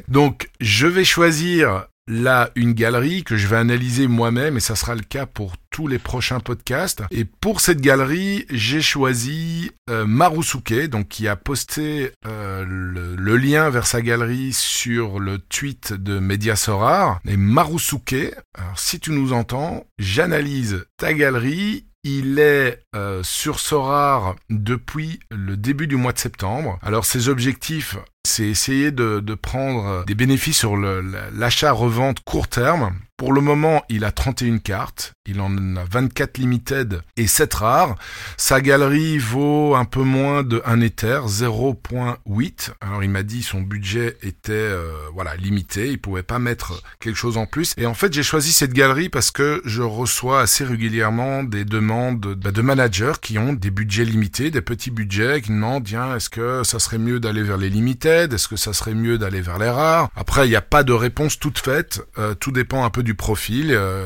Donc 0.07 0.49
je 0.59 0.87
vais 0.87 1.05
choisir 1.05 1.85
là 2.09 2.49
une 2.55 2.73
galerie 2.73 3.23
que 3.23 3.37
je 3.37 3.47
vais 3.47 3.57
analyser 3.57 4.07
moi-même 4.07 4.57
et 4.57 4.59
ça 4.59 4.75
sera 4.75 4.95
le 4.95 5.01
cas 5.01 5.25
pour 5.27 5.53
tous 5.69 5.87
les 5.87 5.99
prochains 5.99 6.39
podcasts. 6.39 7.03
Et 7.11 7.23
pour 7.23 7.61
cette 7.61 7.79
galerie, 7.79 8.45
j'ai 8.49 8.81
choisi 8.81 9.71
euh, 9.89 10.05
Marusuke, 10.05 10.87
donc 10.87 11.07
qui 11.07 11.27
a 11.27 11.35
posté 11.35 12.11
euh, 12.25 12.65
le, 12.67 13.37
lien 13.37 13.69
vers 13.69 13.85
sa 13.85 14.01
galerie 14.01 14.51
sur 14.53 15.19
le 15.19 15.37
tweet 15.37 15.93
de 15.93 16.19
Mediasorar. 16.19 17.21
Et 17.27 17.37
Marusuke, 17.37 18.33
alors 18.55 18.79
si 18.79 18.99
tu 18.99 19.11
nous 19.11 19.31
entends, 19.31 19.85
j'analyse 19.99 20.85
ta 20.97 21.13
galerie 21.13 21.85
il 22.03 22.39
est 22.39 22.81
euh, 22.95 23.23
sur 23.23 23.59
Sorar 23.59 24.35
depuis 24.49 25.19
le 25.29 25.57
début 25.57 25.87
du 25.87 25.95
mois 25.95 26.13
de 26.13 26.19
septembre. 26.19 26.79
Alors 26.81 27.05
ses 27.05 27.29
objectifs, 27.29 27.97
c'est 28.25 28.47
essayer 28.47 28.91
de, 28.91 29.19
de, 29.19 29.33
prendre 29.35 30.05
des 30.05 30.15
bénéfices 30.15 30.57
sur 30.57 30.77
l'achat-revente 30.77 32.21
court 32.21 32.47
terme. 32.47 32.93
Pour 33.19 33.33
le 33.33 33.41
moment, 33.41 33.83
il 33.89 34.05
a 34.05 34.13
31 34.13 34.59
cartes, 34.59 35.11
il 35.25 35.41
en 35.41 35.51
a 35.75 35.83
24 35.83 36.37
limited 36.37 37.01
et 37.17 37.27
7 37.27 37.53
rares. 37.53 37.95
Sa 38.37 38.61
galerie 38.61 39.17
vaut 39.17 39.75
un 39.75 39.83
peu 39.83 40.03
moins 40.03 40.41
de 40.43 40.61
1 40.63 40.79
Ether, 40.79 41.19
0.8. 41.27 42.69
Alors 42.79 43.03
il 43.03 43.09
m'a 43.09 43.23
dit 43.23 43.43
son 43.43 43.59
budget 43.59 44.15
était 44.23 44.53
euh, 44.53 44.93
voilà 45.13 45.35
limité, 45.35 45.89
il 45.89 45.99
pouvait 45.99 46.23
pas 46.23 46.39
mettre 46.39 46.81
quelque 47.01 47.17
chose 47.17 47.35
en 47.35 47.45
plus. 47.45 47.73
Et 47.75 47.85
en 47.85 47.93
fait, 47.93 48.13
j'ai 48.13 48.23
choisi 48.23 48.53
cette 48.53 48.71
galerie 48.71 49.09
parce 49.09 49.31
que 49.31 49.61
je 49.65 49.81
reçois 49.81 50.39
assez 50.39 50.63
régulièrement 50.63 51.43
des 51.43 51.65
demandes 51.65 52.35
bah, 52.35 52.51
de 52.51 52.61
managers 52.61 53.19
qui 53.21 53.37
ont 53.37 53.51
des 53.51 53.69
budgets 53.69 54.05
limités, 54.05 54.49
des 54.49 54.61
petits 54.61 54.91
budgets, 54.91 55.41
qui 55.41 55.49
demandent 55.49 55.83
tiens, 55.83 56.15
est-ce 56.15 56.29
que 56.29 56.63
ça 56.63 56.79
serait 56.79 56.97
mieux 56.97 57.19
d'aller 57.19 57.43
vers 57.43 57.57
les 57.57 57.69
limited, 57.69 58.31
est-ce 58.31 58.47
que 58.47 58.55
ça 58.55 58.71
serait 58.71 58.95
mieux 58.95 59.17
d'aller 59.17 59.41
vers 59.41 59.59
les 59.59 59.69
rares? 59.69 60.09
Après, 60.15 60.47
il 60.47 60.51
n'y 60.51 60.55
a 60.55 60.61
pas 60.61 60.83
de 60.83 60.93
réponse 60.93 61.37
toute 61.37 61.59
faite, 61.59 62.01
euh, 62.17 62.33
tout 62.33 62.53
dépend 62.53 62.85
un 62.85 62.89
peu 62.89 63.03
du 63.03 63.08
du 63.09 63.15
profil. 63.15 63.71
Euh, 63.71 64.05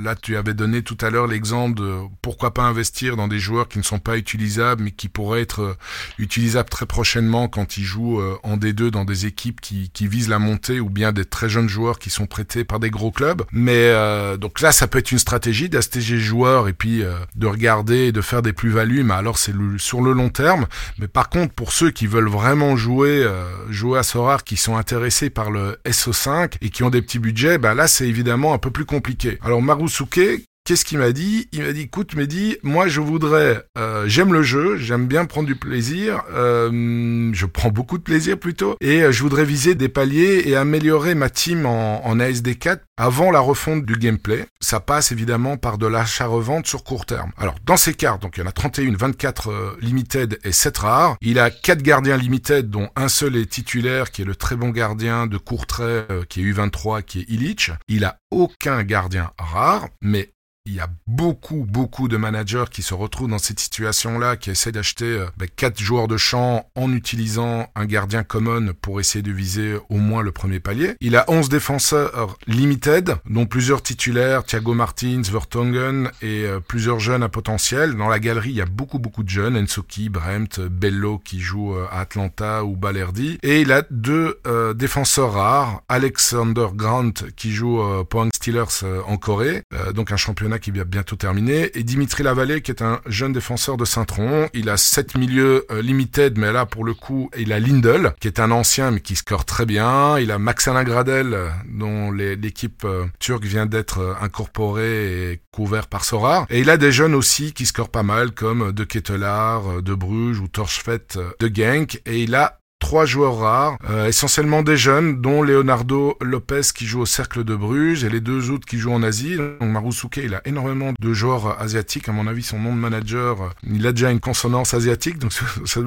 là, 0.00 0.14
tu 0.14 0.36
avais 0.36 0.54
donné 0.54 0.82
tout 0.82 0.96
à 1.00 1.10
l'heure 1.10 1.26
l'exemple 1.26 1.76
de 1.80 1.96
pourquoi 2.22 2.54
pas 2.54 2.62
investir 2.62 3.16
dans 3.16 3.26
des 3.26 3.40
joueurs 3.40 3.66
qui 3.66 3.78
ne 3.78 3.82
sont 3.82 3.98
pas 3.98 4.16
utilisables, 4.16 4.80
mais 4.80 4.92
qui 4.92 5.08
pourraient 5.08 5.40
être 5.40 5.62
euh, 5.62 5.74
utilisables 6.20 6.68
très 6.68 6.86
prochainement 6.86 7.48
quand 7.48 7.78
ils 7.78 7.82
jouent 7.82 8.20
euh, 8.20 8.36
en 8.44 8.56
D2 8.56 8.90
dans 8.90 9.04
des 9.04 9.26
équipes 9.26 9.60
qui, 9.60 9.90
qui 9.92 10.06
visent 10.06 10.28
la 10.28 10.38
montée, 10.38 10.78
ou 10.78 10.88
bien 10.88 11.10
des 11.10 11.24
très 11.24 11.48
jeunes 11.48 11.68
joueurs 11.68 11.98
qui 11.98 12.10
sont 12.10 12.26
prêtés 12.26 12.62
par 12.62 12.78
des 12.78 12.90
gros 12.90 13.10
clubs. 13.10 13.42
Mais 13.50 13.92
donc 14.38 14.60
là, 14.60 14.70
ça 14.70 14.86
peut 14.86 14.98
être 14.98 15.10
une 15.10 15.18
stratégie 15.18 15.68
d'astager 15.68 16.18
joueurs 16.18 16.68
et 16.68 16.72
puis 16.72 17.02
de 17.34 17.46
regarder 17.46 18.06
et 18.06 18.12
de 18.12 18.20
faire 18.20 18.42
des 18.42 18.52
plus-values, 18.52 19.02
mais 19.02 19.14
alors 19.14 19.38
c'est 19.38 19.54
sur 19.78 20.00
le 20.00 20.12
long 20.12 20.28
terme. 20.28 20.66
Mais 20.98 21.08
par 21.08 21.28
contre, 21.28 21.54
pour 21.54 21.72
ceux 21.72 21.90
qui 21.90 22.06
veulent 22.06 22.28
vraiment 22.28 22.76
jouer, 22.76 23.26
jouer 23.68 23.98
à 23.98 24.02
Sorar, 24.02 24.44
qui 24.44 24.56
sont 24.56 24.76
intéressés 24.76 25.30
par 25.30 25.50
le 25.50 25.78
SO5 25.86 26.54
et 26.60 26.70
qui 26.70 26.82
ont 26.82 26.90
des 26.90 27.02
petits 27.02 27.18
budgets, 27.18 27.58
bah 27.58 27.74
là, 27.74 27.88
c'est 27.88 28.06
évidemment 28.06 28.43
un 28.52 28.58
peu 28.58 28.70
plus 28.70 28.84
compliqué. 28.84 29.38
Alors 29.42 29.62
Marusuke, 29.62 30.44
Qu'est-ce 30.66 30.86
qu'il 30.86 30.96
m'a 30.96 31.12
dit? 31.12 31.46
Il 31.52 31.62
m'a 31.62 31.72
dit, 31.72 31.82
écoute, 31.82 32.16
dit, 32.16 32.56
moi 32.62 32.88
je 32.88 33.02
voudrais, 33.02 33.62
euh, 33.76 34.04
j'aime 34.06 34.32
le 34.32 34.42
jeu, 34.42 34.78
j'aime 34.78 35.06
bien 35.06 35.26
prendre 35.26 35.46
du 35.46 35.56
plaisir, 35.56 36.22
euh, 36.32 37.30
je 37.34 37.44
prends 37.44 37.68
beaucoup 37.68 37.98
de 37.98 38.02
plaisir 38.02 38.38
plutôt, 38.38 38.74
et 38.80 39.02
euh, 39.02 39.12
je 39.12 39.22
voudrais 39.22 39.44
viser 39.44 39.74
des 39.74 39.90
paliers 39.90 40.44
et 40.46 40.56
améliorer 40.56 41.14
ma 41.14 41.28
team 41.28 41.66
en, 41.66 42.06
en 42.06 42.16
ASD4 42.16 42.78
avant 42.96 43.30
la 43.30 43.40
refonte 43.40 43.84
du 43.84 43.96
gameplay. 43.96 44.46
Ça 44.58 44.80
passe 44.80 45.12
évidemment 45.12 45.58
par 45.58 45.76
de 45.76 45.86
l'achat-revente 45.86 46.66
sur 46.66 46.82
court 46.82 47.04
terme. 47.04 47.32
Alors 47.36 47.56
dans 47.66 47.76
ces 47.76 47.92
cartes, 47.92 48.22
donc 48.22 48.38
il 48.38 48.40
y 48.40 48.42
en 48.42 48.46
a 48.46 48.52
31, 48.52 48.96
24 48.96 49.76
limited 49.82 50.38
et 50.44 50.52
7 50.52 50.78
rares. 50.78 51.16
Il 51.20 51.40
a 51.40 51.50
4 51.50 51.82
gardiens 51.82 52.16
limited 52.16 52.70
dont 52.70 52.88
un 52.96 53.08
seul 53.08 53.36
est 53.36 53.50
titulaire 53.50 54.10
qui 54.10 54.22
est 54.22 54.24
le 54.24 54.36
très 54.36 54.56
bon 54.56 54.70
gardien 54.70 55.26
de 55.26 55.36
court 55.36 55.66
trait 55.66 56.06
qui 56.28 56.40
est 56.40 56.52
U23 56.52 57.02
qui 57.02 57.20
est 57.20 57.28
Illich. 57.28 57.72
Il 57.88 58.04
a 58.04 58.18
aucun 58.30 58.82
gardien 58.84 59.30
rare, 59.38 59.88
mais 60.00 60.33
il 60.66 60.74
y 60.76 60.80
a 60.80 60.88
beaucoup, 61.06 61.66
beaucoup 61.68 62.08
de 62.08 62.16
managers 62.16 62.64
qui 62.70 62.80
se 62.80 62.94
retrouvent 62.94 63.28
dans 63.28 63.38
cette 63.38 63.60
situation-là, 63.60 64.36
qui 64.36 64.48
essaient 64.48 64.72
d'acheter 64.72 65.04
euh, 65.04 65.26
ben, 65.36 65.46
quatre 65.54 65.78
joueurs 65.78 66.08
de 66.08 66.16
champ 66.16 66.70
en 66.74 66.90
utilisant 66.90 67.68
un 67.74 67.84
gardien 67.84 68.22
common 68.22 68.72
pour 68.80 68.98
essayer 68.98 69.20
de 69.20 69.30
viser 69.30 69.76
au 69.90 69.98
moins 69.98 70.22
le 70.22 70.32
premier 70.32 70.60
palier. 70.60 70.94
Il 71.02 71.16
a 71.16 71.26
11 71.28 71.50
défenseurs 71.50 72.38
limited, 72.46 73.16
dont 73.28 73.44
plusieurs 73.44 73.82
titulaires, 73.82 74.44
Thiago 74.44 74.72
Martins, 74.72 75.20
Vertonghen 75.30 76.10
et 76.22 76.46
euh, 76.46 76.60
plusieurs 76.60 76.98
jeunes 76.98 77.22
à 77.22 77.28
potentiel. 77.28 77.94
Dans 77.94 78.08
la 78.08 78.18
galerie, 78.18 78.50
il 78.50 78.56
y 78.56 78.62
a 78.62 78.66
beaucoup, 78.66 78.98
beaucoup 78.98 79.22
de 79.22 79.28
jeunes, 79.28 79.58
Ensoki, 79.58 80.08
Bremt, 80.08 80.60
Bello 80.60 81.18
qui 81.18 81.40
joue 81.40 81.74
euh, 81.74 81.86
à 81.90 82.00
Atlanta 82.00 82.64
ou 82.64 82.74
Balerdi. 82.74 83.38
Et 83.42 83.60
il 83.60 83.70
a 83.70 83.82
deux 83.90 84.40
défenseurs 84.74 85.32
rares, 85.32 85.82
Alexander 85.88 86.68
Grant 86.74 87.12
qui 87.36 87.52
joue 87.52 87.82
pour 88.08 88.26
Steelers 88.34 88.84
en 89.06 89.16
Corée, 89.16 89.62
donc 89.94 90.12
un 90.12 90.16
championnat 90.16 90.53
qui 90.58 90.70
va 90.70 90.84
bientôt 90.84 91.16
terminer, 91.16 91.70
et 91.78 91.82
Dimitri 91.82 92.22
Lavallée 92.22 92.62
qui 92.62 92.70
est 92.70 92.82
un 92.82 93.00
jeune 93.06 93.32
défenseur 93.32 93.76
de 93.76 93.84
Saint-Tron. 93.84 94.48
Il 94.54 94.68
a 94.68 94.76
7 94.76 95.16
milieux 95.16 95.66
euh, 95.70 95.82
limited, 95.82 96.38
mais 96.38 96.52
là 96.52 96.66
pour 96.66 96.84
le 96.84 96.94
coup, 96.94 97.30
il 97.36 97.52
a 97.52 97.60
Lindel, 97.60 98.14
qui 98.20 98.28
est 98.28 98.40
un 98.40 98.50
ancien 98.50 98.90
mais 98.90 99.00
qui 99.00 99.16
score 99.16 99.44
très 99.44 99.66
bien. 99.66 100.18
Il 100.18 100.30
a 100.30 100.38
Maxalin 100.38 100.84
Gradel, 100.84 101.34
euh, 101.34 101.48
dont 101.68 102.10
l'équipe 102.10 102.84
euh, 102.84 103.06
turque 103.18 103.44
vient 103.44 103.66
d'être 103.66 104.16
incorporée 104.20 105.32
et 105.32 105.40
couvert 105.52 105.86
par 105.86 106.04
Sorar. 106.04 106.46
Et 106.50 106.60
il 106.60 106.70
a 106.70 106.76
des 106.76 106.92
jeunes 106.92 107.14
aussi 107.14 107.52
qui 107.52 107.66
scorent 107.66 107.90
pas 107.90 108.02
mal, 108.02 108.32
comme 108.32 108.72
De 108.72 108.84
Ketelaar, 108.84 109.82
De 109.82 109.94
Bruges 109.94 110.40
ou 110.40 110.48
Torchfett 110.48 111.18
de 111.38 111.50
Genk. 111.54 112.00
Et 112.06 112.22
il 112.22 112.34
a 112.34 112.60
trois 112.84 113.06
joueurs 113.06 113.38
rares, 113.38 113.78
euh, 113.88 114.08
essentiellement 114.08 114.62
des 114.62 114.76
jeunes, 114.76 115.22
dont 115.22 115.42
Leonardo 115.42 116.18
Lopez 116.20 116.60
qui 116.74 116.84
joue 116.84 117.00
au 117.00 117.06
Cercle 117.06 117.42
de 117.42 117.56
Bruges 117.56 118.04
et 118.04 118.10
les 118.10 118.20
deux 118.20 118.50
autres 118.50 118.66
qui 118.66 118.76
jouent 118.76 118.92
en 118.92 119.02
Asie. 119.02 119.38
Donc 119.38 119.70
Marusuke, 119.70 120.20
il 120.22 120.34
a 120.34 120.42
énormément 120.44 120.92
de 121.00 121.12
joueurs 121.14 121.58
asiatiques. 121.62 122.10
À 122.10 122.12
mon 122.12 122.26
avis, 122.26 122.42
son 122.42 122.58
nom 122.58 122.74
de 122.74 122.78
manager, 122.78 123.54
il 123.62 123.86
a 123.86 123.92
déjà 123.92 124.10
une 124.10 124.20
consonance 124.20 124.74
asiatique. 124.74 125.18
Donc, 125.18 125.32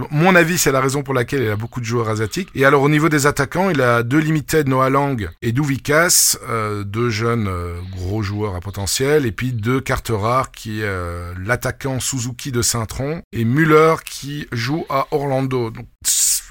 mon 0.09 0.33
avis, 0.33 0.57
c'est 0.57 0.71
la 0.71 0.81
raison 0.81 1.03
pour 1.03 1.13
laquelle 1.13 1.43
il 1.43 1.49
a 1.51 1.55
beaucoup 1.55 1.81
de 1.81 1.85
joueurs 1.85 2.09
asiatiques. 2.09 2.49
Et 2.55 2.65
alors, 2.65 2.81
au 2.81 2.89
niveau 2.89 3.09
des 3.09 3.27
attaquants, 3.27 3.69
il 3.69 3.81
a 3.81 4.01
deux 4.01 4.17
limited, 4.17 4.67
Noah 4.67 4.89
Lang 4.89 5.29
et 5.43 5.51
Douvikas, 5.51 6.39
euh, 6.49 6.83
deux 6.83 7.11
jeunes 7.11 7.47
euh, 7.47 7.79
gros 7.91 8.23
joueurs 8.23 8.55
à 8.55 8.59
potentiel, 8.59 9.27
et 9.27 9.31
puis 9.31 9.51
deux 9.51 9.81
cartes 9.81 10.11
rares 10.11 10.49
qui 10.49 10.81
est 10.81 10.87
l'attaquant 11.45 11.99
Suzuki 11.99 12.51
de 12.51 12.63
Saint-Tron 12.63 13.21
et 13.33 13.45
Müller 13.45 13.97
qui 14.03 14.47
joue 14.51 14.83
à 14.89 15.05
Orlando. 15.11 15.69
Donc, 15.69 15.85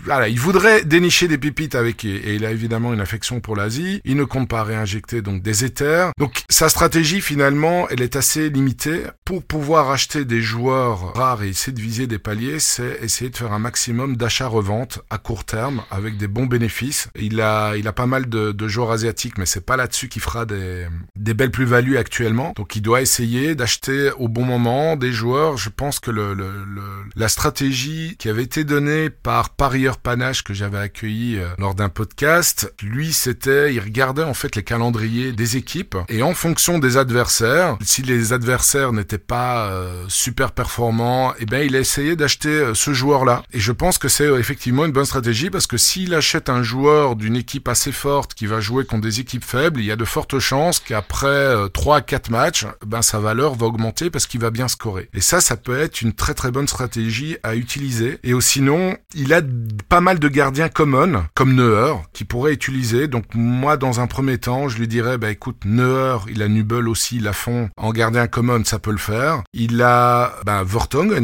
voilà, 0.05 0.29
il 0.29 0.39
voudrait 0.39 0.85
dénicher 0.85 1.29
des 1.29 1.39
pépites 1.39 1.75
avec 1.75 2.05
et 2.05 2.35
il 2.35 2.45
a 2.45 2.51
évidemment 2.51 2.93
une 2.93 3.01
affection 3.01 3.41
pour 3.41 3.57
l'Asie. 3.57 4.01
Il 4.05 4.17
ne 4.17 4.25
compte 4.25 4.49
pas 4.49 4.63
réinjecter 4.63 5.23
donc 5.23 5.43
des 5.43 5.65
éthers. 5.65 6.11
Donc 6.19 6.43
sa 6.49 6.69
stratégie 6.69 7.21
finalement, 7.21 7.89
elle 7.89 8.03
est 8.03 8.17
assez 8.17 8.51
limitée. 8.51 9.03
Pour 9.25 9.43
pouvoir 9.43 9.91
acheter 9.91 10.25
des 10.25 10.43
joueurs 10.43 11.15
rares 11.15 11.43
et 11.43 11.49
essayer 11.49 11.73
de 11.73 11.81
viser 11.81 12.07
des 12.07 12.19
paliers, 12.19 12.61
c'est 12.61 12.99
essayer 13.03 13.31
de 13.31 13.37
faire 13.37 13.53
un 13.53 13.59
maximum 13.59 14.17
d'achat-revente 14.17 15.01
à 15.11 15.19
court 15.19 15.45
terme 15.45 15.83
avec 15.91 16.17
des 16.17 16.29
bons 16.29 16.47
bénéfices. 16.47 17.09
Il 17.19 17.41
a, 17.41 17.77
il 17.77 17.89
a 17.89 17.93
pas 17.93 18.07
mal 18.07 18.29
de, 18.29 18.53
de 18.53 18.69
joueurs 18.69 18.93
asiatiques, 18.93 19.39
mais 19.39 19.47
c'est 19.47 19.65
pas 19.65 19.77
là-dessus 19.77 20.09
qu'il 20.09 20.23
fera 20.23 20.47
des, 20.47 20.87
des 21.17 21.35
belles 21.35 21.51
plus-values 21.51 21.97
actuellement. 21.97 22.53
Donc 22.57 22.77
il 22.77 22.83
doit 22.83 23.01
essayer 23.01 23.55
d'acheter 23.55 24.11
au 24.19 24.29
bon 24.29 24.45
moment 24.45 24.97
des 24.97 25.13
joueurs. 25.13 25.57
Je 25.57 25.71
pense 25.71 26.01
que 26.01 26.11
le, 26.11 26.35
le, 26.35 26.65
le 26.65 26.83
la 27.15 27.29
stratégie 27.29 28.17
qui 28.19 28.29
avait 28.29 28.43
été 28.43 28.65
donnée 28.65 29.11
par 29.11 29.51
Paris 29.51 29.86
Panache 29.95 30.43
que 30.43 30.55
j'avais 30.55 30.79
accueilli 30.79 31.39
euh, 31.39 31.49
lors 31.59 31.75
d'un 31.75 31.89
podcast, 31.89 32.73
lui 32.83 33.13
c'était, 33.13 33.73
il 33.73 33.81
regardait 33.81 34.25
en 34.25 34.35
fait 34.35 34.57
les 34.57 34.63
calendriers 34.63 35.33
des 35.33 35.57
équipes 35.57 35.97
et 36.09 36.23
en 36.23 36.35
fonction 36.35 36.79
des 36.79 36.97
adversaires, 36.97 37.77
si 37.83 38.03
les 38.03 38.33
adversaires 38.33 38.93
n'étaient 38.93 39.19
pas 39.19 39.69
euh, 39.69 40.05
super 40.09 40.53
performants, 40.53 41.33
eh 41.39 41.47
ben 41.47 41.65
il 41.65 41.77
a 41.77 41.81
essayé 41.81 42.17
d'acheter 42.17 42.49
euh, 42.49 42.75
ce 42.75 42.93
joueur-là. 42.93 43.43
Et 43.53 43.61
je 43.61 43.73
pense 43.73 43.99
que 43.99 44.09
c'est 44.09 44.27
effectivement 44.39 44.85
une 44.85 44.93
bonne 44.93 45.05
stratégie 45.05 45.51
parce 45.51 45.67
que 45.67 45.77
s'il 45.77 46.15
achète 46.15 46.49
un 46.49 46.63
joueur 46.63 47.17
d'une 47.17 47.37
équipe 47.37 47.69
assez 47.69 47.93
forte 47.93 48.35
qui 48.35 48.47
va 48.47 48.61
jouer 48.61 48.85
contre 48.85 49.03
des 49.03 49.21
équipes 49.21 49.45
faibles, 49.45 49.81
il 49.81 49.87
y 49.87 49.93
a 49.93 49.97
de 49.97 50.05
fortes 50.05 50.39
chances 50.39 50.81
qu'après 50.81 51.55
3 51.73 51.97
à 51.97 52.01
4 52.01 52.31
matchs, 52.31 52.67
ben 52.85 53.03
sa 53.03 53.21
valeur 53.21 53.55
va 53.55 53.67
augmenter 53.67 54.11
parce 54.11 54.27
qu'il 54.27 54.41
va 54.41 54.51
bien 54.51 54.69
scorer. 54.69 55.09
Et 55.15 55.21
ça, 55.21 55.41
ça 55.41 55.57
peut 55.57 55.79
être 55.79 56.03
une 56.03 56.13
très 56.13 56.35
très 56.35 56.51
bonne 56.51 56.69
stratégie 56.69 57.37
à 57.43 57.55
utiliser. 57.55 58.19
Et 58.25 58.33
sinon, 58.41 58.97
il 59.15 59.33
a 59.33 59.41
pas 59.89 60.01
mal 60.01 60.19
de 60.19 60.29
gardiens 60.29 60.69
common, 60.69 61.25
comme 61.35 61.55
Neuer, 61.55 61.95
qui 62.13 62.25
pourrait 62.25 62.53
utiliser. 62.53 63.09
Donc 63.09 63.25
moi, 63.35 63.77
dans 63.77 64.01
un 64.01 64.07
premier 64.07 64.39
temps, 64.39 64.69
je 64.69 64.79
lui 64.79 64.89
dirais, 64.89 65.19
bah 65.19 65.31
écoute, 65.31 65.65
Neuer, 65.65 66.19
il 66.29 66.43
a 66.43 66.49
Nubel 66.49 66.89
aussi, 66.89 67.21
fond 67.33 67.69
en 67.77 67.93
gardien 67.93 68.27
common, 68.27 68.65
ça 68.65 68.79
peut 68.79 68.91
le 68.91 68.97
faire. 68.99 69.43
Il 69.53 69.81
a 69.83 70.35
bah, 70.45 70.65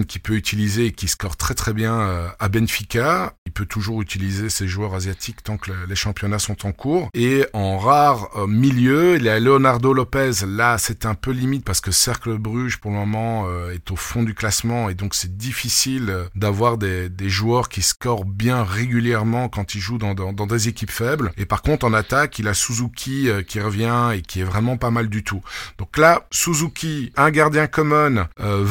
qui 0.06 0.18
peut 0.18 0.34
utiliser 0.34 0.86
et 0.86 0.92
qui 0.92 1.08
score 1.08 1.36
très 1.36 1.54
très 1.54 1.72
bien 1.72 2.00
euh, 2.00 2.28
à 2.38 2.48
Benfica. 2.48 3.34
Il 3.46 3.52
peut 3.52 3.66
toujours 3.66 4.02
utiliser 4.02 4.48
ses 4.48 4.66
joueurs 4.66 4.94
asiatiques 4.94 5.42
tant 5.42 5.56
que 5.56 5.70
les 5.88 5.94
championnats 5.94 6.38
sont 6.38 6.66
en 6.66 6.72
cours. 6.72 7.08
Et 7.14 7.46
en 7.52 7.78
rare 7.78 8.28
euh, 8.36 8.46
milieu, 8.46 9.16
il 9.16 9.28
a 9.28 9.40
Leonardo 9.40 9.92
Lopez. 9.92 10.46
Là, 10.46 10.78
c'est 10.78 11.06
un 11.06 11.14
peu 11.14 11.30
limite 11.30 11.64
parce 11.64 11.80
que 11.80 11.90
Cercle 11.90 12.38
Bruges, 12.38 12.78
pour 12.78 12.90
le 12.90 12.98
moment, 12.98 13.46
euh, 13.46 13.74
est 13.74 13.90
au 13.90 13.96
fond 13.96 14.22
du 14.22 14.34
classement 14.34 14.88
et 14.88 14.94
donc 14.94 15.14
c'est 15.14 15.36
difficile 15.36 16.14
d'avoir 16.34 16.78
des, 16.78 17.08
des, 17.08 17.28
joueurs 17.28 17.68
qui 17.68 17.82
scorent 17.82 18.24
bien 18.24 18.41
régulièrement 18.50 19.48
quand 19.48 19.74
ils 19.74 19.80
jouent 19.80 19.98
dans, 19.98 20.14
dans, 20.14 20.46
des 20.46 20.68
équipes 20.68 20.90
faibles. 20.90 21.32
Et 21.36 21.46
par 21.46 21.62
contre, 21.62 21.86
en 21.86 21.92
attaque, 21.92 22.38
il 22.38 22.48
a 22.48 22.54
Suzuki 22.54 23.28
qui 23.46 23.60
revient 23.60 24.10
et 24.14 24.22
qui 24.22 24.40
est 24.40 24.44
vraiment 24.44 24.76
pas 24.76 24.90
mal 24.90 25.08
du 25.08 25.22
tout. 25.22 25.42
Donc 25.78 25.96
là, 25.98 26.26
Suzuki, 26.30 27.12
un 27.16 27.30
gardien 27.30 27.66
common, 27.66 28.26
euh, 28.40 28.64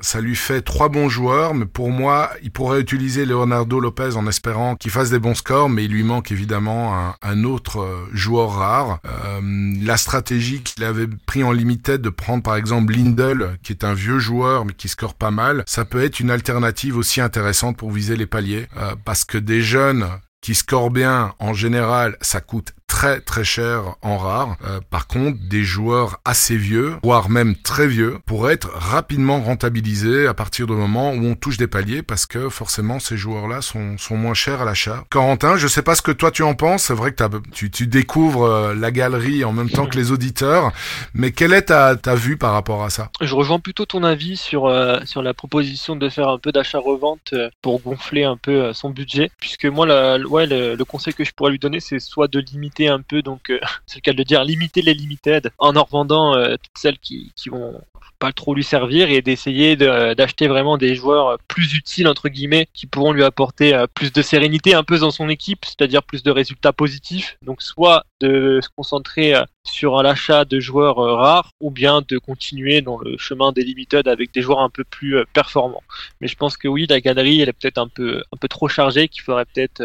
ça 0.00 0.20
lui 0.20 0.36
fait 0.36 0.62
trois 0.62 0.88
bons 0.88 1.08
joueurs, 1.08 1.54
mais 1.54 1.66
pour 1.66 1.90
moi, 1.90 2.30
il 2.42 2.50
pourrait 2.50 2.80
utiliser 2.80 3.24
Leonardo 3.24 3.80
Lopez 3.80 4.16
en 4.16 4.26
espérant 4.26 4.76
qu'il 4.76 4.90
fasse 4.90 5.10
des 5.10 5.18
bons 5.18 5.34
scores, 5.34 5.68
mais 5.68 5.84
il 5.84 5.90
lui 5.90 6.02
manque 6.02 6.32
évidemment 6.32 6.96
un, 6.96 7.14
un 7.22 7.44
autre 7.44 7.80
euh, 7.80 8.08
joueur 8.12 8.54
rare. 8.54 9.00
Euh, 9.06 9.40
la 9.82 9.96
stratégie 9.96 10.62
qu'il 10.62 10.84
avait 10.84 11.06
pris 11.26 11.42
en 11.42 11.52
limited 11.52 12.00
de 12.00 12.08
prendre 12.10 12.42
par 12.42 12.56
exemple 12.56 12.94
Lindel, 12.94 13.58
qui 13.62 13.72
est 13.72 13.84
un 13.84 13.94
vieux 13.94 14.18
joueur 14.18 14.64
mais 14.64 14.72
qui 14.72 14.88
score 14.88 15.14
pas 15.14 15.30
mal, 15.30 15.64
ça 15.66 15.84
peut 15.84 16.02
être 16.02 16.20
une 16.20 16.30
alternative 16.30 16.96
aussi 16.96 17.20
intéressante 17.20 17.76
pour 17.76 17.90
viser 17.90 18.16
les 18.16 18.26
paliers, 18.26 18.66
euh, 18.76 18.94
parce 19.04 19.24
que 19.24 19.38
des 19.38 19.62
jeunes 19.62 20.08
qui 20.40 20.54
scorent 20.54 20.90
bien, 20.90 21.34
en 21.38 21.54
général, 21.54 22.16
ça 22.20 22.40
coûte 22.40 22.74
très 22.86 23.20
très 23.20 23.44
cher 23.44 23.96
en 24.02 24.16
rare. 24.18 24.56
Euh, 24.66 24.80
par 24.88 25.06
contre, 25.06 25.38
des 25.48 25.62
joueurs 25.62 26.20
assez 26.24 26.56
vieux, 26.56 26.94
voire 27.02 27.28
même 27.28 27.56
très 27.56 27.86
vieux, 27.86 28.18
pourraient 28.26 28.54
être 28.54 28.70
rapidement 28.72 29.40
rentabilisés 29.40 30.26
à 30.26 30.34
partir 30.34 30.66
du 30.66 30.72
moment 30.74 31.12
où 31.12 31.24
on 31.24 31.34
touche 31.34 31.56
des 31.56 31.66
paliers 31.66 32.02
parce 32.02 32.26
que 32.26 32.48
forcément 32.48 32.98
ces 32.98 33.16
joueurs-là 33.16 33.62
sont, 33.62 33.98
sont 33.98 34.16
moins 34.16 34.34
chers 34.34 34.62
à 34.62 34.64
l'achat. 34.64 35.04
Corentin, 35.10 35.56
je 35.56 35.66
sais 35.66 35.82
pas 35.82 35.94
ce 35.94 36.02
que 36.02 36.12
toi 36.12 36.30
tu 36.30 36.42
en 36.42 36.54
penses. 36.54 36.84
C'est 36.84 36.94
vrai 36.94 37.12
que 37.12 37.24
tu, 37.52 37.70
tu 37.70 37.86
découvres 37.86 38.44
euh, 38.44 38.74
la 38.74 38.90
galerie 38.90 39.44
en 39.44 39.52
même 39.52 39.70
temps 39.70 39.86
que 39.86 39.96
les 39.96 40.12
auditeurs, 40.12 40.72
mais 41.14 41.32
quelle 41.32 41.52
est 41.52 41.62
ta, 41.62 41.96
ta 41.96 42.14
vue 42.14 42.36
par 42.36 42.52
rapport 42.52 42.84
à 42.84 42.90
ça? 42.90 43.10
Je 43.20 43.34
rejoins 43.34 43.60
plutôt 43.60 43.86
ton 43.86 44.04
avis 44.04 44.36
sur, 44.36 44.66
euh, 44.66 45.00
sur 45.04 45.22
la 45.22 45.34
proposition 45.34 45.96
de 45.96 46.08
faire 46.08 46.28
un 46.28 46.38
peu 46.38 46.52
d'achat-revente 46.52 47.34
pour 47.62 47.80
gonfler 47.80 48.24
un 48.24 48.36
peu 48.36 48.72
son 48.72 48.90
budget, 48.90 49.30
puisque 49.40 49.66
moi, 49.66 49.86
la, 49.86 50.18
ouais, 50.18 50.46
le, 50.46 50.74
le 50.74 50.84
conseil 50.84 51.14
que 51.14 51.24
je 51.24 51.32
pourrais 51.32 51.50
lui 51.50 51.58
donner, 51.58 51.80
c'est 51.80 51.98
soit 51.98 52.28
de 52.28 52.40
limiter 52.40 52.73
un 52.82 53.00
peu, 53.00 53.22
donc 53.22 53.50
euh, 53.50 53.60
c'est 53.86 53.96
le 53.96 54.00
cas 54.02 54.12
de 54.12 54.18
le 54.18 54.24
dire, 54.24 54.44
limiter 54.44 54.82
les 54.82 54.94
limited 54.94 55.50
en 55.58 55.76
en 55.76 55.84
revendant 55.84 56.34
euh, 56.34 56.56
toutes 56.56 56.78
celles 56.78 56.98
qui, 56.98 57.32
qui 57.36 57.48
vont 57.48 57.80
pas 58.18 58.32
trop 58.32 58.54
lui 58.54 58.64
servir 58.64 59.10
et 59.10 59.22
d'essayer 59.22 59.76
d'acheter 59.76 60.46
vraiment 60.46 60.78
des 60.78 60.94
joueurs 60.94 61.36
plus 61.48 61.74
utiles 61.74 62.06
entre 62.06 62.28
guillemets 62.28 62.68
qui 62.72 62.86
pourront 62.86 63.12
lui 63.12 63.24
apporter 63.24 63.74
euh, 63.74 63.86
plus 63.92 64.12
de 64.12 64.22
sérénité 64.22 64.74
un 64.74 64.84
peu 64.84 64.98
dans 64.98 65.10
son 65.10 65.28
équipe, 65.28 65.64
c'est-à-dire 65.64 66.02
plus 66.02 66.22
de 66.22 66.30
résultats 66.30 66.72
positifs. 66.72 67.36
Donc 67.42 67.60
soit 67.60 68.04
de 68.20 68.60
se 68.62 68.68
concentrer 68.76 69.34
sur 69.66 70.02
l'achat 70.02 70.44
de 70.44 70.60
joueurs 70.60 70.96
rares 70.96 71.50
ou 71.60 71.70
bien 71.70 72.02
de 72.06 72.18
continuer 72.18 72.80
dans 72.80 72.98
le 72.98 73.18
chemin 73.18 73.52
des 73.52 73.64
limited 73.64 74.08
avec 74.08 74.32
des 74.32 74.42
joueurs 74.42 74.60
un 74.60 74.70
peu 74.70 74.84
plus 74.84 75.16
performants. 75.32 75.82
Mais 76.20 76.28
je 76.28 76.36
pense 76.36 76.56
que 76.56 76.68
oui, 76.68 76.86
la 76.88 77.00
galerie 77.00 77.40
elle 77.40 77.48
est 77.48 77.52
peut-être 77.52 77.78
un 77.78 77.88
peu 77.88 78.22
un 78.32 78.36
peu 78.36 78.48
trop 78.48 78.68
chargée, 78.68 79.08
qu'il 79.08 79.22
faudrait 79.22 79.44
peut-être 79.44 79.82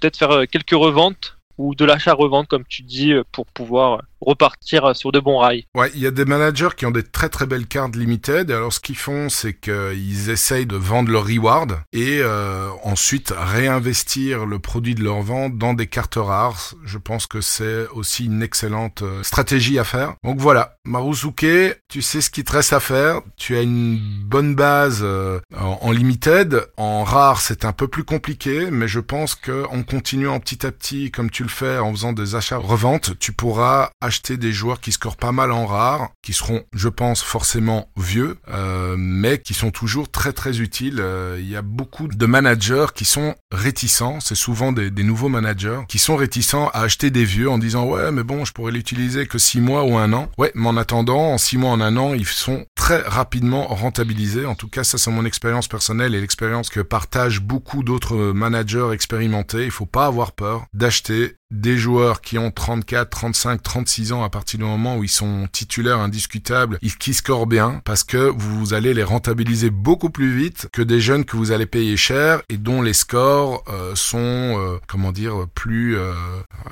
peut-être 0.00 0.16
faire 0.16 0.46
quelques 0.48 0.70
reventes 0.72 1.39
ou 1.60 1.74
de 1.74 1.84
l'achat-revente, 1.84 2.48
comme 2.48 2.64
tu 2.66 2.82
dis, 2.82 3.12
euh, 3.12 3.22
pour 3.32 3.46
pouvoir 3.46 4.02
repartir 4.20 4.94
sur 4.94 5.12
de 5.12 5.20
bons 5.20 5.38
rails. 5.38 5.64
Ouais, 5.74 5.90
il 5.94 6.00
y 6.00 6.06
a 6.06 6.10
des 6.10 6.24
managers 6.24 6.70
qui 6.76 6.86
ont 6.86 6.90
des 6.90 7.02
très 7.02 7.28
très 7.28 7.46
belles 7.46 7.66
cartes 7.66 7.96
limited. 7.96 8.50
Alors 8.50 8.72
ce 8.72 8.80
qu'ils 8.80 8.96
font, 8.96 9.28
c'est 9.28 9.54
qu'ils 9.54 10.30
essayent 10.30 10.66
de 10.66 10.76
vendre 10.76 11.10
leur 11.10 11.26
reward 11.26 11.80
et 11.92 12.20
euh, 12.20 12.68
ensuite 12.82 13.32
réinvestir 13.36 14.46
le 14.46 14.58
produit 14.58 14.94
de 14.94 15.02
leur 15.02 15.22
vente 15.22 15.58
dans 15.58 15.74
des 15.74 15.86
cartes 15.86 16.16
rares. 16.16 16.74
Je 16.84 16.98
pense 16.98 17.26
que 17.26 17.40
c'est 17.40 17.86
aussi 17.88 18.26
une 18.26 18.42
excellente 18.42 19.02
euh, 19.02 19.22
stratégie 19.22 19.78
à 19.78 19.84
faire. 19.84 20.14
Donc 20.24 20.38
voilà, 20.38 20.76
Maruzuke, 20.84 21.80
tu 21.88 22.02
sais 22.02 22.20
ce 22.20 22.30
qu'il 22.30 22.44
te 22.44 22.52
reste 22.52 22.72
à 22.72 22.80
faire. 22.80 23.20
Tu 23.36 23.56
as 23.56 23.62
une 23.62 23.98
bonne 24.24 24.54
base 24.54 25.00
euh, 25.02 25.40
en, 25.56 25.90
limited. 25.90 26.66
En 26.76 27.04
rare, 27.04 27.40
c'est 27.40 27.64
un 27.64 27.72
peu 27.72 27.88
plus 27.88 28.04
compliqué, 28.04 28.70
mais 28.70 28.88
je 28.88 29.00
pense 29.00 29.34
que 29.34 29.64
en 29.70 29.82
continuant 29.82 30.38
petit 30.40 30.66
à 30.66 30.72
petit, 30.72 31.10
comme 31.10 31.30
tu 31.30 31.42
le 31.42 31.48
fais, 31.48 31.78
en 31.78 31.92
faisant 31.92 32.12
des 32.12 32.34
achats-reventes, 32.34 33.18
tu 33.18 33.32
pourras 33.32 33.90
des 34.36 34.52
joueurs 34.52 34.80
qui 34.80 34.92
scorent 34.92 35.16
pas 35.16 35.32
mal 35.32 35.52
en 35.52 35.66
rare, 35.66 36.10
qui 36.22 36.32
seront, 36.32 36.62
je 36.72 36.88
pense, 36.88 37.22
forcément 37.22 37.88
vieux, 37.96 38.36
euh, 38.48 38.96
mais 38.98 39.38
qui 39.38 39.54
sont 39.54 39.70
toujours 39.70 40.10
très 40.10 40.32
très 40.32 40.60
utiles. 40.60 40.98
Euh, 41.00 41.36
il 41.38 41.48
y 41.48 41.56
a 41.56 41.62
beaucoup 41.62 42.08
de 42.08 42.26
managers 42.26 42.86
qui 42.94 43.04
sont 43.04 43.34
réticents, 43.52 44.20
c'est 44.20 44.34
souvent 44.34 44.72
des, 44.72 44.90
des, 44.90 45.02
nouveaux 45.02 45.28
managers, 45.28 45.80
qui 45.88 45.98
sont 45.98 46.16
réticents 46.16 46.68
à 46.68 46.80
acheter 46.82 47.10
des 47.10 47.24
vieux 47.24 47.50
en 47.50 47.58
disant 47.58 47.84
ouais 47.84 48.12
mais 48.12 48.22
bon 48.22 48.44
je 48.44 48.52
pourrais 48.52 48.72
l'utiliser 48.72 49.26
que 49.26 49.38
six 49.38 49.60
mois 49.60 49.84
ou 49.84 49.96
un 49.96 50.12
an. 50.12 50.28
Ouais 50.38 50.52
mais 50.54 50.68
en 50.68 50.76
attendant, 50.76 51.32
en 51.32 51.38
six 51.38 51.56
mois, 51.56 51.70
en 51.70 51.80
un 51.80 51.96
an, 51.96 52.14
ils 52.14 52.26
sont 52.26 52.64
très 52.74 53.02
rapidement 53.02 53.66
rentabilisés. 53.68 54.46
En 54.46 54.54
tout 54.54 54.68
cas 54.68 54.84
ça 54.84 54.98
c'est 54.98 55.10
mon 55.10 55.24
expérience 55.24 55.68
personnelle 55.68 56.14
et 56.14 56.20
l'expérience 56.20 56.70
que 56.70 56.80
partagent 56.80 57.40
beaucoup 57.40 57.82
d'autres 57.82 58.32
managers 58.32 58.90
expérimentés. 58.92 59.64
Il 59.64 59.70
faut 59.70 59.86
pas 59.86 60.06
avoir 60.06 60.32
peur 60.32 60.66
d'acheter 60.74 61.36
des 61.50 61.76
joueurs 61.76 62.20
qui 62.20 62.38
ont 62.38 62.50
34, 62.50 63.10
35, 63.10 63.62
36 63.62 64.12
ans 64.12 64.22
à 64.22 64.30
partir 64.30 64.58
du 64.58 64.64
moment 64.64 64.96
où 64.96 65.04
ils 65.04 65.08
sont 65.08 65.48
titulaires 65.50 65.98
indiscutables, 65.98 66.78
ils 66.82 66.96
qui 66.96 67.14
scorent 67.14 67.46
bien 67.46 67.80
parce 67.84 68.04
que 68.04 68.16
vous 68.16 68.74
allez 68.74 68.94
les 68.94 69.02
rentabiliser 69.02 69.70
beaucoup 69.70 70.10
plus 70.10 70.34
vite 70.34 70.68
que 70.72 70.82
des 70.82 71.00
jeunes 71.00 71.24
que 71.24 71.36
vous 71.36 71.52
allez 71.52 71.66
payer 71.66 71.96
cher 71.96 72.42
et 72.48 72.56
dont 72.56 72.82
les 72.82 72.92
scores 72.92 73.64
euh, 73.68 73.94
sont 73.94 74.18
euh, 74.18 74.78
comment 74.86 75.12
dire 75.12 75.46
plus 75.54 75.96
euh, 75.96 76.12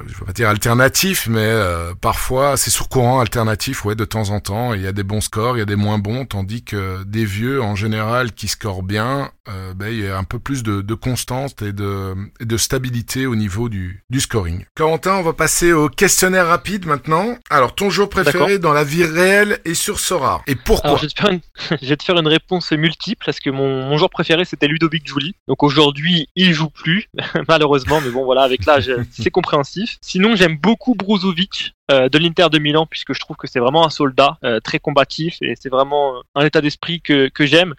je 0.07 0.15
veux 0.19 0.27
pas 0.27 0.33
dire 0.33 0.49
alternatifs 0.49 1.27
mais 1.29 1.41
euh, 1.41 1.95
parfois 2.01 2.57
c'est 2.57 2.71
sur 2.71 2.89
courant 2.89 3.21
alternatif 3.21 3.85
ouais 3.85 3.95
de 3.95 4.05
temps 4.05 4.31
en 4.31 4.41
temps 4.41 4.75
il 4.75 4.83
y 4.83 4.87
a 4.87 4.93
des 4.93 5.03
bons 5.03 5.21
scores, 5.21 5.57
il 5.57 5.61
y 5.61 5.63
a 5.63 5.67
des 5.67 5.77
moins 5.77 5.99
bons 5.99 6.25
tandis 6.25 6.63
que 6.63 7.03
des 7.05 7.25
vieux 7.25 7.63
en 7.63 7.75
général 7.75 8.33
qui 8.33 8.49
scorent 8.49 8.83
bien 8.83 9.31
ben, 9.77 9.89
il 9.89 10.01
y 10.01 10.07
a 10.07 10.19
un 10.19 10.25
peu 10.25 10.39
plus 10.39 10.63
de, 10.63 10.83
de 10.83 10.95
constance 10.95 11.55
et 11.63 11.73
de, 11.73 12.15
de 12.39 12.57
stabilité 12.59 13.25
au 13.25 13.35
niveau 13.35 13.71
du, 13.71 14.05
du 14.11 14.21
scoring. 14.21 14.65
Corentin, 14.75 15.17
on 15.17 15.23
va 15.23 15.33
passer 15.33 15.73
au 15.73 15.89
questionnaire 15.89 16.47
rapide 16.47 16.87
maintenant. 16.87 17.37
Alors, 17.51 17.75
ton 17.75 17.91
joueur 17.91 18.09
préféré 18.09 18.59
dans 18.59 18.73
la 18.73 18.85
vie 18.85 19.05
réelle 19.05 19.59
et 19.65 19.75
sur 19.75 20.01
Sora. 20.01 20.43
Et 20.47 20.55
pourquoi 20.55 20.91
Alors, 20.91 20.99
je, 20.99 21.07
vais 21.07 21.09
te 21.09 21.21
faire 21.21 21.31
une... 21.31 21.41
je 21.83 21.89
vais 21.89 21.97
te 21.97 22.05
faire 22.05 22.19
une 22.19 22.29
réponse 22.29 22.73
multiple 22.73 23.25
parce 23.25 23.41
que 23.41 23.51
mon, 23.51 23.85
mon 23.85 23.97
joueur 23.97 24.11
préféré 24.11 24.45
c'était 24.45 24.69
Ludovic 24.69 25.07
Julie. 25.07 25.35
Donc 25.47 25.63
aujourd'hui, 25.63 26.29
il 26.37 26.53
joue 26.53 26.71
plus 26.71 27.09
malheureusement, 27.49 28.01
mais 28.01 28.11
bon 28.11 28.25
voilà, 28.25 28.43
avec 28.43 28.65
l'âge, 28.67 28.91
c'est 29.11 29.31
compréhensif. 29.31 29.99
Sinon, 30.01 30.37
j'aime 30.37 30.57
beaucoup 30.57 30.95
Bruzovic 30.95 31.75
euh, 31.91 32.09
de 32.11 32.19
l'Inter 32.19 32.49
de 32.51 32.59
Milan 32.59 32.87
puisque 32.87 33.15
je 33.15 33.21
trouve 33.21 33.37
que 33.37 33.47
c'est 33.47 33.61
vraiment 33.61 33.87
un 33.87 33.91
soldat 33.91 34.37
euh, 34.45 34.61
très 34.61 34.79
combatif 34.79 35.39
et 35.41 35.55
c'est 35.59 35.71
vraiment 35.71 36.23
un 36.35 36.45
état 36.45 36.61
d'esprit 36.61 37.01
que, 37.01 37.29
que 37.29 37.47
j'aime. 37.47 37.75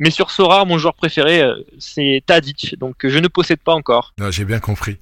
Mais 0.00 0.10
sur 0.10 0.30
Sora, 0.30 0.64
mon 0.64 0.78
joueur 0.78 0.94
préféré 0.94 1.42
euh, 1.42 1.54
c'est 1.78 2.22
Tadic, 2.26 2.76
donc 2.78 2.96
je 3.04 3.18
ne 3.18 3.28
possède 3.28 3.60
pas 3.60 3.74
encore. 3.74 4.14
Non, 4.18 4.30
j'ai 4.30 4.44
bien 4.44 4.58
compris. 4.58 4.98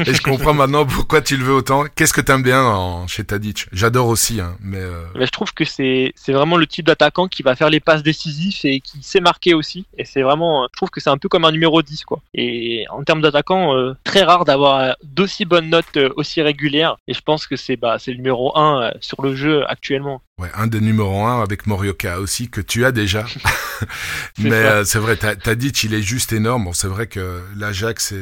Et 0.00 0.14
je 0.14 0.22
comprends 0.22 0.54
maintenant 0.54 0.84
pourquoi 0.86 1.20
tu 1.20 1.36
le 1.36 1.44
veux 1.44 1.54
autant. 1.54 1.84
Qu'est-ce 1.94 2.12
que 2.12 2.20
t'aimes 2.20 2.42
bien 2.42 2.62
en, 2.64 3.06
chez 3.06 3.24
Tadic? 3.24 3.66
J'adore 3.72 4.08
aussi, 4.08 4.40
hein, 4.40 4.56
mais, 4.60 4.80
euh... 4.80 5.04
mais 5.14 5.26
je 5.26 5.30
trouve 5.30 5.52
que 5.52 5.64
c'est 5.64 6.12
vraiment 6.28 6.56
le 6.56 6.66
type 6.66 6.86
d'attaquant 6.86 7.28
qui 7.28 7.42
va 7.42 7.56
faire 7.56 7.70
les 7.70 7.80
passes 7.80 8.02
décisives 8.02 8.56
et 8.64 8.80
qui 8.80 9.02
sait 9.02 9.20
marquer 9.20 9.54
aussi. 9.54 9.86
Et 9.98 10.04
c'est 10.04 10.22
vraiment, 10.22 10.68
je 10.72 10.76
trouve 10.76 10.90
que 10.90 11.00
c'est 11.00 11.10
un 11.10 11.18
peu 11.18 11.28
comme 11.28 11.44
un 11.44 11.52
numéro 11.52 11.82
10 11.82 12.04
quoi. 12.04 12.20
Et 12.34 12.84
en 12.90 13.02
termes 13.02 13.20
d'attaquant, 13.20 13.74
euh, 13.74 13.94
très 14.04 14.22
rare 14.22 14.44
d'avoir 14.44 14.96
d'aussi 15.02 15.44
bonnes 15.44 15.70
notes 15.70 15.96
euh, 15.96 16.10
aussi 16.16 16.42
régulières. 16.42 16.96
Et 17.08 17.14
je 17.14 17.20
pense 17.20 17.46
que 17.46 17.56
c'est 17.56 17.76
bah 17.76 17.96
c'est 17.98 18.10
le 18.10 18.18
numéro 18.18 18.56
1 18.56 18.82
euh, 18.82 18.90
sur 19.00 19.22
le 19.22 19.34
jeu 19.34 19.64
actuellement. 19.68 20.22
Ouais, 20.40 20.50
un 20.54 20.66
des 20.66 20.80
numéros 20.80 21.24
1 21.24 21.42
avec 21.42 21.66
Morioka 21.66 22.20
aussi 22.20 22.50
que 22.50 22.60
tu 22.60 22.84
as 22.84 22.92
déjà. 22.92 23.24
mais 24.38 24.52
euh, 24.52 24.84
c'est 24.84 24.98
vrai, 24.98 25.16
Tadic 25.16 25.84
il 25.84 25.94
est 25.94 26.02
juste 26.02 26.32
énorme. 26.32 26.64
Bon, 26.64 26.72
c'est 26.72 26.88
vrai 26.88 27.06
que 27.06 27.42
l'Ajax 27.54 28.14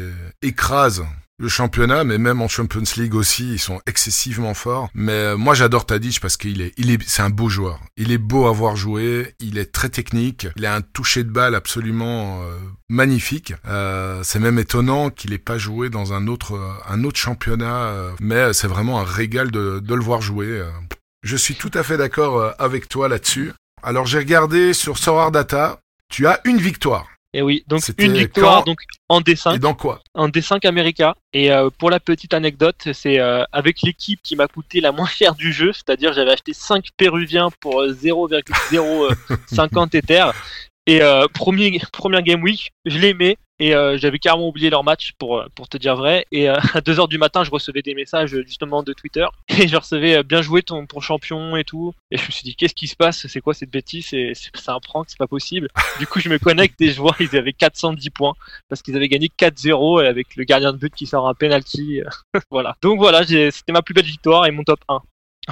écrase 0.43 1.05
le 1.39 1.49
championnat, 1.49 2.05
mais 2.05 2.19
même 2.19 2.41
en 2.41 2.49
Champions 2.49 2.85
League 2.97 3.15
aussi, 3.15 3.55
ils 3.55 3.59
sont 3.59 3.81
excessivement 3.87 4.55
forts. 4.55 4.89
Mais 4.95 5.13
euh, 5.13 5.37
moi, 5.37 5.55
j'adore 5.55 5.85
Tadic 5.85 6.21
parce 6.21 6.37
qu'il 6.37 6.63
est, 6.63 6.73
il 6.77 6.91
est, 6.91 7.03
c'est 7.07 7.23
un 7.23 7.31
beau 7.31 7.49
joueur. 7.49 7.81
Il 7.97 8.13
est 8.13 8.19
beau 8.19 8.47
à 8.47 8.53
voir 8.53 8.77
jouer. 8.77 9.35
Il 9.41 9.59
est 9.59 9.73
très 9.73 9.89
technique. 9.89 10.47
Il 10.57 10.65
a 10.65 10.75
un 10.75 10.81
toucher 10.81 11.25
de 11.25 11.31
balle 11.31 11.55
absolument 11.55 12.43
euh, 12.43 12.57
magnifique. 12.89 13.53
Euh, 13.67 14.21
c'est 14.23 14.39
même 14.39 14.59
étonnant 14.59 15.11
qu'il 15.11 15.33
ait 15.33 15.39
pas 15.39 15.59
joué 15.59 15.91
dans 15.91 16.13
un 16.13 16.29
autre, 16.29 16.59
un 16.89 17.03
autre 17.05 17.19
championnat. 17.19 17.93
mais 18.21 18.53
c'est 18.53 18.69
vraiment 18.69 19.01
un 19.01 19.05
régal 19.05 19.51
de, 19.51 19.81
de 19.81 19.95
le 19.95 20.03
voir 20.03 20.21
jouer. 20.21 20.63
Je 21.25 21.37
suis 21.37 21.55
tout 21.55 21.71
à 21.75 21.83
fait 21.83 21.97
d'accord 21.97 22.55
avec 22.59 22.89
toi 22.89 23.09
là-dessus. 23.09 23.53
Alors 23.83 24.07
j'ai 24.07 24.19
regardé 24.19 24.75
sur 24.75 24.99
Sorare 24.99 25.33
Data. 25.33 25.81
Tu 26.09 26.27
as 26.27 26.41
une 26.45 26.59
victoire. 26.59 27.07
Et 27.35 27.43
oui, 27.43 27.65
donc 27.67 27.83
une 27.99 28.13
victoire 28.13 28.59
quand 28.59 28.71
donc 28.71 28.79
en 29.09 29.21
D5, 29.21 29.57
Et 29.57 29.59
dans 29.59 29.75
quoi? 29.75 30.01
En 30.15 30.29
D5 30.29 30.65
America. 30.67 31.17
Et 31.33 31.51
euh, 31.51 31.69
pour 31.77 31.91
la 31.91 31.99
petite 31.99 32.33
anecdote, 32.33 32.89
c'est 32.93 33.19
euh, 33.19 33.43
avec 33.51 33.83
l'équipe 33.83 34.21
qui 34.23 34.37
m'a 34.37 34.47
coûté 34.47 34.81
la 34.81 34.93
moins 34.93 35.09
chère 35.09 35.35
du 35.35 35.53
jeu, 35.53 35.73
c'est-à-dire 35.73 36.13
j'avais 36.13 36.31
acheté 36.31 36.53
5 36.55 36.85
péruviens 36.97 37.51
pour 37.61 37.83
euh, 37.83 37.93
0,050 37.93 39.97
Ether. 39.97 40.31
Et 40.87 41.03
euh, 41.03 41.27
premier, 41.33 41.81
première 41.93 42.23
game 42.23 42.43
week, 42.43 42.73
je 42.85 42.99
les 42.99 43.15
mets 43.15 43.39
et 43.61 43.75
euh, 43.75 43.97
j'avais 43.99 44.19
carrément 44.19 44.49
oublié 44.49 44.69
leur 44.71 44.83
match 44.85 45.13
pour, 45.19 45.39
euh, 45.39 45.47
pour 45.55 45.69
te 45.69 45.77
dire 45.77 45.97
vrai. 45.97 46.27
Et 46.33 46.49
euh, 46.49 46.57
à 46.75 46.81
2h 46.81 47.09
du 47.09 47.19
matin, 47.19 47.45
je 47.45 47.51
recevais 47.51 47.83
des 47.83 47.95
messages 47.95 48.31
justement 48.47 48.83
de 48.83 48.93
Twitter 48.93 49.27
et 49.49 49.69
je 49.69 49.77
recevais 49.77 50.17
euh, 50.19 50.23
bien 50.23 50.43
joué 50.43 50.63
ton, 50.63 50.87
ton 50.87 51.01
champion 51.01 51.57
et 51.57 51.65
tout. 51.65 51.93
Et 52.11 52.17
je 52.17 52.27
me 52.27 52.31
suis 52.31 52.43
dit, 52.45 52.57
qu'est-ce 52.57 52.75
qui 52.75 52.87
se 52.89 52.97
passe? 52.97 53.27
C'est 53.27 53.41
quoi 53.41 53.55
cette 53.55 53.71
bêtise? 53.71 54.07
C'est 54.07 54.33
c'est- 54.35 54.51
c'est 54.55 54.71
un 54.71 54.81
prank, 54.81 55.07
c'est 55.09 55.19
pas 55.19 55.27
possible. 55.29 55.69
Du 56.01 56.07
coup, 56.07 56.19
je 56.21 56.29
me 56.29 56.39
connecte 56.39 56.81
et 56.81 56.91
je 56.93 57.01
vois, 57.01 57.15
ils 57.21 57.37
avaient 57.37 57.53
410 57.53 58.11
points 58.11 58.35
parce 58.69 58.83
qu'ils 58.83 58.97
avaient 58.97 59.09
gagné 59.09 59.29
4-0 59.39 60.03
et 60.03 60.07
avec 60.09 60.35
le 60.37 60.45
gardien 60.45 60.73
de 60.73 60.79
but 60.79 60.93
qui 60.95 61.07
sort 61.07 61.29
un 61.29 61.35
penalty. 61.35 62.01
voilà. 62.51 62.77
Donc 62.83 62.99
voilà, 62.99 63.23
j'ai- 63.23 63.51
c'était 63.51 63.73
ma 63.73 63.83
plus 63.83 63.95
belle 63.95 64.05
victoire 64.05 64.47
et 64.47 64.51
mon 64.51 64.65
top 64.65 64.81
1 64.89 65.01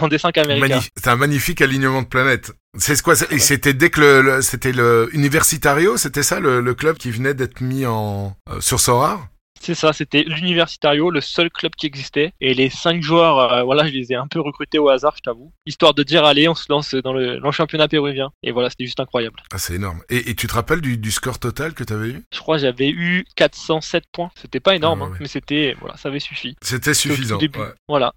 en 0.01 0.09
D5 0.09 0.39
américain. 0.41 0.69
Magnifique. 0.69 0.93
C'est 0.97 1.09
un 1.09 1.17
magnifique 1.17 1.61
alignement 1.61 2.03
de 2.03 2.07
planètes. 2.09 2.53
C'est 2.79 3.01
quoi 3.03 3.15
C'était 3.17 3.75
dès 3.75 3.91
que 3.91 4.01
le, 4.01 4.23
le- 4.23 4.43
c'était 4.43 4.73
le 4.73 5.11
Universitario, 5.13 5.97
c'était 5.97 6.23
ça 6.23 6.41
le, 6.41 6.61
le 6.61 6.75
club 6.75 6.97
qui 6.97 7.11
venait 7.11 7.35
d'être 7.35 7.61
mis 7.61 7.85
en 7.87 8.37
euh, 8.49 8.61
sur 8.61 8.81
Sorar 8.81 9.29
C'est 9.61 9.75
ça, 9.75 9.93
c'était 9.93 10.25
l'Universitario, 10.27 11.11
le 11.11 11.21
seul 11.21 11.51
club 11.51 11.73
qui 11.77 11.87
existait. 11.87 12.33
Et 12.41 12.55
les 12.55 12.71
cinq 12.71 13.03
joueurs, 13.03 13.39
euh, 13.53 13.63
voilà, 13.63 13.87
je 13.87 13.93
les 13.93 14.11
ai 14.13 14.15
un 14.17 14.27
peu 14.27 14.41
recrutés 14.41 14.79
au 14.79 14.89
hasard, 14.89 15.13
je 15.17 15.21
t'avoue. 15.23 15.53
Histoire 15.67 15.95
de 15.95 16.03
dire, 16.03 16.25
allez, 16.25 16.49
on 16.49 16.55
se 16.55 16.65
lance 16.71 16.95
dans 16.95 17.13
le, 17.13 17.39
dans 17.39 17.47
le 17.49 17.53
championnat 17.53 17.87
péruvien. 17.89 18.31
Et 18.43 18.51
voilà, 18.53 18.71
c'était 18.71 18.87
juste 18.87 18.99
incroyable. 19.01 19.37
Ah, 19.53 19.59
c'est 19.59 19.75
énorme. 19.75 20.01
Et, 20.09 20.31
et 20.31 20.35
tu 20.35 20.47
te 20.49 20.55
rappelles 20.55 20.81
du, 20.81 20.97
du 20.99 21.11
score 21.13 21.39
total 21.39 21.75
que 21.75 21.85
tu 21.85 21.93
avais 21.93 22.09
eu? 22.09 22.23
Je 22.33 22.39
crois 22.41 22.57
que 22.57 22.63
j'avais 22.63 22.89
eu 22.91 23.25
407 23.37 24.05
points. 24.13 24.31
C'était 24.41 24.59
pas 24.61 24.75
énorme, 24.75 25.03
Ah 25.03 25.05
ouais, 25.07 25.13
hein, 25.13 25.19
mais 25.21 25.29
c'était, 25.29 25.77
voilà, 25.81 25.97
ça 25.97 26.09
avait 26.09 26.19
suffi. 26.21 26.57
C'était 26.63 26.95
C'était 26.95 27.13
au 27.13 27.15
suffisant. 27.17 27.37
début. 27.39 27.59
ouais. 27.61 27.73
Voilà. 27.89 28.15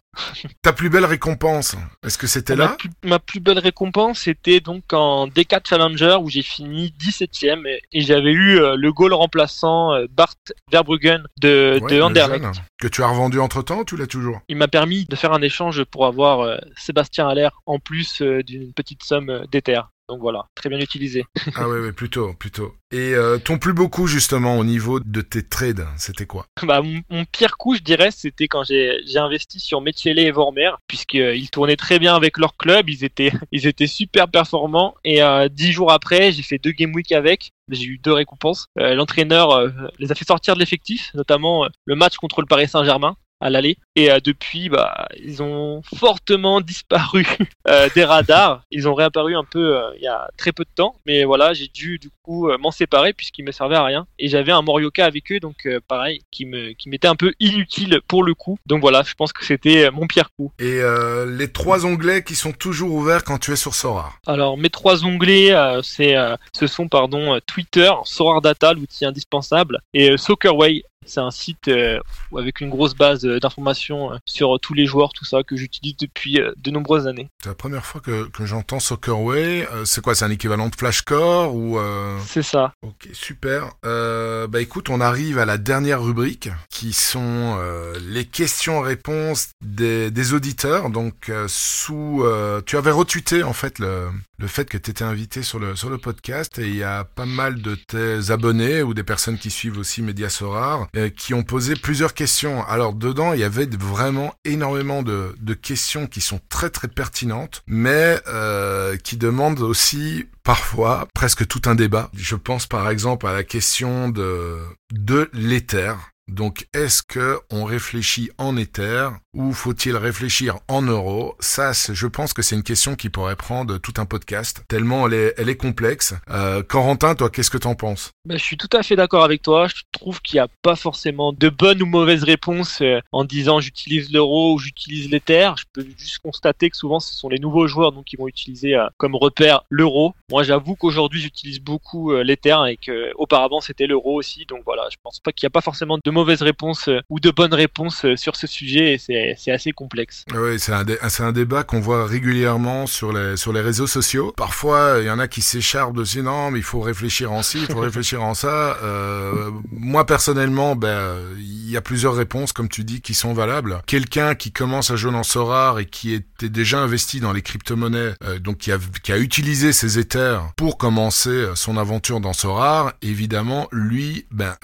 Ta 0.61 0.73
plus 0.73 0.89
belle 0.89 1.05
récompense, 1.05 1.75
est-ce 2.03 2.17
que 2.17 2.27
c'était 2.27 2.55
ma, 2.55 2.63
là 2.65 2.75
plus, 2.77 2.89
ma 3.03 3.19
plus 3.19 3.39
belle 3.39 3.59
récompense, 3.59 4.19
c'était 4.19 4.59
donc 4.59 4.93
en 4.93 5.27
D4 5.27 5.67
Challenger 5.67 6.17
où 6.21 6.29
j'ai 6.29 6.41
fini 6.41 6.93
17ème 6.99 7.67
et, 7.67 7.81
et 7.91 8.01
j'avais 8.01 8.31
eu 8.31 8.59
euh, 8.59 8.75
le 8.75 8.91
goal 8.93 9.13
remplaçant 9.13 9.93
euh, 9.93 10.05
Bart 10.09 10.35
Verbruggen 10.71 11.23
de, 11.41 11.79
Ouais, 11.81 11.89
de 11.91 11.95
le 11.97 12.03
Anderlecht. 12.03 12.43
jeune, 12.43 12.53
Que 12.79 12.87
tu 12.87 13.03
as 13.03 13.07
revendu 13.07 13.39
entre 13.39 13.61
temps 13.61 13.79
ou 13.79 13.85
tu 13.85 13.97
l'as 13.97 14.07
toujours? 14.07 14.39
Il 14.47 14.57
m'a 14.57 14.67
permis 14.67 15.05
de 15.05 15.15
faire 15.15 15.33
un 15.33 15.41
échange 15.41 15.83
pour 15.83 16.05
avoir 16.05 16.41
euh, 16.41 16.57
Sébastien 16.77 17.27
Haller 17.27 17.49
en 17.65 17.79
plus 17.79 18.21
d'une 18.21 18.73
petite 18.73 19.03
somme 19.03 19.45
d'Ether. 19.51 19.81
Donc 20.07 20.19
voilà, 20.21 20.45
très 20.53 20.69
bien 20.69 20.79
utilisé. 20.79 21.25
Ah 21.55 21.67
ouais, 21.67 21.79
ouais, 21.79 21.91
plutôt, 21.91 22.33
plutôt. 22.33 22.73
Et 22.91 23.13
euh, 23.15 23.37
ton 23.39 23.57
plus 23.57 23.73
beau 23.73 23.89
coup 23.89 24.07
justement 24.07 24.57
au 24.57 24.63
niveau 24.63 24.99
de 24.99 25.21
tes 25.21 25.41
trades, 25.41 25.85
c'était 25.97 26.25
quoi? 26.25 26.45
Bah, 26.63 26.81
mon, 26.81 27.01
mon 27.09 27.25
pire 27.25 27.57
coup, 27.57 27.75
je 27.75 27.81
dirais, 27.81 28.11
c'était 28.11 28.47
quand 28.47 28.63
j'ai 28.63 28.99
investi 29.15 29.59
sur 29.59 29.81
Mechele 29.81 30.19
et 30.19 30.31
Vormer, 30.31 30.71
puisqu'ils 30.87 31.49
tournaient 31.49 31.75
très 31.75 31.99
bien 31.99 32.15
avec 32.15 32.37
leur 32.37 32.55
club, 32.57 32.89
ils 32.89 33.03
étaient, 33.03 33.31
ils 33.51 33.67
étaient 33.67 33.87
super 33.87 34.27
performants. 34.29 34.95
Et 35.03 35.23
euh, 35.23 35.49
dix 35.49 35.71
jours 35.71 35.91
après, 35.91 36.31
j'ai 36.31 36.43
fait 36.43 36.57
deux 36.57 36.71
game 36.71 36.93
week 36.93 37.11
avec. 37.11 37.51
J'ai 37.71 37.85
eu 37.85 37.97
deux 37.97 38.13
récompenses. 38.13 38.67
Euh, 38.79 38.93
L'entraîneur 38.93 39.51
euh, 39.51 39.69
les 39.97 40.11
a 40.11 40.15
fait 40.15 40.25
sortir 40.25 40.53
de 40.53 40.59
l'effectif, 40.59 41.11
notamment 41.15 41.65
euh, 41.65 41.69
le 41.85 41.95
match 41.95 42.17
contre 42.17 42.41
le 42.41 42.47
Paris 42.47 42.67
Saint-Germain 42.67 43.15
à 43.41 43.49
l'aller. 43.49 43.77
Et 43.95 44.11
euh, 44.11 44.19
depuis, 44.23 44.69
bah, 44.69 45.07
ils 45.17 45.41
ont 45.41 45.81
fortement 45.95 46.61
disparu 46.61 47.25
euh, 47.67 47.89
des 47.95 48.03
radars. 48.03 48.63
Ils 48.71 48.87
ont 48.87 48.93
réapparu 48.93 49.35
un 49.35 49.43
peu 49.43 49.77
euh, 49.77 49.91
il 49.97 50.03
y 50.03 50.07
a 50.07 50.29
très 50.37 50.51
peu 50.51 50.63
de 50.63 50.69
temps. 50.73 50.95
Mais 51.05 51.23
voilà, 51.23 51.53
j'ai 51.53 51.67
dû 51.67 51.97
du 51.99 52.09
coup 52.23 52.49
m'en 52.59 52.71
séparer 52.71 53.13
puisqu'ils 53.13 53.45
me 53.45 53.51
servaient 53.51 53.75
à 53.75 53.83
rien. 53.83 54.07
Et 54.19 54.27
j'avais 54.27 54.51
un 54.51 54.61
Morioka 54.61 55.05
avec 55.05 55.31
eux, 55.31 55.39
donc 55.39 55.67
pareil, 55.87 56.21
qui 56.31 56.45
me 56.45 56.73
qui 56.73 56.89
m'était 56.89 57.07
un 57.07 57.15
peu 57.15 57.33
inutile 57.39 58.01
pour 58.07 58.23
le 58.23 58.33
coup. 58.33 58.57
Donc 58.65 58.81
voilà, 58.81 59.03
je 59.05 59.13
pense 59.13 59.31
que 59.31 59.45
c'était 59.45 59.91
mon 59.91 60.07
pire 60.07 60.29
coup. 60.37 60.51
Et 60.59 60.81
les 61.27 61.51
trois 61.51 61.85
onglets 61.85 62.23
qui 62.23 62.35
sont 62.35 62.51
toujours 62.51 62.93
ouverts 62.93 63.23
quand 63.23 63.37
tu 63.37 63.51
es 63.51 63.55
sur 63.55 63.75
Sorar. 63.75 64.17
Alors 64.25 64.57
mes 64.57 64.69
trois 64.69 65.05
onglets, 65.05 65.53
c'est, 65.83 66.15
ce 66.53 66.67
sont 66.67 66.87
pardon 66.87 67.39
Twitter, 67.45 67.91
Sorar 68.05 68.41
Data, 68.41 68.73
l'outil 68.73 69.05
indispensable, 69.05 69.81
et 69.93 70.17
Soccerway. 70.17 70.83
C'est 71.05 71.19
un 71.19 71.31
site 71.31 71.67
euh, 71.67 71.99
avec 72.35 72.61
une 72.61 72.69
grosse 72.69 72.95
base 72.95 73.25
euh, 73.25 73.39
d'informations 73.39 74.13
euh, 74.13 74.17
sur 74.25 74.59
tous 74.59 74.73
les 74.73 74.85
joueurs, 74.85 75.13
tout 75.13 75.25
ça 75.25 75.43
que 75.43 75.55
j'utilise 75.55 75.95
depuis 75.97 76.39
euh, 76.39 76.51
de 76.57 76.71
nombreuses 76.71 77.07
années. 77.07 77.29
C'est 77.41 77.49
la 77.49 77.55
première 77.55 77.85
fois 77.85 78.01
que, 78.01 78.27
que 78.29 78.45
j'entends 78.45 78.79
Soccerway. 78.79 79.67
Euh, 79.71 79.85
c'est 79.85 80.01
quoi 80.01 80.15
C'est 80.15 80.25
un 80.25 80.31
équivalent 80.31 80.69
de 80.69 80.75
Flashcore 80.75 81.55
ou 81.55 81.77
euh... 81.79 82.17
C'est 82.25 82.43
ça. 82.43 82.73
Ok, 82.81 83.09
super. 83.13 83.71
Euh, 83.85 84.47
bah 84.47 84.61
écoute, 84.61 84.89
on 84.89 85.01
arrive 85.01 85.37
à 85.37 85.45
la 85.45 85.57
dernière 85.57 86.01
rubrique 86.01 86.49
qui 86.69 86.93
sont 86.93 87.57
euh, 87.59 87.97
les 88.09 88.25
questions-réponses 88.25 89.49
des, 89.61 90.11
des 90.11 90.33
auditeurs. 90.33 90.89
Donc 90.89 91.29
euh, 91.29 91.45
sous, 91.47 92.23
euh, 92.23 92.61
tu 92.65 92.77
avais 92.77 92.91
retweeté 92.91 93.43
en 93.43 93.53
fait 93.53 93.79
le, 93.79 94.09
le 94.37 94.47
fait 94.47 94.65
que 94.65 94.77
tu 94.77 94.91
étais 94.91 95.03
invité 95.03 95.43
sur 95.43 95.59
le 95.59 95.75
sur 95.75 95.89
le 95.89 95.97
podcast 95.97 96.59
et 96.59 96.67
il 96.67 96.75
y 96.75 96.83
a 96.83 97.03
pas 97.03 97.25
mal 97.25 97.61
de 97.61 97.75
tes 97.75 98.31
abonnés 98.31 98.81
ou 98.81 98.93
des 98.93 99.03
personnes 99.03 99.37
qui 99.37 99.49
suivent 99.49 99.77
aussi 99.77 100.01
Mediasorar 100.01 100.87
euh, 100.95 101.09
qui 101.09 101.33
ont 101.33 101.43
posé 101.43 101.75
plusieurs 101.75 102.13
questions. 102.13 102.65
Alors 102.67 102.93
dedans, 102.93 103.33
il 103.33 103.39
y 103.39 103.43
avait 103.43 103.67
vraiment 103.67 104.33
énormément 104.45 105.03
de, 105.03 105.35
de 105.39 105.53
questions 105.53 106.07
qui 106.07 106.21
sont 106.21 106.39
très 106.49 106.69
très 106.69 106.87
pertinentes, 106.87 107.63
mais 107.67 108.19
euh, 108.27 108.95
qui 108.97 109.17
demandent 109.17 109.61
aussi 109.61 110.25
parfois 110.43 111.07
presque 111.13 111.47
tout 111.47 111.61
un 111.65 111.75
débat. 111.75 112.09
Je 112.13 112.35
pense 112.35 112.67
par 112.67 112.89
exemple 112.89 113.27
à 113.27 113.33
la 113.33 113.43
question 113.43 114.09
de 114.09 114.59
de 114.91 115.29
l'éther. 115.33 115.97
Donc, 116.27 116.67
est-ce 116.73 117.03
que 117.03 117.39
on 117.51 117.65
réfléchit 117.65 118.31
en 118.39 118.57
Ether 118.57 119.09
ou 119.35 119.51
faut-il 119.53 119.95
réfléchir 119.97 120.57
en 120.67 120.81
euros 120.81 121.35
Ça, 121.39 121.71
je 121.73 122.07
pense 122.07 122.33
que 122.33 122.41
c'est 122.41 122.55
une 122.55 122.63
question 122.63 122.95
qui 122.95 123.09
pourrait 123.09 123.35
prendre 123.35 123.77
tout 123.77 123.93
un 123.97 124.05
podcast, 124.05 124.63
tellement 124.67 125.07
elle 125.07 125.49
est, 125.49 125.55
complexe. 125.55 126.13
Euh, 126.29 126.63
Corentin, 126.63 127.15
toi, 127.15 127.29
qu'est-ce 127.29 127.49
que 127.49 127.57
t'en 127.57 127.75
penses? 127.75 128.11
Bah, 128.25 128.37
je 128.37 128.43
suis 128.43 128.57
tout 128.57 128.69
à 128.73 128.81
fait 128.81 128.95
d'accord 128.95 129.23
avec 129.23 129.41
toi. 129.41 129.67
Je 129.67 129.83
trouve 129.91 130.21
qu'il 130.21 130.37
n'y 130.37 130.41
a 130.41 130.47
pas 130.61 130.75
forcément 130.75 131.31
de 131.31 131.49
bonne 131.49 131.81
ou 131.83 131.85
mauvaise 131.85 132.23
réponse 132.23 132.79
euh, 132.81 132.99
en 133.11 133.23
disant 133.23 133.59
j'utilise 133.59 134.11
l'euro 134.11 134.53
ou 134.53 134.57
j'utilise 134.57 135.09
l'Ether. 135.11 135.51
Je 135.57 135.65
peux 135.71 135.85
juste 135.97 136.19
constater 136.19 136.69
que 136.69 136.77
souvent 136.77 136.99
ce 136.99 137.13
sont 137.13 137.29
les 137.29 137.37
nouveaux 137.37 137.67
joueurs 137.67 137.91
donc 137.91 138.05
qui 138.05 138.15
vont 138.15 138.27
utiliser 138.27 138.75
euh, 138.75 138.87
comme 138.97 139.15
repère 139.15 139.61
l'euro. 139.69 140.13
Moi, 140.31 140.43
j'avoue 140.43 140.75
qu'aujourd'hui 140.75 141.21
j'utilise 141.21 141.59
beaucoup 141.59 142.11
euh, 142.11 142.23
l'Ether 142.23 142.57
et 142.67 142.77
que 142.77 143.11
auparavant 143.15 143.61
c'était 143.61 143.85
l'euro 143.85 144.15
aussi. 144.15 144.45
Donc 144.45 144.61
voilà, 144.65 144.87
je 144.91 144.97
pense 145.03 145.19
pas 145.19 145.31
qu'il 145.31 145.45
n'y 145.45 145.51
a 145.51 145.51
pas 145.51 145.61
forcément 145.61 145.99
de 146.03 146.11
mauvaise 146.11 146.41
réponse 146.41 146.89
ou 147.09 147.19
de 147.19 147.29
bonne 147.29 147.53
réponse 147.53 148.05
sur 148.15 148.35
ce 148.35 148.47
sujet 148.47 148.97
c'est 149.37 149.51
assez 149.51 149.71
complexe. 149.71 150.25
Oui, 150.33 150.59
c'est 150.59 150.71
un, 150.73 150.85
un 151.19 151.31
débat 151.31 151.63
qu'on 151.63 151.79
voit 151.79 152.05
régulièrement 152.05 152.87
sur 152.87 153.13
les, 153.13 153.37
sur 153.37 153.53
les 153.53 153.61
réseaux 153.61 153.87
sociaux. 153.87 154.33
Parfois, 154.35 154.97
il 154.99 155.05
y 155.05 155.09
en 155.09 155.19
a 155.19 155.27
qui 155.27 155.41
s'écharpent 155.41 155.95
de 155.95 156.03
dire 156.03 156.23
non, 156.23 156.51
mais 156.51 156.59
il 156.59 156.63
faut 156.63 156.81
réfléchir 156.81 157.31
en 157.31 157.43
ci, 157.43 157.59
il 157.67 157.73
faut 157.73 157.79
réfléchir 157.79 158.23
en 158.23 158.33
ça. 158.33 158.77
Euh, 158.83 159.51
moi, 159.71 160.05
personnellement, 160.05 160.75
ben, 160.75 161.15
il 161.37 161.69
y 161.69 161.77
a 161.77 161.81
plusieurs 161.81 162.15
réponses, 162.15 162.53
comme 162.53 162.69
tu 162.69 162.83
dis, 162.83 163.01
qui 163.01 163.13
sont 163.13 163.33
valables. 163.33 163.81
Quelqu'un 163.87 164.35
qui 164.35 164.51
commence 164.51 164.91
à 164.91 164.95
jouer 164.95 165.11
dans 165.11 165.23
Sorar 165.23 165.79
et 165.79 165.85
qui 165.85 166.13
était 166.13 166.49
déjà 166.49 166.79
investi 166.79 167.19
dans 167.19 167.33
les 167.33 167.41
crypto-monnaies, 167.41 168.13
euh, 168.23 168.39
donc 168.39 168.57
qui 168.57 168.71
a, 168.71 168.77
qui 169.03 169.11
a 169.11 169.17
utilisé 169.17 169.73
ses 169.73 169.99
Ethers 169.99 170.41
pour 170.55 170.77
commencer 170.77 171.47
son 171.55 171.77
aventure 171.77 172.19
dans 172.19 172.33
Sorar, 172.33 172.93
évidemment, 173.01 173.67
lui, 173.71 174.25
ben, 174.31 174.55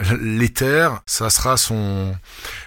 ça 1.06 1.30
sera 1.30 1.58
son, 1.58 2.16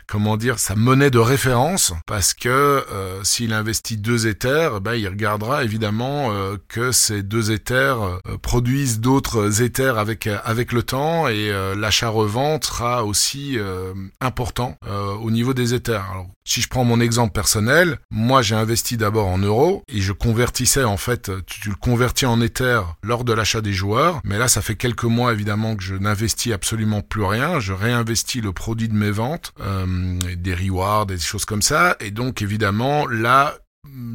comment 0.07 0.37
dire, 0.37 0.59
sa 0.59 0.75
monnaie 0.75 1.11
de 1.11 1.19
référence, 1.19 1.93
parce 2.07 2.35
que 2.35 2.49
euh, 2.49 3.23
s'il 3.25 3.53
investit 3.53 3.97
deux 3.97 4.27
Ethers, 4.27 4.81
ben, 4.81 4.95
il 4.95 5.09
regardera 5.09 5.65
évidemment 5.65 6.33
euh, 6.33 6.57
que 6.69 6.93
ces 6.93 7.23
deux 7.23 7.53
Ethers 7.53 8.03
euh, 8.03 8.19
produisent 8.41 9.01
d'autres 9.01 9.63
Ethers 9.63 9.99
avec 9.99 10.27
avec 10.27 10.73
le 10.73 10.83
temps, 10.83 11.29
et 11.29 11.51
euh, 11.51 11.75
l'achat-revente 11.75 12.65
sera 12.65 13.05
aussi 13.05 13.59
euh, 13.59 13.93
important 14.21 14.77
euh, 14.87 15.13
au 15.15 15.31
niveau 15.31 15.55
des. 15.55 15.75
Alors, 15.89 16.29
si 16.47 16.61
je 16.61 16.69
prends 16.69 16.85
mon 16.85 17.01
exemple 17.01 17.33
personnel, 17.33 17.99
moi 18.11 18.43
j'ai 18.43 18.55
investi 18.55 18.97
d'abord 18.97 19.29
en 19.29 19.39
euros, 19.39 19.83
et 19.89 20.01
je 20.01 20.13
convertissais 20.13 20.85
en 20.85 20.97
fait, 20.97 21.31
tu, 21.47 21.61
tu 21.61 21.69
le 21.71 21.77
convertis 21.77 22.27
en 22.27 22.41
Ether 22.41 22.81
lors 23.03 23.25
de 23.25 23.33
l'achat 23.33 23.61
des 23.61 23.73
joueurs, 23.73 24.21
mais 24.25 24.39
là 24.39 24.49
ça 24.49 24.63
fait 24.63 24.77
quelques 24.77 25.05
mois 25.05 25.33
évidemment 25.33 25.77
que 25.77 25.83
je 25.83 25.95
n'investis 25.95 26.53
absolument 26.53 27.01
plus 27.01 27.25
rien, 27.25 27.61
je 27.61 27.73
réinvestis 27.73 28.41
le 28.41 28.53
produit 28.53 28.89
de 28.89 28.95
mes 28.95 29.11
ventes, 29.11 29.53
euh, 29.61 30.19
des 30.37 30.55
rewards, 30.55 31.07
des 31.07 31.19
choses 31.19 31.45
comme 31.45 31.63
ça, 31.63 31.97
et 32.01 32.11
donc 32.11 32.43
évidemment 32.43 33.07
là 33.07 33.55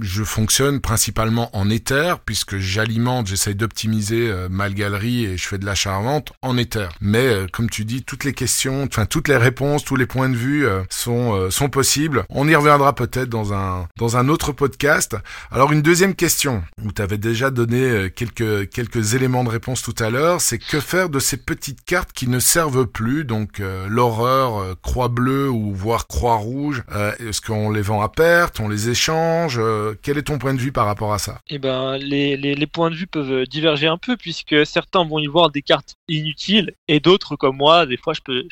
je 0.02 0.24
fonctionne 0.24 0.80
principalement 0.80 1.56
en 1.56 1.70
Ether 1.70 2.16
puisque 2.26 2.58
j'alimente, 2.58 3.28
j'essaye 3.28 3.56
d'optimiser 3.56 4.30
euh, 4.30 4.48
ma 4.50 4.70
galerie 4.70 5.26
et 5.26 5.38
je 5.38 5.48
fais 5.48 5.58
de 5.58 5.66
l'achat-vente 5.66 6.34
en 6.42 6.58
Ether. 6.58 6.88
Mais 7.02 7.26
euh, 7.26 7.48
comme 7.52 7.70
tu 7.70 7.86
dis, 7.86 8.04
toutes 8.04 8.24
les 8.24 8.34
questions, 8.34 8.84
enfin 8.84 9.06
toutes 9.06 9.28
les 9.28 9.38
réponses, 9.38 9.84
tous 9.84 9.96
les 9.96 10.06
points 10.06 10.30
de 10.30 10.36
vue 10.36 10.66
euh, 10.66 10.82
sont 10.90 11.50
sont 11.50 11.70
possibles. 11.70 12.26
On 12.30 12.48
y 12.48 12.56
reviendra 12.56 12.94
peut-être 12.94 13.30
dans 13.30 13.54
un 13.54 13.88
dans 13.98 14.18
un 14.18 14.30
autre 14.30 14.52
podcast. 14.52 15.16
Alors 15.52 15.72
une 15.72 15.82
deuxième 15.82 16.16
question 16.16 16.64
où 16.84 16.92
tu 16.92 17.02
avais 17.02 17.18
déjà 17.18 17.52
donné 17.52 18.10
quelques 18.16 18.70
quelques 18.70 19.14
éléments 19.14 19.44
de 19.44 19.50
réponse 19.50 19.82
tout 19.82 19.96
à 20.00 20.10
l'heure, 20.10 20.42
c'est 20.42 20.58
que 20.58 20.80
faire 20.80 21.10
de 21.10 21.20
ces 21.20 21.38
petites 21.38 21.84
cartes 21.86 22.12
qui 22.14 22.28
ne 22.28 22.40
servent 22.40 22.86
plus, 22.86 23.26
donc 23.26 23.62
l'horreur, 23.88 24.76
croix 24.82 25.10
bleue 25.10 25.50
ou 25.50 25.74
voire 25.74 26.08
croix 26.08 26.36
rouge. 26.36 26.84
Est-ce 27.20 27.42
qu'on 27.42 27.72
les 27.72 27.82
vend 27.82 28.02
à 28.02 28.10
perte, 28.10 28.60
on 28.60 28.68
les 28.68 28.90
échange 28.90 29.60
Quel 30.02 30.18
est 30.18 30.24
ton 30.24 30.38
point 30.38 30.54
de 30.54 30.60
vue 30.60 30.72
par 30.72 30.86
rapport 30.86 31.14
à 31.14 31.20
ça? 31.20 31.40
Eh 31.50 31.60
ben 31.60 31.98
les, 31.98 32.68
points 32.68 32.90
de 32.90 32.96
vue 32.96 33.08
peuvent 33.08 33.46
diverger 33.46 33.88
un 33.88 33.98
peu 33.98 34.18
puisque 34.18 34.66
certains 34.66 35.04
vont 35.04 35.20
y 35.20 35.28
voir 35.28 35.50
des 35.50 35.62
cartes 35.62 35.96
inutiles 36.08 36.74
et 36.88 37.00
d'autres 37.00 37.36
comme 37.36 37.58
moi, 37.58 37.86
des 37.86 37.98
fois 37.98 38.14
je 38.14 38.22
peux 38.22 38.44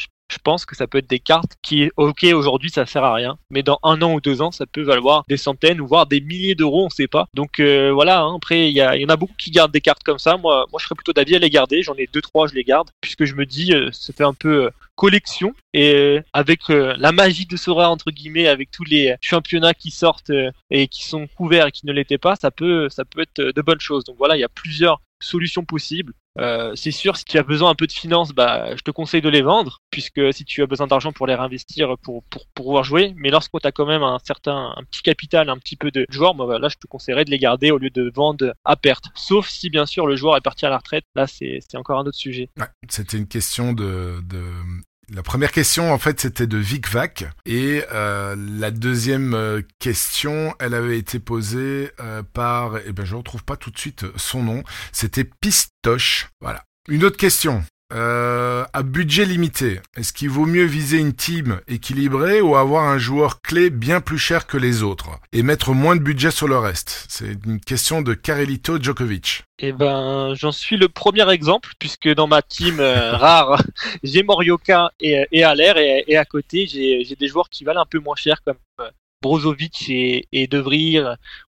pense 0.48 0.66
que 0.66 0.76
ça 0.76 0.88
peut 0.88 0.98
être 1.00 1.10
des 1.10 1.20
cartes 1.20 1.54
qui, 1.62 1.90
ok, 1.98 2.26
aujourd'hui 2.34 2.70
ça 2.70 2.86
sert 2.86 3.04
à 3.04 3.14
rien, 3.14 3.38
mais 3.50 3.64
dans 3.64 3.80
un 3.84 4.02
an 4.02 4.14
ou 4.14 4.22
deux 4.22 4.42
ans, 4.42 4.52
ça 4.52 4.66
peut 4.66 4.82
valoir 4.82 5.24
des 5.28 5.38
centaines 5.38 5.82
ou 5.82 5.88
voire 5.88 6.06
des 6.06 6.22
milliers 6.22 6.56
d'euros, 6.56 6.86
on 6.86 6.90
sait 6.90 7.08
pas. 7.08 7.28
Donc 7.34 7.60
euh, 7.60 7.92
voilà, 7.94 8.22
hein, 8.22 8.36
après 8.36 8.70
il 8.70 8.74
y, 8.78 8.82
en 8.84 9.10
a 9.10 9.16
beaucoup 9.16 9.36
qui 9.38 9.52
gardent 9.52 9.72
des 9.72 9.82
cartes 9.82 10.04
comme 10.04 10.20
ça. 10.20 10.38
Moi, 10.38 10.66
moi 10.72 10.80
je 10.80 10.86
serais 10.86 10.96
plutôt 10.96 11.14
d'avis 11.14 11.36
à 11.36 11.40
les 11.40 11.50
garder. 11.50 11.82
J'en 11.82 11.96
ai 11.96 12.08
deux 12.08 12.22
trois, 12.22 12.48
je 12.48 12.54
les 12.54 12.64
garde 12.64 12.90
puisque 13.02 13.26
je 13.26 13.36
me 13.36 13.46
dis, 13.46 13.74
euh, 13.74 13.90
ça 13.92 14.14
fait 14.14 14.24
un 14.24 14.34
peu 14.34 14.66
euh, 14.66 14.70
collection 14.96 15.54
et 15.74 16.20
avec 16.34 16.70
la 16.70 17.12
magie 17.12 17.46
de 17.46 17.56
Sora 17.56 17.92
entre 17.92 18.10
guillemets, 18.10 18.48
avec 18.48 18.72
tous 18.72 18.84
les 18.84 19.16
championnats 19.22 19.76
qui 19.76 19.92
sortent 19.92 20.32
et 20.72 20.88
qui 20.88 21.06
sont 21.06 21.28
couverts 21.28 21.68
et 21.68 21.72
qui 21.72 21.86
ne 21.86 21.94
l'étaient 21.94 22.18
pas, 22.18 22.36
ça 22.36 22.50
peut, 22.50 22.90
ça 22.90 23.06
peut 23.06 23.22
être 23.22 23.40
de 23.40 23.62
bonnes 23.62 23.80
choses. 23.80 24.06
Donc 24.06 24.16
voilà, 24.18 24.36
il 24.36 24.40
y 24.40 24.44
a 24.44 24.50
plusieurs 24.50 25.00
solutions 25.22 25.66
possibles. 25.66 26.14
Euh, 26.40 26.74
c'est 26.76 26.92
sûr, 26.92 27.18
si 27.18 27.26
tu 27.26 27.38
as 27.38 27.44
besoin 27.44 27.72
un 27.72 27.76
peu 27.76 27.88
de 27.88 27.92
finances, 27.92 28.32
bah, 28.32 28.76
je 28.76 28.82
te 28.82 28.92
conseille 28.92 29.22
de 29.22 29.30
les 29.30 29.42
vendre, 29.42 29.82
puisque 29.90 30.34
si 30.34 30.46
tu 30.46 30.62
as 30.62 30.68
besoin 30.68 30.88
d'argent 30.88 31.12
pour 31.12 31.28
les 31.28 31.36
réinvestir, 31.36 31.98
pour, 32.00 32.24
pour, 32.26 32.48
pouvoir 32.54 32.84
jouer, 32.84 33.14
mais 33.18 33.30
lorsque 33.30 33.52
tu 33.60 33.68
as 33.68 33.72
quand 33.72 33.86
même 33.86 34.04
un 34.04 34.20
certain, 34.24 34.74
un 34.76 34.84
petit 34.84 35.02
capital, 35.02 35.50
un 35.50 35.58
petit 35.58 35.76
peu 35.76 35.92
de 35.92 36.06
joueurs, 36.10 36.36
bah, 36.36 36.60
là, 36.60 36.70
je 36.70 36.78
te 36.78 36.88
conseillerais 36.88 37.26
de 37.26 37.32
les 37.32 37.40
garder 37.40 37.72
au 37.72 37.78
lieu 37.78 37.90
de 37.90 38.12
vendre 38.14 38.54
à 38.66 38.76
perte. 38.76 39.06
Sauf 39.16 39.48
si, 39.48 39.70
bien 39.70 39.86
sûr, 39.86 40.08
le 40.08 40.16
joueur 40.16 40.38
est 40.38 40.42
parti 40.42 40.66
à 40.66 40.70
la 40.70 40.78
retraite. 40.78 41.06
Là, 41.16 41.28
c'est 41.28 41.60
encore 41.76 42.00
un 42.00 42.06
autre 42.06 42.18
sujet. 42.18 42.50
C'était 42.90 43.18
une 43.18 43.28
question 43.28 43.74
de, 43.74 44.22
de 44.24 44.42
la 45.14 45.24
première 45.24 45.52
question, 45.52 45.94
en 45.94 45.98
fait, 45.98 46.20
c'était 46.20 46.48
de 46.48 46.58
Vic 46.58 46.90
Vac. 46.90 47.26
Et 47.46 47.84
euh, 47.94 48.36
la 48.38 48.72
deuxième 48.72 49.34
euh, 49.34 49.62
question, 49.80 50.54
elle 50.60 50.74
avait 50.74 50.98
été 50.98 51.20
posée 51.20 51.92
euh, 52.00 52.24
par... 52.24 52.78
Eh 52.86 52.92
ben, 52.92 53.06
je 53.06 53.14
ne 53.14 53.20
retrouve 53.20 53.44
pas 53.44 53.56
tout 53.56 53.72
de 53.72 53.78
suite 53.80 54.06
son 54.18 54.44
nom. 54.44 54.64
C'était 54.92 55.24
Pistoche. 55.24 56.28
Voilà. 56.42 56.64
Une 56.90 57.06
autre 57.06 57.18
question. 57.18 57.64
Euh, 57.94 58.66
à 58.74 58.84
budget 58.84 59.24
limité, 59.24 59.80
est-ce 59.96 60.12
qu'il 60.12 60.30
vaut 60.30 60.46
mieux 60.46 60.66
viser 60.66 60.98
une 60.98 61.14
team 61.14 61.62
équilibrée 61.70 62.42
ou 62.42 62.58
avoir 62.58 62.84
un 62.84 62.98
joueur 62.98 63.42
clé 63.42 63.70
bien 63.70 64.02
plus 64.02 64.18
cher 64.18 64.46
que 64.46 64.58
les 64.58 64.84
autres 64.84 65.12
et 65.32 65.42
mettre 65.42 65.74
moins 65.74 65.96
de 65.96 66.02
budget 66.02 66.32
sur 66.32 66.50
le 66.50 66.58
reste? 66.58 67.06
C'est 67.08 67.38
une 67.46 67.62
question 67.62 68.02
de 68.02 68.14
Karelito 68.14 68.78
Djokovic. 68.78 69.44
Eh 69.60 69.72
ben, 69.72 70.34
j'en 70.36 70.52
suis 70.52 70.76
le 70.76 70.90
premier 70.90 71.30
exemple 71.32 71.72
puisque 71.80 72.10
dans 72.10 72.28
ma 72.28 72.42
team 72.42 72.82
euh, 72.82 73.12
rare, 73.16 73.64
j'ai 74.04 74.22
Morioka 74.24 74.92
et, 75.00 75.26
et 75.32 75.46
Aller 75.46 75.74
et, 75.78 76.12
et 76.12 76.18
à 76.18 76.26
côté 76.26 76.68
j'ai 76.68 77.16
des 77.18 77.28
joueurs 77.30 77.50
qui 77.50 77.64
valent 77.64 77.82
un 77.82 77.86
peu 77.86 78.00
moins 78.00 78.18
cher 78.18 78.42
comme 78.44 78.58
euh, 78.82 78.90
Brozovic 79.22 79.90
et, 79.90 80.28
et 80.32 80.48
De 80.48 80.64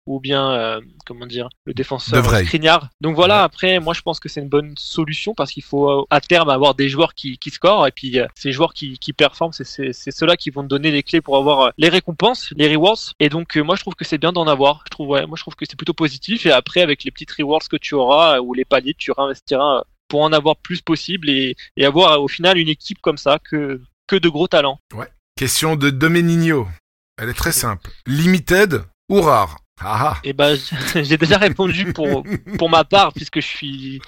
ou 0.06 0.20
bien 0.20 0.52
euh, 0.52 0.80
comment 1.06 1.26
dire 1.26 1.48
le 1.66 1.74
défenseur 1.74 2.24
Skriniar. 2.24 2.88
Donc 3.00 3.14
voilà, 3.14 3.42
après 3.42 3.80
moi 3.80 3.94
je 3.94 4.02
pense 4.02 4.20
que 4.20 4.28
c'est 4.28 4.40
une 4.40 4.48
bonne 4.48 4.74
solution 4.78 5.34
parce 5.34 5.50
qu'il 5.50 5.62
faut 5.62 5.90
euh, 5.90 6.06
à 6.10 6.20
terme 6.20 6.48
avoir 6.50 6.74
des 6.74 6.88
joueurs 6.88 7.14
qui, 7.14 7.38
qui 7.38 7.50
scorent 7.50 7.86
et 7.86 7.92
puis 7.92 8.18
euh, 8.18 8.26
ces 8.34 8.52
joueurs 8.52 8.72
qui, 8.72 8.98
qui 8.98 9.12
performent, 9.12 9.52
c'est 9.52 9.92
ceux-là 9.92 10.36
qui 10.36 10.50
vont 10.50 10.62
te 10.62 10.68
donner 10.68 10.90
les 10.90 11.02
clés 11.02 11.20
pour 11.20 11.36
avoir 11.36 11.72
les 11.76 11.88
récompenses, 11.88 12.52
les 12.56 12.74
rewards. 12.74 13.14
Et 13.20 13.28
donc 13.28 13.56
moi 13.56 13.76
je 13.76 13.82
trouve 13.82 13.94
que 13.94 14.04
c'est 14.04 14.18
bien 14.18 14.32
d'en 14.32 14.46
avoir. 14.46 14.82
Je 14.86 14.90
trouve 14.90 15.08
ouais, 15.08 15.26
moi 15.26 15.36
je 15.36 15.42
trouve 15.42 15.56
que 15.56 15.64
c'est 15.68 15.76
plutôt 15.76 15.94
positif 15.94 16.46
et 16.46 16.52
après 16.52 16.80
avec 16.80 17.04
les 17.04 17.10
petites 17.10 17.32
rewards 17.32 17.68
que 17.68 17.76
tu 17.76 17.94
auras 17.94 18.40
ou 18.40 18.54
les 18.54 18.64
paliers, 18.64 18.94
tu 18.96 19.12
réinvestiras 19.12 19.84
pour 20.08 20.22
en 20.22 20.32
avoir 20.32 20.56
plus 20.56 20.80
possible 20.80 21.28
et, 21.28 21.54
et 21.76 21.84
avoir 21.84 22.22
au 22.22 22.28
final 22.28 22.56
une 22.56 22.68
équipe 22.68 23.00
comme 23.02 23.18
ça 23.18 23.38
que 23.38 23.80
que 24.06 24.16
de 24.16 24.28
gros 24.28 24.48
talents. 24.48 24.80
Ouais. 24.94 25.08
Question 25.36 25.76
de 25.76 25.90
Domenigno. 25.90 26.66
Elle 27.18 27.28
est 27.28 27.34
très 27.34 27.52
simple. 27.52 27.90
Limited 28.06 28.84
ou 29.08 29.20
rare? 29.20 29.58
Ah, 29.80 30.10
ah. 30.10 30.20
Eh 30.24 30.32
ben, 30.32 30.56
j'ai 30.94 31.16
déjà 31.16 31.36
répondu 31.38 31.92
pour 31.92 32.70
ma 32.70 32.84
part 32.84 33.12
puisque 33.12 33.40
je 33.40 33.46
suis 33.46 34.00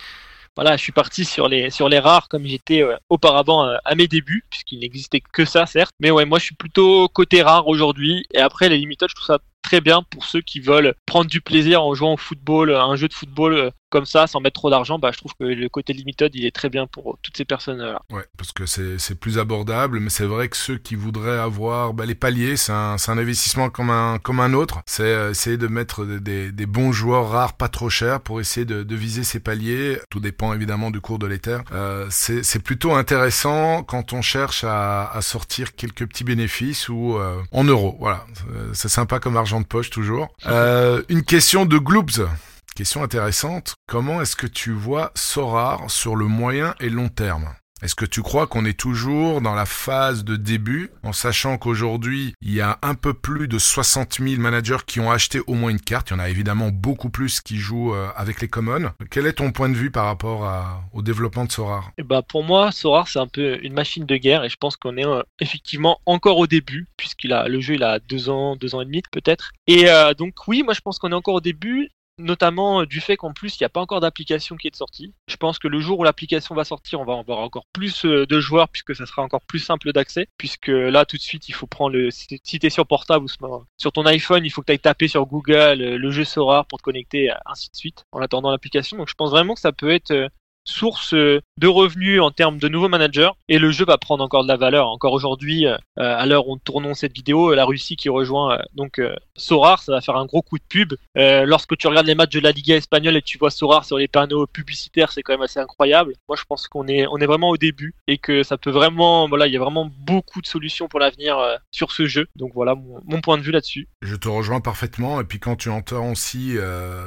voilà, 0.56 0.76
je 0.76 0.82
suis 0.82 0.92
parti 0.92 1.24
sur 1.24 1.48
les 1.48 1.70
sur 1.70 1.88
les 1.88 1.98
rares 1.98 2.28
comme 2.28 2.44
j'étais 2.44 2.82
euh, 2.82 2.96
auparavant 3.08 3.66
euh, 3.66 3.76
à 3.84 3.94
mes 3.94 4.08
débuts 4.08 4.44
puisqu'il 4.50 4.80
n'existait 4.80 5.22
que 5.32 5.44
ça 5.44 5.66
certes. 5.66 5.94
Mais 6.00 6.10
ouais, 6.10 6.24
moi 6.24 6.38
je 6.38 6.44
suis 6.44 6.54
plutôt 6.54 7.08
côté 7.08 7.42
rare 7.42 7.68
aujourd'hui 7.68 8.24
et 8.34 8.40
après 8.40 8.68
les 8.68 8.78
limited, 8.78 9.08
je 9.08 9.14
trouve 9.14 9.26
ça 9.26 9.38
très 9.62 9.80
bien 9.80 10.02
pour 10.02 10.24
ceux 10.24 10.40
qui 10.40 10.60
veulent 10.60 10.94
prendre 11.06 11.30
du 11.30 11.40
plaisir 11.40 11.82
en 11.82 11.94
jouant 11.94 12.14
au 12.14 12.16
football, 12.16 12.74
un 12.74 12.96
jeu 12.96 13.08
de 13.08 13.14
football 13.14 13.54
euh, 13.54 13.70
comme 13.90 14.06
ça, 14.06 14.26
sans 14.26 14.40
mettre 14.40 14.60
trop 14.60 14.70
d'argent, 14.70 14.98
bah, 14.98 15.10
je 15.12 15.18
trouve 15.18 15.32
que 15.38 15.44
le 15.44 15.68
côté 15.68 15.92
limited, 15.92 16.34
il 16.34 16.44
est 16.46 16.54
très 16.54 16.68
bien 16.68 16.86
pour 16.86 17.18
toutes 17.22 17.36
ces 17.36 17.44
personnes-là. 17.44 18.02
Ouais, 18.10 18.24
parce 18.36 18.52
que 18.52 18.66
c'est 18.66 19.14
plus 19.14 19.38
abordable, 19.38 20.00
mais 20.00 20.10
c'est 20.10 20.24
vrai 20.24 20.48
que 20.48 20.56
ceux 20.56 20.78
qui 20.78 20.94
voudraient 20.94 21.38
avoir 21.38 21.92
bah, 21.92 22.06
les 22.06 22.14
paliers, 22.14 22.56
c'est 22.56 22.72
un, 22.72 22.96
un, 23.06 23.18
investissement 23.18 23.68
comme 23.68 23.90
un, 23.90 24.18
comme 24.18 24.40
un 24.40 24.54
autre. 24.54 24.80
C'est 24.86 25.02
euh, 25.02 25.30
essayer 25.30 25.56
de 25.56 25.66
mettre 25.66 26.04
des, 26.04 26.52
des, 26.52 26.66
bons 26.66 26.92
joueurs 26.92 27.28
rares, 27.30 27.54
pas 27.54 27.68
trop 27.68 27.90
chers, 27.90 28.20
pour 28.20 28.40
essayer 28.40 28.64
de, 28.64 28.82
de 28.82 28.96
viser 28.96 29.24
ces 29.24 29.40
paliers. 29.40 29.98
Tout 30.08 30.20
dépend 30.20 30.54
évidemment 30.54 30.90
du 30.90 31.00
cours 31.00 31.18
de 31.18 31.26
l'éther. 31.26 31.62
Euh, 31.72 32.06
c'est 32.10 32.62
plutôt 32.62 32.92
intéressant 32.94 33.82
quand 33.82 34.12
on 34.12 34.22
cherche 34.22 34.64
à, 34.64 35.10
à 35.10 35.20
sortir 35.20 35.74
quelques 35.74 36.06
petits 36.06 36.24
bénéfices 36.24 36.88
ou 36.88 37.16
euh, 37.16 37.40
en 37.52 37.64
euros. 37.64 37.96
Voilà, 37.98 38.24
c'est 38.72 38.88
sympa 38.88 39.18
comme 39.18 39.36
argent 39.36 39.60
de 39.60 39.66
poche 39.66 39.90
toujours. 39.90 40.28
Euh, 40.46 41.02
une 41.08 41.22
question 41.22 41.66
de 41.66 41.78
Gloobs. 41.78 42.28
Question 42.76 43.02
intéressante. 43.02 43.74
Comment 43.86 44.22
est-ce 44.22 44.36
que 44.36 44.46
tu 44.46 44.72
vois 44.72 45.10
Sorar 45.14 45.90
sur 45.90 46.16
le 46.16 46.26
moyen 46.26 46.74
et 46.80 46.88
long 46.88 47.08
terme? 47.08 47.54
Est-ce 47.82 47.94
que 47.94 48.04
tu 48.04 48.20
crois 48.20 48.46
qu'on 48.46 48.66
est 48.66 48.78
toujours 48.78 49.40
dans 49.40 49.54
la 49.54 49.64
phase 49.64 50.22
de 50.22 50.36
début, 50.36 50.90
en 51.02 51.14
sachant 51.14 51.56
qu'aujourd'hui, 51.56 52.34
il 52.42 52.52
y 52.52 52.60
a 52.60 52.78
un 52.82 52.94
peu 52.94 53.14
plus 53.14 53.48
de 53.48 53.58
60 53.58 54.18
000 54.20 54.40
managers 54.40 54.84
qui 54.86 55.00
ont 55.00 55.10
acheté 55.10 55.40
au 55.46 55.54
moins 55.54 55.70
une 55.70 55.80
carte? 55.80 56.10
Il 56.10 56.12
y 56.12 56.16
en 56.16 56.18
a 56.18 56.28
évidemment 56.28 56.68
beaucoup 56.68 57.08
plus 57.08 57.40
qui 57.40 57.56
jouent 57.56 57.94
euh, 57.94 58.08
avec 58.16 58.42
les 58.42 58.48
commons. 58.48 58.90
Quel 59.10 59.26
est 59.26 59.34
ton 59.34 59.50
point 59.50 59.70
de 59.70 59.74
vue 59.74 59.90
par 59.90 60.04
rapport 60.04 60.46
au 60.92 61.00
développement 61.00 61.46
de 61.46 61.52
Sorar? 61.52 61.90
Eh 61.96 62.02
ben 62.02 62.20
Pour 62.20 62.44
moi, 62.44 62.70
Sorar, 62.70 63.08
c'est 63.08 63.18
un 63.18 63.26
peu 63.26 63.58
une 63.62 63.72
machine 63.72 64.04
de 64.04 64.16
guerre 64.16 64.44
et 64.44 64.50
je 64.50 64.56
pense 64.56 64.76
qu'on 64.76 64.98
est 64.98 65.06
euh, 65.06 65.22
effectivement 65.40 66.00
encore 66.04 66.36
au 66.36 66.46
début, 66.46 66.86
puisqu'il 66.98 67.32
a 67.32 67.48
le 67.48 67.60
jeu, 67.60 67.74
il 67.74 67.82
a 67.82 67.98
deux 67.98 68.28
ans, 68.28 68.56
deux 68.56 68.74
ans 68.74 68.82
et 68.82 68.84
demi 68.84 69.02
peut-être. 69.10 69.52
Et 69.66 69.88
euh, 69.88 70.12
donc 70.12 70.34
oui, 70.46 70.62
moi 70.62 70.74
je 70.74 70.80
pense 70.80 70.98
qu'on 70.98 71.12
est 71.12 71.14
encore 71.14 71.36
au 71.36 71.40
début 71.40 71.88
notamment 72.20 72.82
euh, 72.82 72.86
du 72.86 73.00
fait 73.00 73.16
qu'en 73.16 73.32
plus 73.32 73.58
il 73.58 73.62
n'y 73.62 73.66
a 73.66 73.68
pas 73.70 73.80
encore 73.80 74.00
d'application 74.00 74.56
qui 74.56 74.68
est 74.68 74.76
sortie. 74.76 75.12
Je 75.28 75.36
pense 75.36 75.58
que 75.58 75.68
le 75.68 75.80
jour 75.80 75.98
où 75.98 76.04
l'application 76.04 76.54
va 76.54 76.64
sortir, 76.64 77.00
on 77.00 77.04
va 77.04 77.18
avoir 77.18 77.38
encore 77.38 77.66
plus 77.72 78.04
euh, 78.04 78.26
de 78.26 78.40
joueurs 78.40 78.68
puisque 78.68 78.94
ça 78.94 79.06
sera 79.06 79.22
encore 79.22 79.42
plus 79.42 79.58
simple 79.58 79.92
d'accès. 79.92 80.28
Puisque 80.38 80.68
là 80.68 81.04
tout 81.04 81.16
de 81.16 81.22
suite 81.22 81.48
il 81.48 81.52
faut 81.52 81.66
prendre 81.66 81.96
le 81.96 82.10
si 82.10 82.58
t'es 82.58 82.70
sur 82.70 82.86
portable 82.86 83.24
ou 83.24 83.28
sur 83.76 83.92
ton 83.92 84.06
iPhone, 84.06 84.44
il 84.44 84.50
faut 84.50 84.60
que 84.60 84.66
tu 84.66 84.72
ailles 84.72 84.78
taper 84.78 85.08
sur 85.08 85.26
Google 85.26 85.82
euh, 85.82 85.98
le 85.98 86.10
jeu 86.10 86.24
Sora 86.24 86.64
pour 86.64 86.78
te 86.78 86.82
connecter 86.82 87.32
ainsi 87.46 87.70
de 87.70 87.76
suite 87.76 88.04
en 88.12 88.20
attendant 88.20 88.50
l'application. 88.50 88.96
Donc 88.96 89.08
je 89.08 89.14
pense 89.14 89.30
vraiment 89.30 89.54
que 89.54 89.60
ça 89.60 89.72
peut 89.72 89.90
être 89.90 90.30
source 90.70 91.12
euh, 91.14 91.40
de 91.58 91.66
revenus 91.66 92.22
en 92.22 92.30
termes 92.30 92.58
de 92.58 92.68
nouveaux 92.68 92.88
managers 92.88 93.30
et 93.48 93.58
le 93.58 93.70
jeu 93.70 93.84
va 93.84 93.98
prendre 93.98 94.24
encore 94.24 94.44
de 94.44 94.48
la 94.48 94.56
valeur. 94.56 94.88
Encore 94.88 95.12
aujourd'hui, 95.12 95.66
euh, 95.66 95.76
à 95.96 96.24
l'heure 96.24 96.48
où 96.48 96.54
on 96.54 96.56
tournons 96.56 96.94
cette 96.94 97.12
vidéo, 97.12 97.54
la 97.54 97.64
Russie 97.64 97.96
qui 97.96 98.08
rejoint 98.08 98.54
euh, 98.54 98.62
donc 98.74 99.00
Sorar, 99.36 99.82
ça 99.82 99.92
va 99.92 100.00
faire 100.00 100.16
un 100.16 100.26
gros 100.26 100.42
coup 100.42 100.58
de 100.58 100.64
pub. 100.68 100.94
lorsque 101.16 101.76
tu 101.76 101.86
regardes 101.86 102.06
les 102.06 102.14
matchs 102.14 102.34
de 102.34 102.40
la 102.40 102.52
Liga 102.52 102.76
espagnole 102.76 103.16
et 103.16 103.22
tu 103.22 103.36
vois 103.38 103.50
Sorar 103.50 103.84
sur 103.84 103.98
les 103.98 104.08
panneaux 104.08 104.46
publicitaires, 104.46 105.12
c'est 105.12 105.22
quand 105.22 105.32
même 105.32 105.42
assez 105.42 105.60
incroyable. 105.60 106.14
Moi, 106.28 106.36
je 106.38 106.44
pense 106.48 106.68
qu'on 106.68 106.86
est 106.86 107.06
on 107.10 107.18
est 107.18 107.26
vraiment 107.26 107.48
au 107.50 107.56
début 107.56 107.94
et 108.06 108.18
que 108.18 108.42
ça 108.42 108.56
peut 108.56 108.70
vraiment 108.70 109.28
voilà, 109.28 109.46
il 109.46 109.52
y 109.52 109.56
a 109.56 109.60
vraiment 109.60 109.90
beaucoup 109.98 110.40
de 110.40 110.46
solutions 110.46 110.88
pour 110.88 111.00
l'avenir 111.00 111.36
sur 111.70 111.90
ce 111.90 112.06
jeu. 112.06 112.28
Donc 112.36 112.52
voilà 112.54 112.74
mon, 112.74 113.20
point 113.20 113.36
de 113.36 113.42
vue 113.42 113.52
là-dessus. 113.52 113.88
Je 114.02 114.16
te 114.16 114.28
rejoins 114.28 114.60
parfaitement 114.60 115.20
et 115.20 115.24
puis 115.24 115.40
quand 115.40 115.56
tu 115.56 115.68
entends 115.68 116.12
aussi 116.12 116.56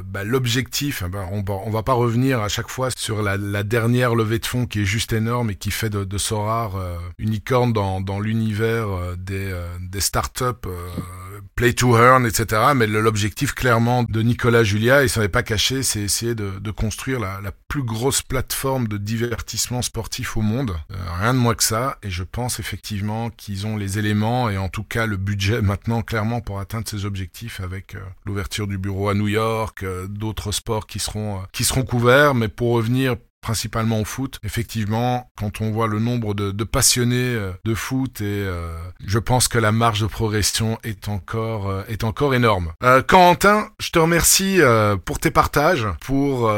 bah, 0.05 0.24
l'objectif, 0.24 1.03
bah, 1.03 1.26
on, 1.32 1.43
on 1.47 1.70
va 1.70 1.84
pas 1.84 1.93
revenir 1.93 2.41
à 2.41 2.49
chaque 2.49 2.70
fois 2.70 2.89
sur 2.95 3.22
la 3.22 3.38
dernière 3.62 4.16
levée 4.16 4.39
de 4.39 4.45
fonds 4.47 4.66
qui 4.66 4.82
est 4.82 4.86
juste 4.86 5.14
énorme 5.14 5.51
et 5.51 5.56
qui 5.56 5.70
fait 5.70 5.91
de, 5.91 6.04
de 6.04 6.18
Sorar 6.18 6.76
euh, 6.76 6.97
unicorn 7.20 7.72
dans, 7.72 8.01
dans 8.01 8.20
l'univers 8.20 8.89
euh, 8.89 9.16
des, 9.16 9.51
euh, 9.51 9.68
des 9.80 10.01
startups 10.01 10.68
play 11.56 11.74
to 11.74 11.98
earn, 11.98 12.26
etc. 12.26 12.62
Mais 12.76 12.88
l'objectif 12.88 13.54
clairement 13.54 14.04
de 14.04 14.22
Nicolas 14.22 14.64
Julia, 14.64 15.04
il 15.04 15.10
s'en 15.10 15.22
est 15.22 15.30
pas 15.30 15.44
caché, 15.44 15.84
c'est 15.84 16.02
essayer 16.02 16.36
de, 16.36 16.60
de 16.60 16.72
construire 16.72 17.20
la, 17.20 17.40
la, 17.42 17.52
plus 17.68 17.84
grosse 17.84 18.22
plateforme 18.22 18.88
de 18.88 18.98
divertissement 18.98 19.82
sportif 19.82 20.38
au 20.38 20.42
monde. 20.42 20.76
Euh, 20.92 20.96
rien 21.20 21.34
de 21.34 21.40
moins 21.40 21.56
que 21.56 21.64
ça. 21.64 21.98
Et 22.04 22.12
je 22.12 22.24
pense 22.24 22.60
effectivement 22.60 23.32
qu'ils 23.32 23.66
ont 23.66 23.78
les 23.78 23.98
éléments 23.98 24.50
et 24.50 24.58
en 24.58 24.70
tout 24.70 24.84
cas 24.84 25.08
le 25.08 25.18
budget 25.18 25.62
maintenant 25.62 26.04
clairement 26.04 26.40
pour 26.40 26.60
atteindre 26.60 26.88
ces 26.88 27.06
objectifs 27.06 27.60
avec 27.62 27.96
euh, 27.96 28.00
l'ouverture 28.26 28.68
du 28.68 28.78
bureau 28.78 29.10
à 29.10 29.16
New 29.16 29.28
York, 29.28 29.82
euh, 29.84 30.08
d'autres 30.08 30.52
sports 30.52 30.86
qui 30.86 31.00
seront 31.00 31.42
qui 31.52 31.64
seront 31.64 31.84
couverts. 31.84 32.36
Mais 32.36 32.48
pour 32.48 32.74
revenir 32.74 33.16
principalement 33.44 34.00
au 34.00 34.06
foot. 34.06 34.40
Effectivement, 34.44 35.30
quand 35.38 35.62
on 35.62 35.70
voit 35.70 35.88
le 35.88 36.00
nombre 36.00 36.34
de, 36.34 36.52
de 36.52 36.64
passionnés 36.64 37.38
de 37.64 37.76
foot 37.76 38.22
et 38.22 38.24
euh, 38.24 38.76
je 39.06 39.20
pense 39.20 39.48
que 39.48 39.60
la 39.60 39.72
marge 39.72 40.02
de 40.02 40.08
progression 40.08 40.80
est 40.84 41.10
encore 41.24 41.70
euh, 41.70 41.84
est 41.88 42.04
encore 42.04 42.36
énorme. 42.36 42.74
Euh, 42.84 43.02
Quentin, 43.02 43.70
je 43.80 43.90
te 43.92 44.00
remercie 44.00 44.60
pour 45.06 45.20
tes 45.20 45.32
partages, 45.32 45.88
pour 46.02 46.52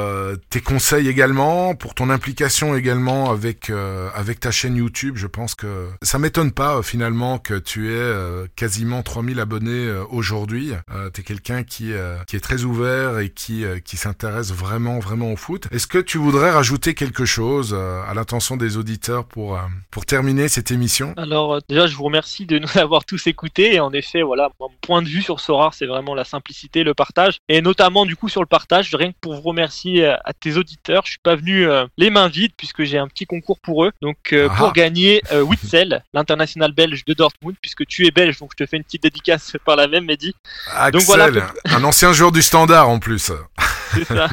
tes 0.50 0.62
conseils 0.62 1.08
également, 1.08 1.76
pour 1.76 1.94
ton 1.94 2.10
implication 2.10 2.76
également 2.76 3.32
avec 3.32 3.72
avec 4.14 4.40
ta 4.40 4.52
chaîne 4.52 4.76
YouTube. 4.76 5.16
Je 5.18 5.28
pense 5.28 5.56
que 5.56 5.88
ça 6.02 6.20
m'étonne 6.20 6.52
pas 6.52 6.82
finalement 6.82 7.38
que 7.38 7.54
tu 7.54 7.94
aies 7.94 8.48
quasiment 8.56 9.04
3000 9.04 9.40
abonnés 9.40 9.90
aujourd'hui. 10.10 10.74
tu 11.14 11.22
es 11.22 11.24
quelqu'un 11.24 11.64
qui 11.64 11.92
qui 12.28 12.36
est 12.36 12.40
très 12.40 12.64
ouvert 12.64 13.20
et 13.20 13.30
qui 13.30 13.64
qui 13.84 13.98
s'intéresse 13.98 14.52
vraiment 14.52 15.00
vraiment 15.00 15.32
au 15.32 15.36
foot. 15.36 15.68
Est-ce 15.72 15.88
que 15.88 16.00
tu 16.00 16.18
voudrais 16.18 16.52
rajouter 16.52 16.94
quelque 16.94 17.26
chose 17.26 17.74
euh, 17.74 18.04
à 18.08 18.14
l'intention 18.14 18.58
des 18.58 18.78
auditeurs 18.78 19.26
pour, 19.26 19.56
euh, 19.56 19.62
pour 19.92 20.06
terminer 20.06 20.48
cette 20.48 20.72
émission? 20.72 21.14
Alors 21.18 21.56
euh, 21.56 21.60
déjà, 21.70 21.88
je 21.88 21.96
vous 21.96 22.04
remercie 22.04 22.46
de 22.46 22.60
nous 22.60 22.68
avoir 22.76 23.06
tous 23.06 23.28
écoutés. 23.28 23.76
Et 23.76 23.80
en 23.80 23.92
effet, 23.94 24.22
voilà, 24.22 24.50
mon 24.60 24.70
point 24.82 25.02
de 25.02 25.08
vue 25.08 25.22
sur 25.22 25.40
Sorar, 25.40 25.74
c'est 25.74 25.86
vraiment 25.86 26.16
la 26.16 26.24
simplicité, 26.24 26.84
le 26.84 26.94
partage. 26.94 27.40
Et 27.50 27.62
notamment, 27.62 28.06
du 28.06 28.16
coup, 28.16 28.30
sur 28.30 28.42
le 28.42 28.48
partage, 28.48 28.94
rien 28.94 29.12
que 29.12 29.18
pour 29.20 29.36
vous 29.36 29.42
remercier 29.42 30.06
à 30.06 30.34
tes 30.40 30.58
auditeurs, 30.58 31.04
je 31.06 31.12
suis 31.12 31.20
pas 31.20 31.36
venu 31.36 31.68
les 31.98 32.10
mains 32.10 32.28
vides 32.28 32.54
puisque 32.58 32.84
j'ai 32.84 32.98
un 32.98 33.08
petit 33.08 33.26
concours 33.26 33.60
pour 33.60 33.86
eux. 33.86 33.92
Donc, 34.02 34.34
ah. 34.34 34.54
pour 34.58 34.74
gagner 34.74 35.22
Witzel, 35.32 36.04
l'international 36.14 36.72
belge 36.72 37.06
de 37.06 37.14
Dortmund, 37.14 37.56
puisque 37.62 37.86
tu 37.86 38.06
es 38.06 38.12
belge, 38.12 38.40
donc 38.40 38.52
je 38.58 38.64
te 38.64 38.70
fais 38.70 38.78
une 38.78 38.84
petite 38.84 39.04
dédicace 39.04 39.54
par 39.66 39.76
la 39.76 39.88
même, 39.88 40.06
Mehdi. 40.06 40.34
Axel, 40.72 40.92
donc 40.92 41.02
voilà. 41.04 41.54
un 41.66 41.84
ancien 41.84 42.14
joueur 42.14 42.32
du 42.32 42.42
standard 42.42 42.90
en 42.90 43.00
plus. 43.00 43.32
C'est 43.94 44.06
ça. 44.06 44.30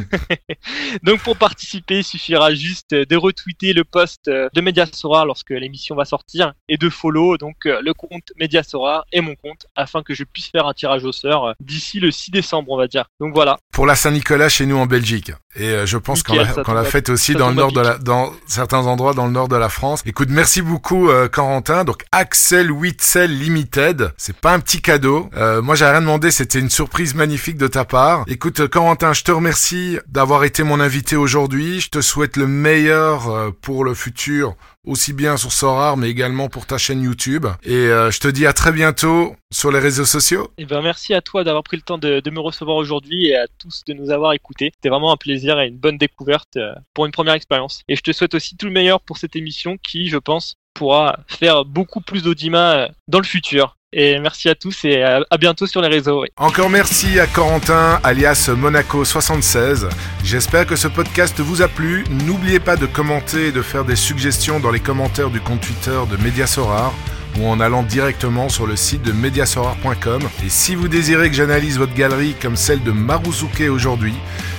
Donc 1.03 1.21
pour 1.23 1.37
participer, 1.37 1.99
il 1.99 2.05
suffira 2.05 2.55
juste 2.55 2.95
de 2.95 3.17
retweeter 3.17 3.73
le 3.73 3.85
post 3.85 4.27
de 4.27 4.61
Mediasora 4.61 5.25
lorsque 5.25 5.51
l'émission 5.51 5.95
va 5.95 6.05
sortir 6.05 6.53
et 6.69 6.77
de 6.77 6.89
follow 6.89 7.37
donc 7.37 7.67
euh, 7.67 7.81
le 7.83 7.95
compte 7.95 8.33
Mediasora 8.39 9.05
et 9.13 9.21
mon 9.21 9.35
compte 9.35 9.67
afin 9.77 10.03
que 10.03 10.15
je 10.15 10.25
puisse 10.25 10.49
faire 10.49 10.67
un 10.67 10.73
tirage 10.73 11.05
au 11.05 11.13
sort 11.13 11.49
euh, 11.49 11.53
d'ici 11.61 12.01
le 12.01 12.11
6 12.11 12.31
décembre, 12.31 12.71
on 12.71 12.77
va 12.77 12.87
dire. 12.87 13.05
Donc 13.21 13.35
voilà. 13.35 13.59
Pour 13.73 13.87
la 13.87 13.95
Saint-Nicolas 13.95 14.49
chez 14.49 14.67
nous 14.67 14.77
en 14.77 14.87
Belgique. 14.87 15.33
Et 15.55 15.69
euh, 15.69 15.87
je 15.87 15.99
pense 15.99 16.23
qu'on 16.23 16.35
l'a 16.37 16.85
fait 16.85 17.11
aussi 17.11 17.35
dans 17.35 17.51
le 17.51 17.55
nord 17.55 17.73
de 17.73 17.81
la, 17.81 17.99
dans 17.99 18.33
certains 18.47 18.87
endroits 18.87 19.13
dans 19.13 19.27
le 19.27 19.33
nord 19.33 19.49
de 19.49 19.57
la 19.57 19.69
France. 19.69 20.03
Écoute, 20.07 20.29
merci 20.31 20.63
beaucoup 20.63 21.11
Corentin. 21.31 21.85
Donc 21.85 22.05
Axel 22.13 22.71
Witzel 22.71 23.31
Limited, 23.31 24.13
c'est 24.17 24.37
pas 24.37 24.53
un 24.53 24.61
petit 24.61 24.81
cadeau. 24.81 25.29
moi 25.63 25.75
j'ai 25.75 25.85
rien 25.85 26.01
demandé, 26.01 26.31
c'était 26.31 26.59
une 26.59 26.71
surprise 26.71 27.15
magnifique 27.15 27.59
de 27.59 27.67
ta 27.67 27.85
part. 27.85 28.25
Écoute 28.29 28.67
Corentin, 28.69 29.13
je 29.13 29.23
te 29.23 29.31
remercie 29.31 29.42
Merci 29.43 29.99
d'avoir 30.07 30.45
été 30.45 30.63
mon 30.63 30.79
invité 30.79 31.17
aujourd'hui. 31.17 31.81
Je 31.81 31.89
te 31.89 32.01
souhaite 32.01 32.37
le 32.37 32.47
meilleur 32.47 33.29
euh, 33.29 33.51
pour 33.51 33.85
le 33.85 33.93
futur, 33.93 34.55
aussi 34.87 35.13
bien 35.13 35.37
sur 35.37 35.51
Sorar, 35.51 35.97
mais 35.97 36.09
également 36.09 36.49
pour 36.49 36.65
ta 36.65 36.79
chaîne 36.79 37.03
YouTube. 37.03 37.47
Et 37.65 37.75
euh, 37.75 38.13
je 38.13 38.21
te 38.21 38.29
dis 38.29 38.47
à 38.47 38.53
très 38.53 38.71
bientôt 38.71 39.35
sur 39.53 39.73
les 39.73 39.81
réseaux 39.81 40.05
sociaux. 40.05 40.45
Et 40.59 40.63
eh 40.63 40.65
ben 40.65 40.81
merci 40.81 41.13
à 41.13 41.21
toi 41.23 41.43
d'avoir 41.43 41.65
pris 41.65 41.77
le 41.77 41.83
temps 41.83 41.99
de, 41.99 42.23
me 42.31 42.39
recevoir 42.39 42.77
aujourd'hui 42.77 43.27
et 43.27 43.37
à 43.37 43.49
tous 43.59 43.83
de 43.85 43.95
nous 43.95 44.11
avoir 44.11 44.33
écoutés. 44.33 44.71
C'était 44.77 44.91
vraiment 44.91 45.13
un 45.13 45.17
plaisir 45.17 45.59
et 45.59 45.67
une 45.67 45.79
bonne 45.79 45.99
découverte 45.99 46.57
euh, 46.57 46.73
pour 46.95 47.07
une 47.07 47.13
première 47.13 47.35
expérience. 47.35 47.83
Et 47.89 47.97
je 47.97 48.03
te 48.03 48.13
souhaite 48.13 48.37
aussi 48.37 48.57
tout 48.57 48.67
le 48.67 48.73
meilleur 48.73 49.01
pour 49.01 49.19
cette 49.19 49.35
émission 49.35 49.77
qui, 49.77 50.09
je 50.09 50.19
pense, 50.19 50.55
pourra 50.73 51.19
faire 51.27 51.65
beaucoup 51.65 52.01
plus 52.01 52.23
d'audimat 52.23 52.91
dans 53.09 53.19
le 53.19 53.25
futur. 53.25 53.77
Et 53.93 54.19
merci 54.19 54.49
à 54.49 54.55
tous 54.55 54.85
et 54.85 55.03
à, 55.03 55.23
bientôt 55.39 55.67
sur 55.67 55.83
les 55.83 55.89
réseaux. 55.89 56.25
Encore 56.39 56.71
merci 56.71 57.21
à 57.21 57.27
Corentin, 57.27 58.01
alias 58.03 58.49
Monaco76. 58.49 59.89
J'espère 60.25 60.67
que 60.67 60.77
ce 60.77 60.89
podcast 60.89 61.39
vous 61.41 61.61
a 61.61 61.69
plu. 61.69 62.05
N'oubliez 62.25 62.59
pas 62.59 62.77
de 62.77 62.87
commenter 62.87 63.49
et 63.49 63.53
de 63.53 63.61
faire 63.61 63.85
des 63.85 63.97
suggestions 63.97 64.61
dans 64.61 64.71
les 64.71 64.81
commentaires 64.81 65.29
du 65.29 65.41
compte 65.41 65.61
Twitter 65.61 65.99
de 66.11 66.17
Mediasorar 66.17 66.95
ou 67.39 67.49
en 67.49 67.61
allant 67.61 67.83
directement 67.83 68.49
sur 68.49 68.67
le 68.67 68.77
site 68.77 69.03
de 69.03 69.13
mediasorar.com. 69.13 70.23
Et 70.45 70.49
si 70.49 70.75
vous 70.75 70.89
désirez 70.89 71.31
que 71.31 71.37
j'analyse 71.37 71.79
votre 71.79 71.95
galerie 71.95 72.35
comme 72.41 72.57
celle 72.57 72.83
de 72.83 72.93
Maruzuke 72.93 73.69
aujourd'hui, 73.71 74.15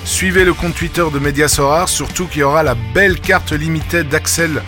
suivez 0.06 0.46
le 0.46 0.54
compte 0.54 0.76
Twitter 0.76 1.04
de 1.14 1.20
Mediasorar, 1.20 1.90
surtout 1.90 2.26
qu'il 2.26 2.42
y 2.42 2.44
aura 2.44 2.64
la 2.64 2.76
belle 2.94 3.20
carte 3.20 3.52
limitée 3.52 4.04
d'Axel 4.04 4.62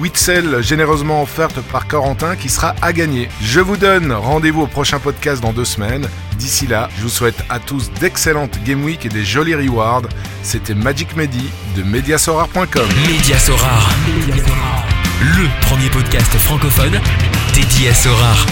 Witzel 0.00 0.62
généreusement 0.62 1.22
offerte 1.22 1.60
par 1.60 1.86
Corentin 1.86 2.36
qui 2.36 2.48
sera 2.48 2.74
à 2.82 2.92
gagner. 2.92 3.28
Je 3.40 3.60
vous 3.60 3.76
donne 3.76 4.12
rendez-vous 4.12 4.62
au 4.62 4.66
prochain 4.66 4.98
podcast 4.98 5.42
dans 5.42 5.52
deux 5.52 5.64
semaines. 5.64 6.08
D'ici 6.38 6.66
là, 6.66 6.88
je 6.98 7.02
vous 7.02 7.08
souhaite 7.08 7.42
à 7.48 7.58
tous 7.58 7.90
d'excellentes 8.00 8.58
Game 8.64 8.84
Week 8.84 9.04
et 9.06 9.08
des 9.08 9.24
jolis 9.24 9.54
rewards. 9.54 10.08
C'était 10.42 10.74
Magic 10.74 11.16
Medi 11.16 11.50
de 11.76 11.82
Mediasorar.com. 11.82 12.88
Mediasorar, 13.06 13.90
le 15.20 15.48
premier 15.62 15.88
podcast 15.88 16.36
francophone 16.36 17.00
dédié 17.54 17.88
à 17.88 17.94
Sorar. 17.94 18.46